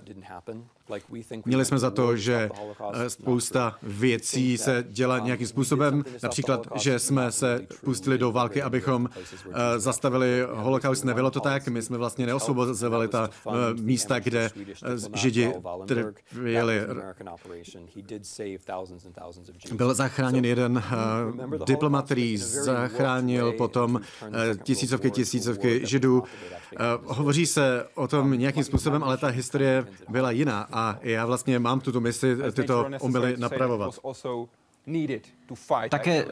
Měli 1.44 1.64
jsme 1.64 1.78
za 1.78 1.90
to, 1.90 2.16
že 2.16 2.50
eh, 2.92 3.10
spousta 3.10 3.76
věcí 3.82 4.58
se 4.58 4.84
dělá 4.88 5.18
nějakým 5.18 5.46
způsobem, 5.46 6.04
například, 6.22 6.66
že 6.74 6.98
jsme 6.98 7.32
se 7.32 7.66
pustili 7.84 8.18
do 8.18 8.32
války, 8.32 8.62
abychom 8.62 9.08
eh, 9.16 9.80
zastavili 9.80 10.46
holokaust. 10.52 11.04
Nebylo 11.04 11.30
to 11.30 11.40
tak, 11.40 11.68
my 11.68 11.82
jsme 11.82 11.98
vlastně 11.98 12.26
neosvobozovali 12.26 13.08
ta 13.08 13.30
eh, 13.48 13.50
místa, 13.74 14.18
kde 14.18 14.50
židi 15.14 15.54
trpěli. 15.86 16.80
Byl 19.72 19.94
zachráněn 19.94 20.44
jeden 20.44 20.82
diplomat, 21.66 22.04
který 22.04 22.36
zachránil 22.36 23.52
potom 23.52 24.00
tisícovky, 24.62 25.10
tisícovky 25.10 25.80
židů. 25.86 26.22
Hovoří 27.04 27.46
se 27.46 27.86
o 27.94 28.08
tom 28.08 28.30
nějakým 28.32 28.64
způsobem, 28.64 29.02
ale 29.04 29.16
ta 29.16 29.26
historie 29.26 29.86
byla 30.08 30.30
jiná. 30.30 30.66
a 30.72 30.79
já 31.02 31.26
vlastně 31.26 31.58
mám 31.58 31.80
tuto 31.80 32.00
misi 32.00 32.36
tyto 32.52 32.86
omily 33.00 33.36
napravovat. 33.38 33.98
Také 35.90 36.24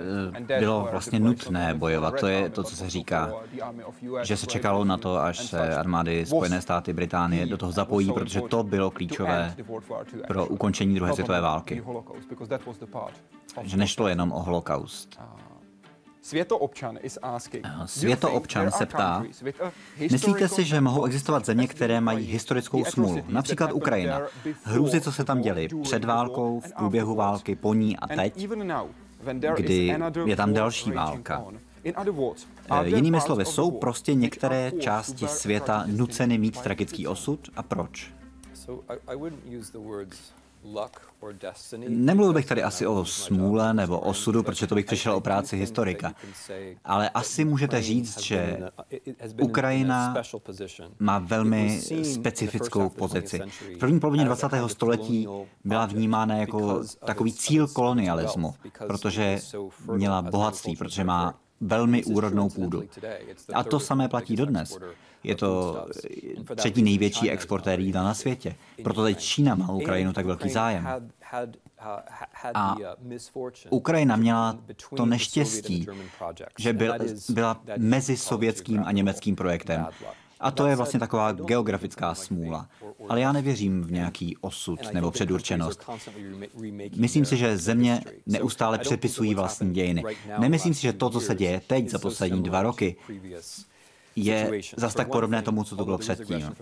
eh, 0.50 0.58
bylo 0.60 0.88
vlastně 0.90 1.20
nutné 1.20 1.74
bojovat. 1.74 2.20
To 2.20 2.26
je 2.26 2.50
to, 2.50 2.62
co 2.62 2.76
se 2.76 2.90
říká, 2.90 3.32
že 4.22 4.36
se 4.36 4.46
čekalo 4.46 4.84
na 4.84 4.96
to, 4.96 5.16
až 5.18 5.38
se 5.38 5.76
armády 5.76 6.26
Spojené 6.26 6.60
státy 6.60 6.92
Británie 6.92 7.46
do 7.46 7.56
toho 7.56 7.72
zapojí, 7.72 8.12
protože 8.12 8.40
to 8.40 8.62
bylo 8.62 8.90
klíčové 8.90 9.54
pro 10.26 10.46
ukončení 10.46 10.94
druhé 10.94 11.12
světové 11.12 11.40
války. 11.40 11.84
Že 13.62 13.76
nešlo 13.76 14.08
jenom 14.08 14.32
o 14.32 14.42
holokaust. 14.42 15.20
Světoobčan 16.28 16.98
Světoobčan 17.86 18.70
se 18.70 18.86
ptá, 18.86 19.24
myslíte 20.10 20.48
si, 20.48 20.64
že 20.64 20.80
mohou 20.80 21.04
existovat 21.04 21.46
země, 21.46 21.68
které 21.68 22.00
mají 22.00 22.26
historickou 22.26 22.84
smůlu, 22.84 23.24
například 23.28 23.72
Ukrajina, 23.72 24.20
hrůzy, 24.62 25.00
co 25.00 25.12
se 25.12 25.24
tam 25.24 25.40
děli 25.40 25.68
před 25.82 26.04
válkou, 26.04 26.60
v 26.60 26.72
průběhu 26.74 27.14
války, 27.14 27.56
po 27.56 27.74
ní 27.74 27.96
a 27.96 28.06
teď, 28.06 28.48
kdy 29.56 29.94
je 30.26 30.36
tam 30.36 30.52
další 30.52 30.92
válka. 30.92 31.44
Eh, 31.84 32.88
jinými 32.88 33.20
slovy, 33.20 33.44
jsou 33.44 33.70
prostě 33.70 34.14
některé 34.14 34.72
části 34.80 35.28
světa 35.28 35.84
nuceny 35.86 36.38
mít 36.38 36.60
tragický 36.60 37.06
osud 37.06 37.48
a 37.56 37.62
proč? 37.62 38.12
Nemluvil 41.88 42.32
bych 42.32 42.46
tady 42.46 42.62
asi 42.62 42.86
o 42.86 43.04
smůle 43.04 43.74
nebo 43.74 44.00
osudu, 44.00 44.42
protože 44.42 44.66
to 44.66 44.74
bych 44.74 44.86
přišel 44.86 45.14
o 45.14 45.20
práci 45.20 45.56
historika. 45.56 46.14
Ale 46.84 47.08
asi 47.08 47.44
můžete 47.44 47.82
říct, 47.82 48.20
že 48.20 48.58
Ukrajina 49.42 50.14
má 50.98 51.18
velmi 51.18 51.80
specifickou 52.02 52.88
pozici. 52.88 53.40
V 53.74 53.78
první 53.78 54.00
polovině 54.00 54.24
20. 54.24 54.46
století 54.66 55.28
byla 55.64 55.86
vnímána 55.86 56.36
jako 56.36 56.82
takový 57.04 57.32
cíl 57.32 57.68
kolonialismu, 57.68 58.54
protože 58.86 59.38
měla 59.92 60.22
bohatství, 60.22 60.76
protože 60.76 61.04
má 61.04 61.34
velmi 61.60 62.04
úrodnou 62.04 62.48
půdu. 62.48 62.82
A 63.54 63.64
to 63.64 63.80
samé 63.80 64.08
platí 64.08 64.36
dodnes. 64.36 64.78
Je 65.24 65.34
to 65.34 65.84
třetí 66.56 66.82
největší 66.82 67.30
exportér 67.30 67.80
jídla 67.80 68.02
na 68.02 68.14
světě. 68.14 68.54
Proto 68.82 69.02
teď 69.02 69.18
Čína 69.18 69.54
má 69.54 69.72
Ukrajinu 69.72 70.12
tak 70.12 70.26
velký 70.26 70.48
zájem. 70.48 70.88
A 72.54 72.76
Ukrajina 73.70 74.16
měla 74.16 74.58
to 74.96 75.06
neštěstí, 75.06 75.86
že 76.58 76.72
byla 77.28 77.60
mezi 77.76 78.16
sovětským 78.16 78.82
a 78.84 78.92
německým 78.92 79.36
projektem. 79.36 79.86
A 80.40 80.50
to 80.50 80.66
je 80.66 80.76
vlastně 80.76 81.00
taková 81.00 81.32
geografická 81.32 82.14
smůla. 82.14 82.68
Ale 83.08 83.20
já 83.20 83.32
nevěřím 83.32 83.82
v 83.82 83.92
nějaký 83.92 84.36
osud 84.40 84.80
nebo 84.92 85.10
předurčenost. 85.10 85.90
Myslím 86.96 87.24
si, 87.24 87.36
že 87.36 87.58
země 87.58 88.00
neustále 88.26 88.78
přepisují 88.78 89.34
vlastní 89.34 89.74
dějiny. 89.74 90.04
Nemyslím 90.38 90.74
si, 90.74 90.82
že 90.82 90.92
to, 90.92 91.10
co 91.10 91.20
se 91.20 91.34
děje 91.34 91.60
teď 91.66 91.88
za 91.88 91.98
poslední 91.98 92.42
dva 92.42 92.62
roky, 92.62 92.96
je 94.24 94.60
zas 94.76 94.94
tak 94.94 95.10
podobné 95.10 95.42
tomu, 95.42 95.64
co 95.64 95.76
to 95.76 95.84
bylo 95.84 95.98
předtím. 95.98 96.54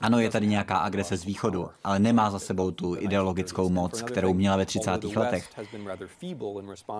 Ano, 0.00 0.20
je 0.20 0.30
tady 0.30 0.46
nějaká 0.46 0.78
agrese 0.78 1.16
z 1.16 1.24
východu, 1.24 1.68
ale 1.84 1.98
nemá 1.98 2.30
za 2.30 2.38
sebou 2.38 2.70
tu 2.70 2.96
ideologickou 2.98 3.68
moc, 3.68 4.02
kterou 4.02 4.34
měla 4.34 4.56
ve 4.56 4.66
30. 4.66 5.04
letech. 5.04 5.48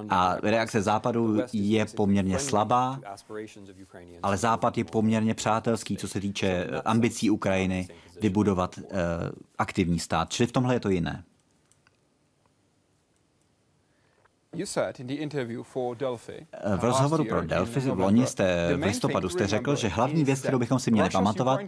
A 0.09 0.37
reakce 0.43 0.83
západu 0.83 1.43
je 1.53 1.87
poměrně 1.87 2.39
slabá, 2.39 3.01
ale 4.23 4.37
západ 4.37 4.79
je 4.79 4.85
poměrně 4.85 5.35
přátelský, 5.35 5.97
co 5.97 6.09
se 6.09 6.21
týče 6.21 6.67
ambicí 6.85 7.31
Ukrajiny 7.31 7.89
vybudovat 8.21 8.79
uh, 8.79 8.85
aktivní 9.59 9.99
stát. 9.99 10.33
Čili 10.33 10.47
v 10.47 10.53
tomhle 10.53 10.75
je 10.75 10.81
to 10.81 10.89
jiné. 10.89 11.25
V 16.77 16.85
rozhovoru 16.85 17.25
pro 17.25 17.43
Delphi 17.43 17.81
v 17.81 17.99
loni 17.99 18.27
jste 18.27 18.77
v 18.77 18.83
listopadu 18.83 19.29
jste 19.29 19.47
řekl, 19.47 19.77
že 19.77 19.89
hlavní 19.89 20.25
věc, 20.25 20.41
kterou 20.41 20.59
bychom 20.59 20.79
si 20.79 20.91
měli 20.91 21.11
pamatovat, 21.11 21.61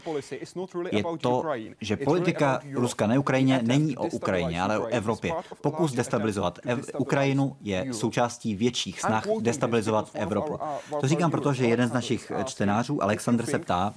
je 0.93 1.03
to, 1.21 1.45
že 1.81 1.97
politika 1.97 2.61
Ruska 2.73 3.07
na 3.07 3.19
Ukrajině 3.19 3.61
není 3.63 3.97
o 3.97 4.05
Ukrajině, 4.05 4.63
ale 4.63 4.79
o 4.79 4.87
Evropě. 4.87 5.33
Pokus 5.61 5.93
destabilizovat 5.93 6.59
Ev- 6.59 6.91
Ukrajinu 6.99 7.57
je 7.61 7.95
součástí 7.95 8.55
větších 8.55 9.01
snah 9.01 9.25
destabilizovat 9.41 10.11
Evropu. 10.15 10.59
To 11.01 11.09
říkám 11.09 11.31
proto, 11.31 11.53
že 11.53 11.67
jeden 11.67 11.89
z 11.89 11.93
našich 11.93 12.33
čtenářů, 12.45 13.03
Alexander, 13.03 13.47
se 13.47 13.59
ptá, 13.59 13.95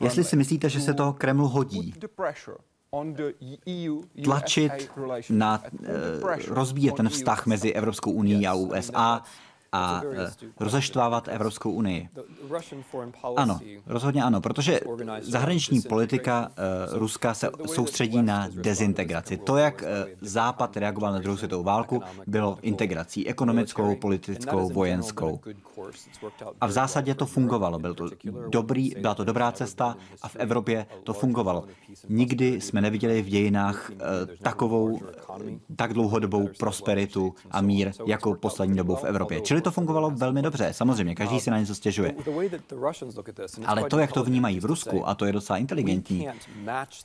jestli 0.00 0.24
si 0.24 0.36
myslíte, 0.36 0.68
že 0.68 0.80
se 0.80 0.94
to 0.94 1.12
Kremlu 1.12 1.48
hodí 1.48 1.94
tlačit 4.24 4.90
na, 5.30 5.62
eh, 5.64 5.90
rozvíjet 6.48 6.94
ten 6.94 7.08
vztah 7.08 7.46
mezi 7.46 7.72
Evropskou 7.72 8.10
unii 8.10 8.46
a 8.46 8.54
USA 8.54 9.22
a 9.74 10.02
eh, 10.12 10.30
rozeštvávat 10.60 11.28
Evropskou 11.28 11.70
unii. 11.70 12.08
Ano, 13.36 13.58
rozhodně 13.86 14.22
ano, 14.22 14.40
protože 14.40 14.80
zahraniční 15.22 15.80
politika 15.80 16.48
uh, 16.92 16.98
Ruska 16.98 17.34
se 17.34 17.50
soustředí 17.66 18.22
na 18.22 18.48
dezintegraci. 18.54 19.36
To, 19.36 19.56
jak 19.56 19.82
uh, 19.82 19.88
Západ 20.20 20.76
reagoval 20.76 21.12
na 21.12 21.18
druhou 21.18 21.36
světovou 21.36 21.62
válku, 21.62 22.02
bylo 22.26 22.58
integrací 22.62 23.28
ekonomickou, 23.28 23.96
politickou, 23.96 24.68
vojenskou. 24.68 25.40
A 26.60 26.66
v 26.66 26.70
zásadě 26.70 27.14
to 27.14 27.26
fungovalo. 27.26 27.78
Byl 27.78 27.94
to 27.94 28.08
dobrý, 28.48 28.90
byla 29.00 29.14
to 29.14 29.24
dobrá 29.24 29.52
cesta 29.52 29.96
a 30.22 30.28
v 30.28 30.36
Evropě 30.36 30.86
to 31.02 31.12
fungovalo. 31.12 31.64
Nikdy 32.08 32.60
jsme 32.60 32.80
neviděli 32.80 33.22
v 33.22 33.26
dějinách 33.26 33.90
uh, 33.90 33.96
takovou, 34.42 35.00
tak 35.76 35.94
dlouhodobou 35.94 36.48
prosperitu 36.58 37.34
a 37.50 37.60
mír, 37.60 37.92
jako 38.06 38.34
poslední 38.34 38.76
dobou 38.76 38.96
v 38.96 39.04
Evropě. 39.04 39.40
Čili 39.40 39.63
to 39.64 39.70
fungovalo 39.70 40.10
velmi 40.10 40.42
dobře. 40.42 40.72
Samozřejmě, 40.72 41.14
každý 41.14 41.40
si 41.40 41.50
na 41.50 41.58
něco 41.58 41.74
stěžuje. 41.74 42.14
Ale 43.66 43.84
to, 43.84 43.98
jak 43.98 44.12
to 44.12 44.24
vnímají 44.24 44.60
v 44.60 44.64
Rusku, 44.64 45.08
a 45.08 45.14
to 45.14 45.24
je 45.24 45.32
docela 45.32 45.58
inteligentní, 45.58 46.28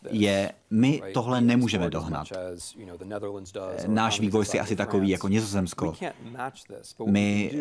je, 0.10 0.51
my 0.70 1.01
tohle 1.14 1.41
nemůžeme 1.41 1.89
dohnat. 1.89 2.28
Náš 3.88 4.20
vývoj 4.20 4.45
si 4.45 4.60
asi 4.60 4.76
takový 4.76 5.10
jako 5.10 5.28
Nizozemsko. 5.28 5.93
My 7.05 7.51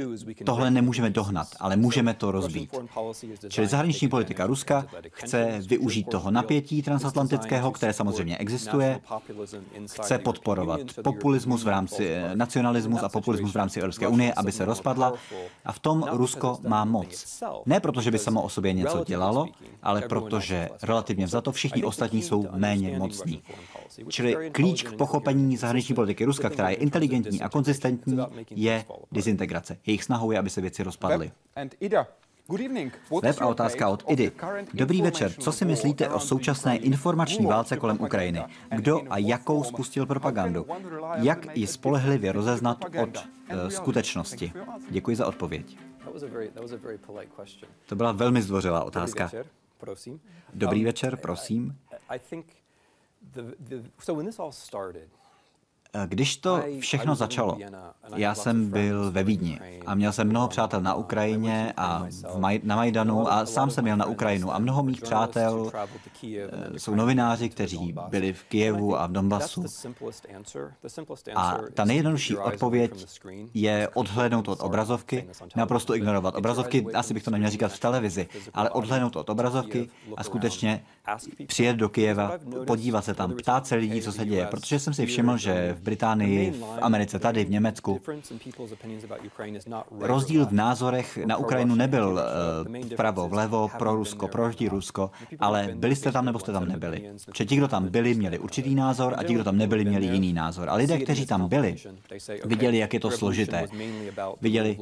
tohle 0.45 0.71
nemůžeme 0.71 1.11
dohnat, 1.11 1.49
ale 1.61 1.77
můžeme 1.77 2.15
to 2.15 2.31
rozbít. 2.31 2.77
Čili 3.49 3.67
zahraniční 3.67 4.09
politika 4.09 4.47
Ruska 4.47 4.87
chce 5.11 5.61
využít 5.67 6.09
toho 6.09 6.31
napětí 6.31 6.83
transatlantického, 6.83 7.71
které 7.73 7.93
samozřejmě 7.93 8.39
existuje, 8.39 9.01
chce 9.93 10.19
podporovat 10.19 10.81
populismus 11.03 11.65
v 11.65 11.69
rámci 11.69 12.17
nacionalismus 12.35 13.03
a 13.03 13.09
populismus 13.09 13.53
v 13.53 13.57
rámci 13.57 13.81
Evropské 13.81 14.09
unie, 14.09 14.35
aby 14.35 14.53
se 14.53 14.65
rozpadla. 14.89 15.19
A 15.65 15.73
v 15.73 15.79
tom 15.79 16.07
Rusko 16.11 16.59
má 16.67 16.85
moc. 16.85 17.43
Ne 17.67 17.81
proto, 17.81 18.01
že 18.01 18.11
by 18.11 18.19
samo 18.19 18.43
o 18.43 18.49
sobě 18.49 18.73
něco 18.73 19.05
dělalo, 19.05 19.47
ale 19.83 20.03
protože 20.03 20.69
relativně 20.83 21.29
za 21.29 21.41
to 21.41 21.53
všichni 21.53 21.85
ostatní 21.85 22.23
jsou 22.23 22.47
méně 22.53 22.99
mocní. 22.99 23.43
Čili 24.09 24.51
klíč 24.51 24.83
k 24.83 24.93
pochopení 24.93 25.57
zahraniční 25.57 25.95
politiky 25.95 26.25
Ruska, 26.25 26.51
která 26.51 26.71
je 26.71 26.77
inteligentní 26.77 27.43
a 27.43 27.49
konzistentní, 27.49 28.19
je 28.51 28.85
dezintegrace. 29.13 29.79
Jejich 29.87 30.05
snahou 30.05 30.31
je, 30.31 30.39
aby 30.39 30.51
se 30.51 30.61
věci 30.61 30.83
rozpadly. 30.83 31.33
Web 33.23 33.41
a 33.41 33.47
otázka 33.47 33.89
od 33.89 34.05
Idy. 34.09 34.33
Dobrý 34.75 35.03
večer. 35.03 35.33
Co 35.33 35.53
si 35.53 35.65
myslíte 35.65 36.09
o 36.09 36.21
současné 36.21 36.77
informační 36.77 37.47
válce 37.47 37.77
kolem 37.77 38.01
Ukrajiny? 38.01 38.45
Kdo 38.71 39.03
a 39.11 39.19
jakou 39.19 39.65
spustil 39.65 40.07
propagandu? 40.07 40.67
Jak 41.15 41.57
ji 41.57 41.67
spolehlivě 41.67 42.33
rozeznat 42.33 42.85
od 43.03 43.17
uh, 43.17 43.69
skutečnosti? 43.69 44.53
Děkuji 44.91 45.17
za 45.17 45.27
odpověď. 45.27 45.79
To 47.87 47.97
byla 47.97 48.13
velmi 48.13 48.43
zdvořilá 48.43 48.85
otázka. 48.85 49.31
Dobrý 50.55 50.85
večer, 50.85 51.17
prosím. 51.17 51.77
Eh, 55.95 56.07
když 56.07 56.37
to 56.37 56.63
všechno 56.81 57.15
začalo, 57.15 57.59
já 58.17 58.35
jsem 58.35 58.71
byl 58.71 59.11
ve 59.11 59.23
Vídni 59.23 59.61
a 59.87 59.95
měl 59.95 60.13
jsem 60.13 60.29
mnoho 60.29 60.49
přátel 60.49 60.81
na 60.81 60.95
Ukrajině 60.95 61.73
a 61.77 62.07
Maj- 62.39 62.61
na 62.63 62.77
Majdanu 62.77 63.33
a 63.33 63.47
sám 63.47 63.71
jsem 63.71 63.87
jel 63.87 63.97
na 63.97 64.07
Ukrajinu 64.07 64.55
a 64.55 64.59
mnoho 64.59 64.83
mých 64.83 65.01
přátel 65.01 65.71
eh, 66.25 66.79
jsou 66.79 66.95
novináři, 66.95 67.49
kteří 67.49 67.95
byli 68.09 68.33
v 68.33 68.45
Kijevu 68.45 69.01
a 69.01 69.07
v 69.07 69.13
Donbasu. 69.13 69.65
A 71.35 71.59
ta 71.75 71.85
nejjednodušší 71.85 72.37
odpověď 72.37 73.07
je 73.55 73.89
odhlédnout 73.95 74.49
od 74.49 74.61
obrazovky, 74.61 75.29
naprosto 75.57 75.95
ignorovat 75.95 76.35
obrazovky, 76.35 76.87
asi 76.95 77.15
bych 77.15 77.23
to 77.23 77.31
neměl 77.31 77.51
říkat 77.51 77.73
v 77.73 77.79
televizi, 77.81 78.29
ale 78.55 78.71
odhlédnout 78.71 79.17
od 79.17 79.31
obrazovky 79.31 79.89
a 80.17 80.25
skutečně 80.25 80.85
přijet 81.47 81.77
do 81.77 81.89
Kijeva, 81.89 82.33
podívat 82.67 83.05
se 83.05 83.15
tam, 83.15 83.33
ptát 83.33 83.67
se 83.67 83.75
lidí, 83.75 84.03
co 84.03 84.13
se 84.13 84.25
děje, 84.27 84.47
protože 84.47 84.79
jsem 84.79 84.95
si 84.95 85.07
všiml, 85.07 85.37
že 85.37 85.78
v 85.79 85.83
Británii, 85.83 86.51
v 86.51 86.79
Americe, 86.81 87.19
tady, 87.19 87.45
v 87.45 87.51
Německu. 87.51 88.01
Rozdíl 90.01 90.47
v 90.47 90.53
názorech 90.53 91.19
na 91.27 91.37
Ukrajinu 91.37 91.75
nebyl 91.75 92.21
uh, 92.69 92.87
vpravo, 92.93 93.29
vlevo, 93.29 93.71
pro 93.79 93.95
Rusko, 93.95 94.29
proti 94.29 94.69
Rusko, 94.69 95.11
ale 95.41 95.69
byli 95.75 95.97
jste 95.97 96.13
tam 96.13 96.25
nebo 96.25 96.39
jste 96.39 96.53
tam 96.53 96.69
nebyli. 96.69 97.11
Protože 97.27 97.45
ti, 97.45 97.57
kdo 97.57 97.69
tam 97.69 97.89
byli, 97.89 98.15
měli 98.15 98.39
určitý 98.39 98.75
názor 98.75 99.15
a 99.17 99.23
ti, 99.23 99.35
kdo 99.35 99.45
tam 99.45 99.57
nebyli, 99.57 99.85
měli 99.85 100.07
jiný 100.07 100.33
názor. 100.33 100.71
A 100.71 100.75
lidé, 100.75 100.99
kteří 100.99 101.27
tam 101.27 101.49
byli, 101.49 101.77
viděli, 102.45 102.79
jak 102.79 102.95
je 102.95 103.01
to 103.01 103.11
složité. 103.11 103.67
Viděli, 104.41 104.79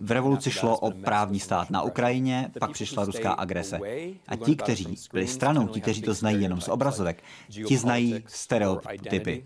v 0.00 0.10
revoluci 0.10 0.50
šlo 0.50 0.78
o 0.78 0.90
právní 0.90 1.40
stát 1.40 1.70
na 1.70 1.82
Ukrajině, 1.82 2.50
pak 2.60 2.70
přišla 2.70 3.04
ruská 3.04 3.32
agrese. 3.32 3.80
A 4.28 4.36
ti, 4.36 4.56
kteří 4.56 4.96
byli 5.12 5.26
stranou, 5.26 5.68
ti, 5.68 5.80
kteří 5.80 6.02
to 6.02 6.14
znají 6.14 6.42
jenom 6.42 6.60
z 6.60 6.68
obrazovek, 6.68 7.22
ti 7.66 7.76
znají 7.76 8.24
stereotypy 8.26 9.44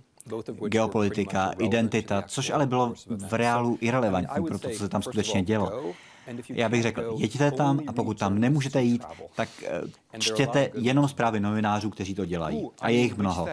geopolitika, 0.68 1.52
identita, 1.58 2.22
což 2.22 2.50
ale 2.50 2.66
bylo 2.66 2.94
v 3.08 3.32
reálu 3.34 3.78
irrelevantní 3.80 4.44
pro 4.44 4.58
to, 4.58 4.68
co 4.68 4.78
se 4.78 4.88
tam 4.88 5.02
skutečně 5.02 5.42
dělo. 5.42 5.94
Já 6.48 6.68
bych 6.68 6.82
řekl, 6.82 7.14
jeďte 7.18 7.50
tam 7.50 7.80
a 7.86 7.92
pokud 7.92 8.18
tam 8.18 8.38
nemůžete 8.38 8.82
jít, 8.82 9.04
tak 9.34 9.48
eh, 9.62 10.18
čtěte 10.18 10.70
jenom 10.74 11.08
zprávy 11.08 11.40
novinářů, 11.40 11.90
kteří 11.90 12.14
to 12.14 12.24
dělají. 12.24 12.68
A 12.80 12.88
je 12.88 12.98
jich 12.98 13.16
mnoho. 13.16 13.48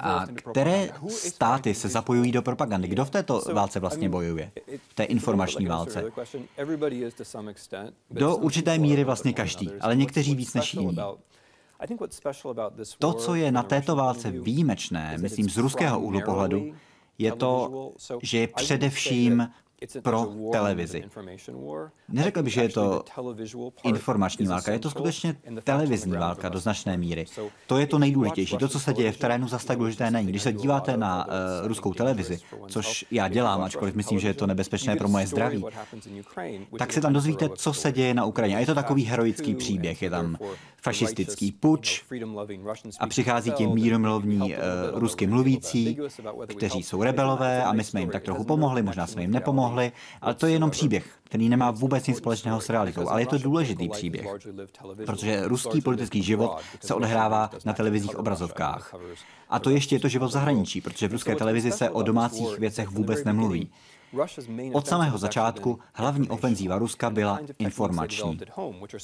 A 0.00 0.26
které 0.26 0.88
státy 1.08 1.74
se 1.74 1.88
zapojují 1.88 2.32
do 2.32 2.42
propagandy? 2.42 2.88
Kdo 2.88 3.04
v 3.04 3.10
této 3.10 3.42
válce 3.52 3.80
vlastně 3.80 4.08
bojuje? 4.08 4.52
V 4.88 4.94
té 4.94 5.04
informační 5.04 5.66
válce? 5.66 6.04
Do 8.10 8.36
určité 8.36 8.78
míry 8.78 9.04
vlastně 9.04 9.32
každý, 9.32 9.70
ale 9.80 9.96
někteří 9.96 10.34
víc 10.34 10.54
než 10.54 10.74
jiní. 10.74 10.96
To, 12.98 13.12
co 13.12 13.34
je 13.34 13.52
na 13.52 13.62
této 13.62 13.96
válce 13.96 14.30
výjimečné, 14.30 15.18
myslím 15.18 15.50
z 15.50 15.56
ruského 15.56 16.00
úhlu 16.00 16.20
pohledu, 16.24 16.74
je 17.18 17.32
to, 17.32 17.92
že 18.22 18.38
je 18.38 18.48
především 18.48 19.48
pro 20.02 20.28
televizi. 20.52 21.04
Neřekl 22.08 22.42
bych, 22.42 22.52
že 22.52 22.62
je 22.62 22.68
to 22.68 23.04
informační 23.84 24.46
válka, 24.46 24.72
je 24.72 24.78
to 24.78 24.90
skutečně 24.90 25.36
televizní 25.64 26.12
válka 26.12 26.48
do 26.48 26.58
značné 26.58 26.96
míry. 26.96 27.26
To 27.66 27.78
je 27.78 27.86
to 27.86 27.98
nejdůležitější. 27.98 28.56
To, 28.56 28.68
co 28.68 28.80
se 28.80 28.92
děje 28.92 29.12
v 29.12 29.16
terénu, 29.16 29.48
zase 29.48 29.66
tak 29.66 29.78
důležité 29.78 30.10
není. 30.10 30.28
Když 30.28 30.42
se 30.42 30.52
díváte 30.52 30.96
na 30.96 31.26
uh, 31.26 31.32
ruskou 31.68 31.94
televizi, 31.94 32.38
což 32.68 33.04
já 33.10 33.28
dělám, 33.28 33.62
ačkoliv 33.62 33.94
myslím, 33.94 34.18
že 34.20 34.28
je 34.28 34.34
to 34.34 34.46
nebezpečné 34.46 34.96
pro 34.96 35.08
moje 35.08 35.26
zdraví, 35.26 35.64
tak 36.78 36.92
se 36.92 37.00
tam 37.00 37.12
dozvíte, 37.12 37.48
co 37.48 37.72
se 37.72 37.92
děje 37.92 38.14
na 38.14 38.24
Ukrajině. 38.24 38.56
A 38.56 38.60
je 38.60 38.66
to 38.66 38.74
takový 38.74 39.04
heroický 39.04 39.54
příběh. 39.54 40.02
Je 40.02 40.10
tam 40.10 40.36
fašistický 40.82 41.52
puč 41.52 42.04
a 43.00 43.06
přichází 43.06 43.52
ti 43.52 43.66
míromilovní 43.66 44.38
uh, 44.38 44.58
rusky 44.92 45.26
mluvící, 45.26 45.98
kteří 46.46 46.82
jsou 46.82 47.02
rebelové 47.02 47.64
a 47.64 47.72
my 47.72 47.84
jsme 47.84 48.00
jim 48.00 48.10
tak 48.10 48.22
trochu 48.22 48.44
pomohli, 48.44 48.82
možná 48.82 49.06
jsme 49.06 49.22
jim 49.22 49.30
nepomohli, 49.30 49.92
ale 50.20 50.34
to 50.34 50.46
je 50.46 50.52
jenom 50.52 50.70
příběh, 50.70 51.10
který 51.24 51.48
nemá 51.48 51.70
vůbec 51.70 52.06
nic 52.06 52.16
společného 52.16 52.60
s 52.60 52.68
realitou, 52.68 53.08
ale 53.08 53.22
je 53.22 53.26
to 53.26 53.38
důležitý 53.38 53.88
příběh, 53.88 54.26
protože 55.06 55.48
ruský 55.48 55.80
politický 55.80 56.22
život 56.22 56.58
se 56.80 56.94
odehrává 56.94 57.50
na 57.64 57.72
televizních 57.72 58.18
obrazovkách. 58.18 58.94
A 59.48 59.58
to 59.58 59.70
ještě 59.70 59.94
je 59.94 60.00
to 60.00 60.08
život 60.08 60.26
v 60.26 60.32
zahraničí, 60.32 60.80
protože 60.80 61.08
v 61.08 61.12
ruské 61.12 61.36
televizi 61.36 61.72
se 61.72 61.90
o 61.90 62.02
domácích 62.02 62.58
věcech 62.58 62.88
vůbec 62.88 63.24
nemluví. 63.24 63.70
Od 64.72 64.86
samého 64.86 65.18
začátku 65.18 65.78
hlavní 65.94 66.28
ofenzíva 66.28 66.78
Ruska 66.78 67.10
byla 67.10 67.40
informační. 67.58 68.40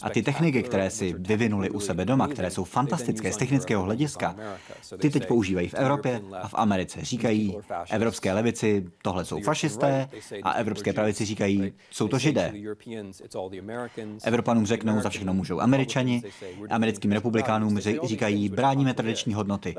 A 0.03 0.11
ty 0.11 0.23
techniky, 0.23 0.63
které 0.63 0.91
si 0.91 1.15
vyvinuli 1.19 1.71
u 1.71 1.81
sebe 1.81 2.05
doma, 2.05 2.29
které 2.29 2.51
jsou 2.51 2.65
fantastické 2.65 3.33
z 3.33 3.37
technického 3.37 3.83
hlediska, 3.83 4.37
ty 4.99 5.11
teď 5.11 5.29
používají 5.29 5.69
v 5.69 5.75
Evropě 5.75 6.21
a 6.43 6.49
v 6.49 6.55
Americe. 6.55 7.05
Říkají 7.05 7.57
evropské 7.91 8.33
levici, 8.33 8.87
tohle 9.03 9.25
jsou 9.25 9.41
fašisté, 9.41 10.09
a 10.43 10.53
evropské 10.53 10.93
pravici 10.93 11.25
říkají, 11.25 11.73
jsou 11.91 12.09
to 12.09 12.19
židé. 12.19 12.53
Evropanům 14.25 14.67
řeknou, 14.67 15.01
za 15.01 15.09
všechno 15.09 15.35
můžou 15.35 15.61
američani, 15.61 16.23
americkým 16.71 17.13
republikánům 17.13 17.79
říkají, 18.05 18.49
bráníme 18.49 18.95
tradiční 18.95 19.35
hodnoty. 19.35 19.77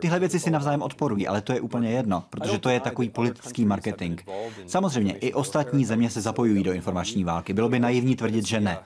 Tyhle 0.00 0.18
věci 0.18 0.40
si 0.40 0.50
navzájem 0.50 0.82
odporují, 0.82 1.28
ale 1.28 1.40
to 1.40 1.52
je 1.52 1.60
úplně 1.60 1.90
jedno, 1.90 2.24
protože 2.30 2.58
to 2.58 2.68
je 2.68 2.80
takový 2.80 3.10
politický 3.10 3.64
marketing. 3.64 4.20
Samozřejmě, 4.66 5.12
i 5.12 5.34
ostatní 5.34 5.84
země 5.84 6.10
se 6.10 6.20
zapojují 6.20 6.62
do 6.62 6.72
informační 6.72 7.24
války. 7.24 7.52
Bylo 7.52 7.68
by 7.68 7.80
naivní 7.80 8.16
tvrdit, 8.16 8.46
že 8.46 8.60
ne. 8.60 8.78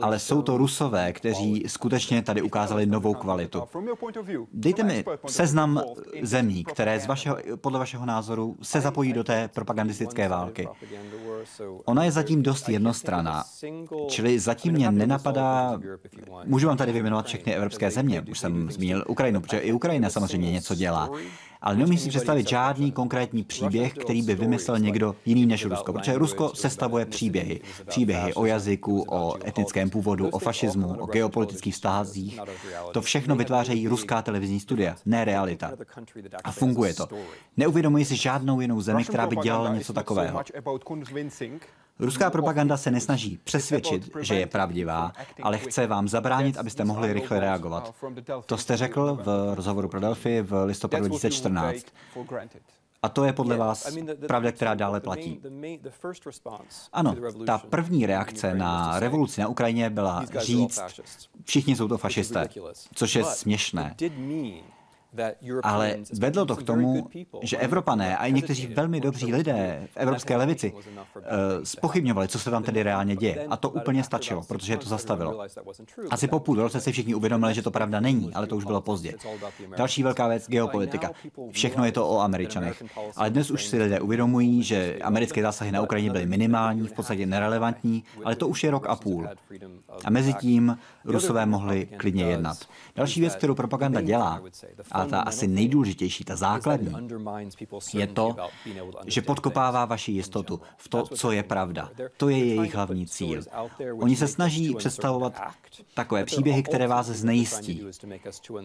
Ale 0.00 0.18
jsou 0.18 0.42
to 0.42 0.56
Rusové, 0.56 1.12
kteří 1.12 1.64
skutečně 1.66 2.22
tady 2.22 2.42
ukázali 2.42 2.86
novou 2.86 3.14
kvalitu. 3.14 3.62
Dejte 4.52 4.82
mi 4.82 5.04
seznam 5.26 5.82
zemí, 6.22 6.64
které 6.64 7.00
z 7.00 7.06
vašeho, 7.06 7.36
podle 7.60 7.78
vašeho 7.78 8.06
názoru 8.06 8.56
se 8.62 8.80
zapojí 8.80 9.12
do 9.12 9.24
té 9.24 9.48
propagandistické 9.54 10.28
války. 10.28 10.68
Ona 11.84 12.04
je 12.04 12.12
zatím 12.12 12.42
dost 12.42 12.68
jednostraná, 12.68 13.44
čili 14.08 14.38
zatím 14.38 14.72
mě 14.72 14.90
nenapadá, 14.90 15.80
můžu 16.44 16.66
vám 16.66 16.76
tady 16.76 16.92
vyjmenovat 16.92 17.26
všechny 17.26 17.54
evropské 17.54 17.90
země, 17.90 18.24
už 18.30 18.38
jsem 18.38 18.70
zmínil 18.70 19.04
Ukrajinu, 19.08 19.40
protože 19.40 19.58
i 19.58 19.72
Ukrajina 19.72 20.10
samozřejmě 20.10 20.52
něco 20.52 20.74
dělá. 20.74 21.10
ale 21.60 21.76
neumím 21.76 21.98
si 21.98 22.08
představit 22.08 22.48
žádný 22.48 22.92
konkrétní 22.92 23.44
příběh, 23.44 23.94
který 23.94 24.22
by 24.22 24.34
vymyslel 24.34 24.78
někdo 24.78 25.16
jiný 25.26 25.46
než 25.46 25.64
Rusko, 25.64 25.92
protože 25.92 26.18
Rusko 26.18 26.52
sestavuje 26.54 27.06
příběhy. 27.06 27.60
Příběhy 27.86 28.27
o 28.34 28.46
jazyku, 28.46 29.04
o 29.08 29.46
etnickém 29.46 29.90
původu, 29.90 30.28
o 30.28 30.38
fašismu, 30.38 31.02
o 31.02 31.06
geopolitických 31.06 31.74
vztazích. 31.74 32.40
To 32.92 33.02
všechno 33.02 33.36
vytvářejí 33.36 33.88
ruská 33.88 34.22
televizní 34.22 34.60
studia, 34.60 34.96
ne 35.06 35.24
realita. 35.24 35.72
A 36.44 36.52
funguje 36.52 36.94
to. 36.94 37.08
Neuvědomuji 37.56 38.04
si 38.04 38.16
žádnou 38.16 38.60
jinou 38.60 38.80
zemi, 38.80 39.04
která 39.04 39.26
by 39.26 39.36
dělala 39.36 39.74
něco 39.74 39.92
takového. 39.92 40.42
Ruská 41.98 42.30
propaganda 42.30 42.76
se 42.76 42.90
nesnaží 42.90 43.38
přesvědčit, 43.44 44.10
že 44.20 44.34
je 44.34 44.46
pravdivá, 44.46 45.12
ale 45.42 45.58
chce 45.58 45.86
vám 45.86 46.08
zabránit, 46.08 46.58
abyste 46.58 46.84
mohli 46.84 47.12
rychle 47.12 47.40
reagovat. 47.40 47.94
To 48.46 48.58
jste 48.58 48.76
řekl 48.76 49.18
v 49.24 49.54
rozhovoru 49.54 49.88
pro 49.88 50.00
Delphi 50.00 50.42
v 50.42 50.64
listopadu 50.64 51.08
2014. 51.08 51.84
A 53.02 53.08
to 53.08 53.24
je 53.24 53.32
podle 53.32 53.56
vás 53.56 53.96
pravda, 54.26 54.52
která 54.52 54.74
dále 54.74 55.00
platí. 55.00 55.40
Ano, 56.92 57.16
ta 57.46 57.58
první 57.58 58.06
reakce 58.06 58.54
na 58.54 59.00
revoluci 59.00 59.40
na 59.40 59.48
Ukrajině 59.48 59.90
byla 59.90 60.24
říct, 60.38 60.80
všichni 61.44 61.76
jsou 61.76 61.88
to 61.88 61.98
fašisté, 61.98 62.48
což 62.94 63.14
je 63.16 63.24
směšné. 63.24 63.96
Ale 65.62 65.96
vedlo 66.18 66.46
to 66.46 66.56
k 66.56 66.62
tomu, 66.62 67.08
že 67.42 67.56
Evropané 67.56 68.16
a 68.16 68.26
i 68.26 68.32
někteří 68.32 68.66
velmi 68.66 69.00
dobří 69.00 69.34
lidé 69.34 69.88
v 69.92 69.96
evropské 69.96 70.36
levici 70.36 70.72
uh, 70.72 70.82
spochybňovali, 71.62 72.28
co 72.28 72.38
se 72.38 72.50
tam 72.50 72.62
tedy 72.62 72.82
reálně 72.82 73.16
děje. 73.16 73.46
A 73.50 73.56
to 73.56 73.70
úplně 73.70 74.04
stačilo, 74.04 74.42
protože 74.42 74.72
je 74.72 74.76
to 74.76 74.88
zastavilo. 74.88 75.40
Asi 76.10 76.28
po 76.28 76.40
půl 76.40 76.56
roce 76.56 76.80
si 76.80 76.92
všichni 76.92 77.14
uvědomili, 77.14 77.54
že 77.54 77.62
to 77.62 77.70
pravda 77.70 78.00
není, 78.00 78.34
ale 78.34 78.46
to 78.46 78.56
už 78.56 78.64
bylo 78.64 78.80
pozdě. 78.80 79.14
Další 79.76 80.02
velká 80.02 80.28
věc, 80.28 80.48
geopolitika. 80.48 81.10
Všechno 81.50 81.84
je 81.84 81.92
to 81.92 82.08
o 82.08 82.20
Američanech. 82.20 82.82
Ale 83.16 83.30
dnes 83.30 83.50
už 83.50 83.66
si 83.66 83.78
lidé 83.78 84.00
uvědomují, 84.00 84.62
že 84.62 84.98
americké 85.02 85.42
zásahy 85.42 85.72
na 85.72 85.82
Ukrajině 85.82 86.10
byly 86.10 86.26
minimální, 86.26 86.86
v 86.88 86.92
podstatě 86.92 87.26
nerelevantní, 87.26 88.04
ale 88.24 88.36
to 88.36 88.48
už 88.48 88.64
je 88.64 88.70
rok 88.70 88.86
a 88.86 88.96
půl. 88.96 89.28
A 90.04 90.10
mezi 90.10 90.34
tím 90.34 90.78
Rusové 91.04 91.46
mohli 91.46 91.86
klidně 91.96 92.24
jednat. 92.24 92.58
Další 92.96 93.20
věc, 93.20 93.34
kterou 93.34 93.54
propaganda 93.54 94.00
dělá, 94.00 94.40
a 94.98 95.06
ta 95.06 95.20
asi 95.20 95.46
nejdůležitější, 95.48 96.24
ta 96.24 96.36
základní, 96.36 96.94
je 97.94 98.06
to, 98.06 98.36
že 99.06 99.22
podkopává 99.22 99.84
vaši 99.84 100.12
jistotu 100.12 100.60
v 100.76 100.88
to, 100.88 101.02
co 101.02 101.32
je 101.32 101.42
pravda. 101.42 101.90
To 102.16 102.28
je 102.28 102.44
jejich 102.44 102.74
hlavní 102.74 103.06
cíl. 103.06 103.42
Oni 103.98 104.16
se 104.16 104.28
snaží 104.28 104.74
představovat 104.74 105.40
takové 105.94 106.24
příběhy, 106.24 106.62
které 106.62 106.86
vás 106.86 107.06
znejistí, 107.06 107.82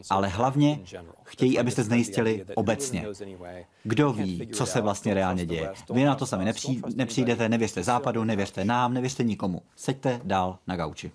ale 0.09 0.27
hlavně 0.27 0.79
chtějí, 1.23 1.59
abyste 1.59 1.84
znejistili 1.84 2.45
obecně. 2.55 3.05
Kdo 3.84 4.13
ví, 4.13 4.49
co 4.53 4.65
se 4.65 4.81
vlastně 4.81 5.13
reálně 5.13 5.45
děje? 5.45 5.73
Vy 5.93 6.03
na 6.03 6.15
to 6.15 6.25
sami 6.25 6.53
nepřijdete, 6.95 7.49
nevěřte 7.49 7.84
západu, 7.84 8.23
nevěřte 8.23 8.65
nám, 8.65 8.93
nevěřte 8.93 9.23
nikomu. 9.23 9.61
Seďte 9.75 10.21
dál 10.23 10.57
na 10.67 10.75
gauči. 10.75 11.11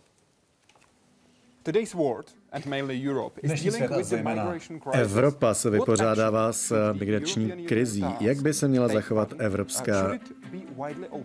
Dnešní 3.42 3.70
svět 3.70 3.90
zejména 4.00 4.54
Evropa 4.92 5.54
se 5.54 5.70
vypořádává 5.70 6.52
s 6.52 6.92
migrační 6.92 7.50
krizí. 7.50 8.04
Jak 8.20 8.42
by 8.42 8.54
se 8.54 8.68
měla 8.68 8.88
zachovat 8.88 9.34
Evropská 9.38 10.18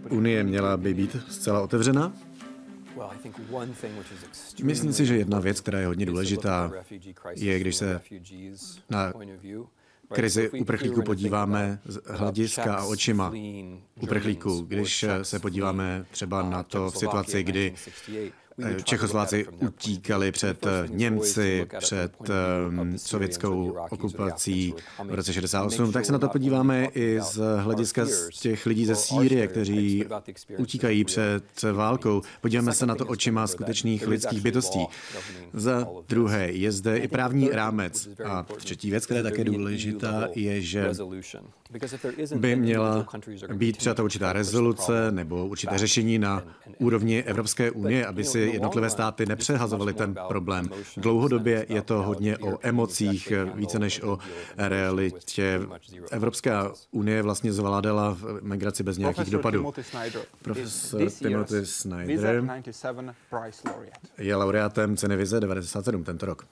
unie? 0.09 0.43
Měla 0.43 0.77
by 0.77 0.93
být 0.93 1.17
zcela 1.29 1.61
otevřena? 1.61 2.13
Myslím 4.63 4.93
si, 4.93 5.05
že 5.05 5.17
jedna 5.17 5.39
věc, 5.39 5.61
která 5.61 5.79
je 5.79 5.87
hodně 5.87 6.05
důležitá, 6.05 6.71
je, 7.35 7.59
když 7.59 7.75
se 7.75 8.01
na 8.89 9.13
krizi 10.13 10.49
uprchlíků 10.49 11.01
podíváme 11.01 11.79
z 11.85 12.01
hlediska 12.05 12.75
a 12.75 12.83
očima 12.83 13.33
uprchlíků. 14.01 14.61
Když 14.61 15.05
se 15.21 15.39
podíváme 15.39 16.05
třeba 16.11 16.41
na 16.49 16.63
to 16.63 16.91
v 16.91 16.97
situaci, 16.97 17.43
kdy 17.43 17.73
Eh, 18.61 18.81
Čechoslováci 18.83 19.45
utíkali 19.47 20.31
před 20.31 20.65
eh, 20.65 20.87
Němci, 20.87 21.67
před 21.79 22.13
um, 22.69 22.97
sovětskou 22.97 23.77
okupací 23.89 24.73
v 25.03 25.13
roce 25.13 25.33
68, 25.33 25.91
tak 25.91 26.05
se 26.05 26.11
na 26.11 26.19
to 26.19 26.29
podíváme 26.29 26.85
i 26.85 27.19
z 27.21 27.57
hlediska 27.57 28.05
z 28.05 28.29
těch 28.29 28.65
lidí 28.65 28.85
ze 28.85 28.95
Sýrie, 28.95 29.47
kteří 29.47 30.05
utíkají 30.57 31.03
před 31.03 31.43
válkou. 31.73 32.21
Podíváme 32.41 32.73
se 32.73 32.85
na 32.85 32.95
to 32.95 33.05
očima 33.05 33.47
skutečných 33.47 34.07
lidských 34.07 34.41
bytostí. 34.41 34.85
Za 35.53 35.87
druhé, 36.07 36.51
je 36.51 36.71
zde 36.71 36.97
i 36.97 37.07
právní 37.07 37.49
rámec. 37.49 38.09
A 38.25 38.43
třetí 38.43 38.89
věc, 38.89 39.05
která 39.05 39.17
je 39.17 39.23
také 39.23 39.43
důležitá, 39.43 40.27
je, 40.35 40.61
že 40.61 40.91
by 42.35 42.55
měla 42.55 43.07
být 43.53 43.77
přijata 43.77 44.03
určitá 44.03 44.33
rezoluce 44.33 45.11
nebo 45.11 45.47
určité 45.47 45.77
řešení 45.77 46.19
na 46.19 46.43
úrovni 46.79 47.23
Evropské 47.23 47.71
unie, 47.71 48.05
aby 48.05 48.23
si 48.23 48.42
jednotlivé 48.45 48.89
státy 48.89 49.25
nepřehazovaly 49.25 49.93
ten 49.93 50.15
problém. 50.27 50.69
Dlouhodobě 50.97 51.65
je 51.69 51.81
to 51.81 52.03
hodně 52.03 52.37
o 52.37 52.57
emocích, 52.61 53.33
více 53.55 53.79
než 53.79 54.01
o 54.01 54.17
realitě. 54.57 55.59
Evropská 56.11 56.71
unie 56.91 57.21
vlastně 57.21 57.53
zvládala 57.53 58.17
migraci 58.41 58.83
bez 58.83 58.97
nějakých 58.97 59.29
dopadů. 59.29 59.73
Profesor 60.41 61.09
Timothy 61.09 61.65
Snyder 61.65 62.43
je 64.17 64.35
laureátem 64.35 64.97
ceny 64.97 65.17
Vize 65.17 65.39
97 65.39 66.03
tento 66.03 66.25
rok. 66.25 66.45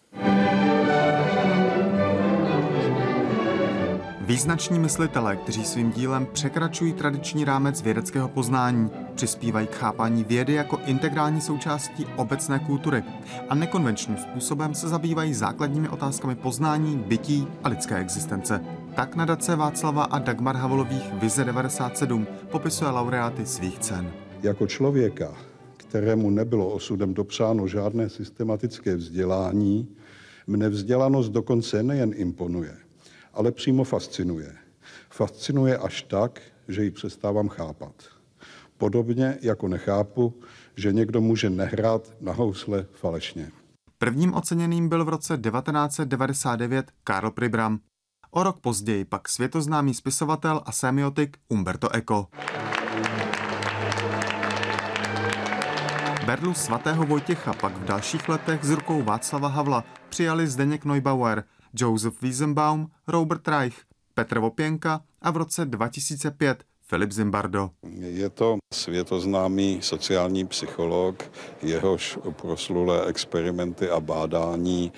Význační 4.25 4.79
myslitelé, 4.79 5.35
kteří 5.35 5.63
svým 5.65 5.91
dílem 5.91 6.27
překračují 6.33 6.93
tradiční 6.93 7.45
rámec 7.45 7.81
vědeckého 7.81 8.27
poznání, 8.27 8.89
přispívají 9.15 9.67
k 9.67 9.75
chápání 9.75 10.23
vědy 10.23 10.53
jako 10.53 10.79
integrální 10.85 11.41
součástí 11.41 12.05
obecné 12.15 12.59
kultury 12.59 13.03
a 13.49 13.55
nekonvenčním 13.55 14.17
způsobem 14.17 14.73
se 14.73 14.89
zabývají 14.89 15.33
základními 15.33 15.89
otázkami 15.89 16.35
poznání, 16.35 16.97
bytí 16.97 17.47
a 17.63 17.69
lidské 17.69 17.97
existence. 17.97 18.61
Tak 18.95 19.15
nadace 19.15 19.55
Václava 19.55 20.03
a 20.03 20.19
Dagmar 20.19 20.55
Havolových 20.55 21.13
Vize 21.13 21.45
97 21.45 22.27
popisuje 22.51 22.91
laureáty 22.91 23.45
svých 23.45 23.79
cen. 23.79 24.11
Jako 24.43 24.67
člověka, 24.67 25.33
kterému 25.77 26.29
nebylo 26.29 26.69
osudem 26.69 27.13
dopřáno 27.13 27.67
žádné 27.67 28.09
systematické 28.09 28.95
vzdělání, 28.95 29.87
mne 30.47 30.69
vzdělanost 30.69 31.29
dokonce 31.29 31.83
nejen 31.83 32.11
imponuje– 32.15 32.77
ale 33.33 33.51
přímo 33.51 33.83
fascinuje. 33.83 34.55
Fascinuje 35.09 35.77
až 35.77 36.01
tak, 36.01 36.41
že 36.67 36.83
ji 36.83 36.91
přestávám 36.91 37.49
chápat. 37.49 37.93
Podobně 38.77 39.37
jako 39.41 39.67
nechápu, 39.67 40.39
že 40.75 40.93
někdo 40.93 41.21
může 41.21 41.49
nehrát 41.49 42.13
na 42.21 42.33
housle 42.33 42.85
falešně. 42.93 43.51
Prvním 43.97 44.33
oceněným 44.33 44.89
byl 44.89 45.05
v 45.05 45.09
roce 45.09 45.37
1999 45.37 46.91
Karl 47.03 47.31
Pribram. 47.31 47.79
O 48.31 48.43
rok 48.43 48.59
později 48.59 49.05
pak 49.05 49.29
světoznámý 49.29 49.93
spisovatel 49.93 50.61
a 50.65 50.71
semiotik 50.71 51.37
Umberto 51.49 51.95
Eco. 51.95 52.27
Berlu 56.25 56.53
svatého 56.53 57.05
Vojtěcha 57.05 57.53
pak 57.53 57.77
v 57.77 57.85
dalších 57.85 58.29
letech 58.29 58.63
z 58.63 58.69
rukou 58.69 59.03
Václava 59.03 59.47
Havla 59.47 59.83
přijali 60.09 60.47
Zdeněk 60.47 60.85
Neubauer, 60.85 61.43
Joseph 61.73 62.21
Wiesenbaum, 62.21 62.91
Robert 63.07 63.47
Reich, 63.47 63.81
Petr 64.13 64.39
Vopěnka 64.39 65.01
a 65.21 65.31
v 65.31 65.37
roce 65.37 65.65
2005 65.65 66.63
Filip 66.91 67.11
Zimbardo. 67.11 67.69
Je 67.99 68.29
to 68.29 68.57
světoznámý 68.73 69.79
sociální 69.81 70.47
psycholog, 70.47 71.31
jehož 71.63 72.19
proslulé 72.31 73.05
experimenty 73.05 73.89
a 73.89 73.99
bádání 73.99 74.91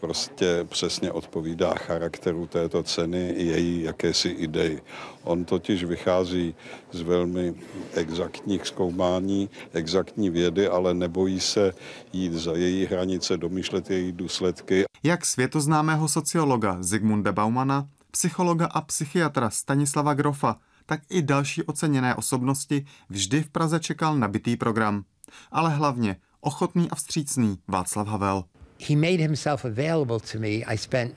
prostě 0.00 0.66
přesně 0.68 1.12
odpovídá 1.12 1.74
charakteru 1.74 2.46
této 2.46 2.82
ceny 2.82 3.30
i 3.30 3.46
její 3.46 3.82
jakési 3.82 4.28
idei. 4.28 4.80
On 5.24 5.44
totiž 5.44 5.84
vychází 5.84 6.54
z 6.92 7.00
velmi 7.00 7.54
exaktních 7.94 8.66
zkoumání, 8.66 9.50
exaktní 9.72 10.30
vědy, 10.30 10.68
ale 10.68 10.94
nebojí 10.94 11.40
se 11.40 11.72
jít 12.12 12.32
za 12.32 12.52
její 12.52 12.86
hranice, 12.86 13.36
domýšlet 13.36 13.90
její 13.90 14.12
důsledky. 14.12 14.84
Jak 15.02 15.26
světoznámého 15.26 16.08
sociologa 16.08 16.76
Zigmunda 16.80 17.32
Baumana, 17.32 17.88
psychologa 18.10 18.66
a 18.66 18.80
psychiatra 18.80 19.50
Stanislava 19.50 20.14
Grofa, 20.14 20.56
tak 20.90 21.00
i 21.10 21.22
další 21.22 21.62
oceněné 21.62 22.14
osobnosti 22.14 22.86
vždy 23.08 23.42
v 23.42 23.50
Praze 23.50 23.80
čekal 23.80 24.18
nabitý 24.18 24.56
program. 24.56 25.04
Ale 25.50 25.70
hlavně 25.70 26.16
ochotný 26.40 26.90
a 26.90 26.94
vstřícný 26.94 27.58
Václav 27.68 28.08
Havel. 28.08 28.44
He 28.88 28.96
made 28.96 29.22
himself 29.22 29.64
available 29.64 30.18
to 30.32 30.38
me. 30.38 30.48
I 30.48 30.78
spent 30.78 31.14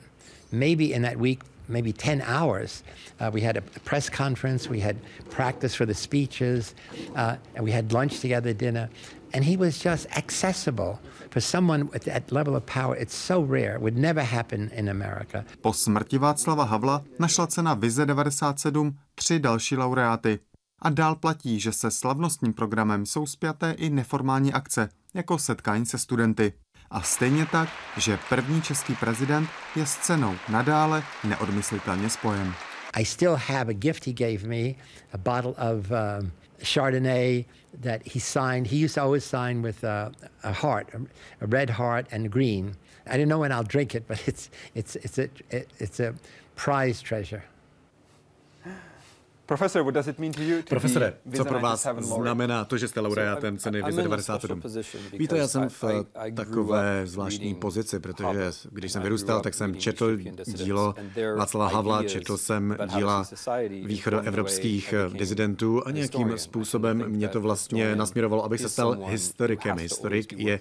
maybe 0.52 0.84
in 0.84 1.02
that 1.02 1.16
week 1.16 1.44
maybe 1.68 1.92
10 1.92 2.22
hours. 2.22 2.84
Uh, 3.20 3.30
we 3.34 3.40
had 3.40 3.56
a 3.56 3.62
press 3.84 4.10
conference, 4.10 4.70
we 4.70 4.80
had 4.80 4.96
practice 5.30 5.74
for 5.76 5.86
the 5.86 5.94
speeches, 5.94 6.74
uh, 7.16 7.36
and 7.56 7.64
we 7.64 7.72
had 7.72 7.92
lunch 7.92 8.20
together, 8.20 8.54
dinner. 8.54 8.88
And 9.34 9.44
he 9.44 9.56
was 9.56 9.84
just 9.84 10.06
accessible 10.16 10.98
for 11.30 11.40
someone 11.40 11.88
at 11.94 12.04
that 12.04 12.32
level 12.32 12.56
of 12.56 12.62
power. 12.62 12.96
It's 13.02 13.14
so 13.14 13.42
rare. 13.42 13.74
It 13.74 13.80
would 13.80 13.98
never 13.98 14.22
happen 14.22 14.70
in 14.74 14.88
America. 14.88 15.44
Po 15.60 15.72
smrti 15.72 16.18
Václava 16.18 16.64
Havla 16.64 17.02
našla 17.18 17.46
cena 17.46 17.74
Vize 17.74 18.06
97 18.06 18.98
tři 19.14 19.38
další 19.38 19.76
laureáty. 19.76 20.38
A 20.82 20.90
dál 20.90 21.14
platí, 21.14 21.60
že 21.60 21.72
se 21.72 21.90
slavnostním 21.90 22.52
programem 22.52 23.06
jsou 23.06 23.26
spjaté 23.26 23.70
i 23.72 23.90
neformální 23.90 24.52
akce, 24.52 24.88
jako 25.14 25.38
setkání 25.38 25.86
se 25.86 25.98
studenty. 25.98 26.52
A 26.90 27.02
stejně 27.02 27.46
tak, 27.46 27.68
že 27.96 28.18
první 28.28 28.62
český 28.62 28.94
prezident 28.94 29.48
je 29.76 29.86
s 29.86 29.96
cenou 29.96 30.34
nadále 30.48 31.02
neodmyslitelně 31.24 32.10
spojen. 32.10 32.54
I 32.92 33.04
still 33.04 33.36
have 33.36 33.70
a 33.70 33.72
gift 33.72 34.06
he 34.06 34.12
gave 34.12 34.48
me, 34.48 34.74
a 35.12 35.18
bottle 35.18 35.50
of 35.50 35.90
um, 35.90 36.32
Chardonnay 36.60 37.44
that 37.80 38.06
he 38.06 38.18
signed. 38.18 38.66
He 38.68 38.76
used 38.76 38.94
to 38.94 39.02
always 39.02 39.24
sign 39.24 39.62
with 39.62 39.82
a, 39.84 40.12
a 40.42 40.52
heart, 40.52 40.88
a, 41.40 41.46
red 41.46 41.70
heart 41.70 42.06
and 42.10 42.30
green. 42.30 42.76
I 43.06 43.16
don't 43.16 43.28
know 43.28 43.38
when 43.38 43.52
I'll 43.52 43.64
drink 43.64 43.94
it, 43.94 44.06
but 44.06 44.22
it's, 44.28 44.50
it's, 44.74 44.96
it's, 44.96 45.18
a, 45.18 45.28
it's 45.50 46.00
a 46.00 46.14
prize 46.56 47.00
treasure. 47.00 47.44
Profesore, 49.46 51.14
co 51.36 51.44
pro 51.44 51.60
vás 51.60 51.86
znamená 51.98 52.64
to, 52.64 52.78
že 52.78 52.88
jste 52.88 53.00
laureátem 53.00 53.58
ceny 53.58 53.82
Vize 53.82 54.02
97? 54.02 54.62
Víte, 55.12 55.38
já 55.38 55.48
jsem 55.48 55.68
v 55.68 55.84
takové 56.34 57.02
zvláštní 57.04 57.54
pozici, 57.54 57.98
protože 58.00 58.50
když 58.70 58.92
jsem 58.92 59.02
vyrůstal, 59.02 59.40
tak 59.40 59.54
jsem 59.54 59.76
četl 59.76 60.16
dílo 60.46 60.94
Václava 61.36 61.68
Havla, 61.74 62.04
četl 62.04 62.36
jsem 62.36 62.76
díla 62.94 63.24
východoevropských 63.84 64.94
dizidentů 65.12 65.82
a 65.86 65.90
nějakým 65.90 66.38
způsobem 66.38 67.04
mě 67.08 67.28
to 67.28 67.40
vlastně 67.40 67.96
nasměrovalo, 67.96 68.44
abych 68.44 68.60
se 68.60 68.68
stal 68.68 68.98
historikem. 69.06 69.78
Historik 69.78 70.32
je 70.32 70.60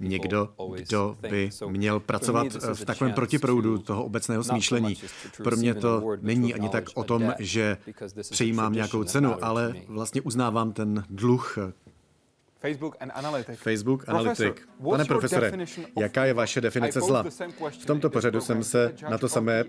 někdo, 0.00 0.48
kdo 0.76 1.16
by 1.30 1.50
měl 1.68 2.00
pracovat 2.00 2.46
v 2.74 2.84
takovém 2.84 3.12
protiproudu 3.12 3.78
toho 3.78 4.04
obecného 4.04 4.44
smýšlení. 4.44 4.96
Pro 5.42 5.56
mě 5.56 5.74
to 5.74 6.02
není 6.20 6.54
ani 6.54 6.68
tak 6.68 6.84
o 6.94 7.04
tom, 7.04 7.34
že 7.38 7.76
přejímám 8.30 8.72
nějakou 8.72 9.04
cenu, 9.04 9.44
ale 9.44 9.74
vlastně 9.88 10.20
uznávám 10.20 10.72
ten 10.72 11.04
dluh. 11.10 11.58
Facebook 12.58 12.96
Analytic. 13.00 13.58
Facebook 13.58 14.08
Analytic. 14.08 14.56
Pane 14.90 15.04
profesore, 15.04 15.52
jaká 15.98 16.24
je 16.24 16.34
vaše 16.34 16.60
definice 16.60 17.00
zla? 17.00 17.24
V 17.80 17.86
tomto 17.86 18.10
pořadu 18.10 18.40
jsem 18.40 18.64
se 18.64 18.94
na 19.10 19.18
to 19.18 19.28
samé 19.28 19.64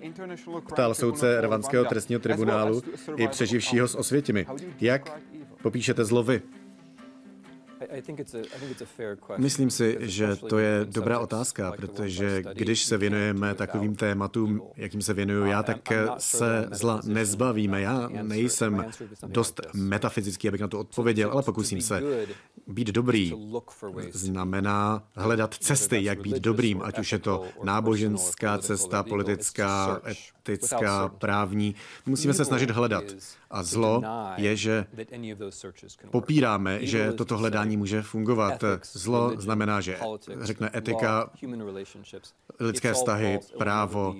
ptal 0.67 0.93
soudce 0.93 1.41
Rvanského 1.41 1.85
trestního 1.85 2.19
tribunálu 2.19 2.81
i 3.15 3.27
přeživšího 3.27 3.87
s 3.87 3.95
Osvětimi. 3.95 4.47
Jak 4.81 5.19
popíšete 5.61 6.05
zlo 6.05 6.23
vy? 6.23 6.41
Myslím 9.37 9.69
si, 9.69 9.97
že 9.99 10.35
to 10.35 10.57
je 10.57 10.85
dobrá 10.89 11.19
otázka, 11.19 11.73
protože 11.77 12.43
když 12.53 12.85
se 12.85 12.97
věnujeme 12.97 13.55
takovým 13.55 13.95
tématům, 13.95 14.61
jakým 14.75 15.01
se 15.01 15.13
věnuju 15.13 15.45
já, 15.45 15.63
tak 15.63 15.77
se 16.17 16.69
zla 16.71 17.01
nezbavíme. 17.03 17.81
Já 17.81 18.09
nejsem 18.21 18.85
dost 19.27 19.61
metafyzický, 19.73 20.47
abych 20.47 20.61
na 20.61 20.67
to 20.67 20.79
odpověděl, 20.79 21.31
ale 21.31 21.43
pokusím 21.43 21.81
se. 21.81 22.01
Být 22.67 22.87
dobrý. 22.87 23.33
znamená 24.11 25.03
hledat 25.15 25.53
cesty, 25.53 26.03
jak 26.03 26.21
být 26.21 26.39
dobrým, 26.39 26.81
ať 26.81 26.99
už 26.99 27.11
je 27.11 27.19
to 27.19 27.45
náboženská 27.63 28.57
cesta, 28.57 29.03
politická, 29.03 30.01
etická, 30.49 31.09
právní. 31.09 31.75
Musíme 32.05 32.33
se 32.33 32.45
snažit 32.45 32.71
hledat. 32.71 33.03
A 33.49 33.63
zlo 33.63 34.01
je, 34.37 34.55
že 34.55 34.85
popíráme, 36.11 36.85
že 36.85 37.13
toto 37.13 37.37
hledání 37.37 37.77
může 37.77 38.01
fungovat. 38.01 38.63
Zlo 38.83 39.33
znamená, 39.37 39.81
že 39.81 39.99
řekne 40.41 40.71
etika, 40.75 41.29
lidské 42.59 42.93
vztahy, 42.93 43.39
právo, 43.57 44.15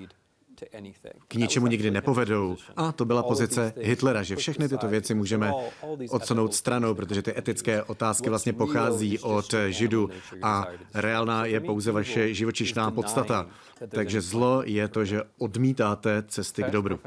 k 1.27 1.35
ničemu 1.35 1.67
nikdy 1.67 1.91
nepovedou. 1.91 2.55
A 2.75 2.91
to 2.91 3.05
byla 3.05 3.23
pozice 3.23 3.73
Hitlera, 3.79 4.23
že 4.23 4.35
všechny 4.35 4.69
tyto 4.69 4.87
věci 4.87 5.13
můžeme 5.13 5.51
odsunout 6.09 6.53
stranou, 6.53 6.95
protože 6.95 7.21
ty 7.21 7.37
etické 7.37 7.83
otázky 7.83 8.29
vlastně 8.29 8.53
pochází 8.53 9.19
od 9.19 9.53
Židů 9.67 10.09
a 10.41 10.65
reálná 10.93 11.45
je 11.45 11.59
pouze 11.59 11.91
vaše 11.91 12.33
živočišná 12.33 12.91
podstata. 12.91 13.47
Takže 13.89 14.21
zlo 14.21 14.61
je 14.65 14.87
to, 14.87 15.05
že 15.05 15.23
odmítáte 15.37 16.23
cesty 16.27 16.63
k 16.63 16.69
dobru. 16.69 16.99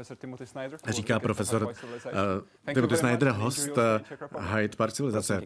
Říká 0.87 1.19
profesor 1.19 1.63
uh, 1.63 2.73
Timothy 2.73 2.97
Snyder, 2.97 3.31
host 3.31 3.69
uh, 3.69 4.41
Hyde 4.55 4.75
Park 4.77 4.93
civilizace. 4.93 5.41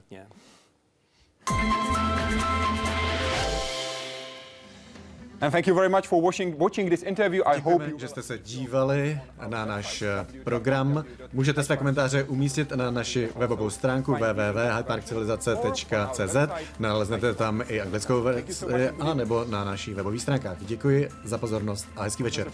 And 5.41 5.51
thank 5.51 5.67
you 5.67 5.75
very 5.75 5.89
much 5.89 6.07
for 6.07 6.23
watching, 6.23 6.59
watching 6.59 6.89
this 6.89 7.03
interview. 7.03 7.43
I 7.45 7.59
hope 7.59 7.87
you... 7.87 7.99
že 7.99 8.07
jste 8.07 8.21
se 8.21 8.37
dívali 8.37 9.19
na 9.47 9.65
náš 9.65 10.01
eh, 10.01 10.25
program. 10.43 11.05
Můžete 11.33 11.63
své 11.63 11.77
komentáře 11.77 12.23
umístit 12.23 12.71
na 12.71 12.91
naši 12.91 13.29
webovou 13.35 13.69
stránku 13.69 14.13
www.hyparkcivilizace.cz. 14.13 16.35
Naleznete 16.79 17.33
tam 17.33 17.63
i 17.67 17.81
anglickou 17.81 18.21
verzi 18.21 18.89
a 18.99 19.13
nebo 19.13 19.45
na 19.49 19.63
našich 19.63 19.95
webových 19.95 20.21
stránkách. 20.21 20.57
Děkuji 20.61 21.09
za 21.23 21.37
pozornost 21.37 21.87
a 21.95 22.03
hezký 22.03 22.23
večer. 22.23 22.47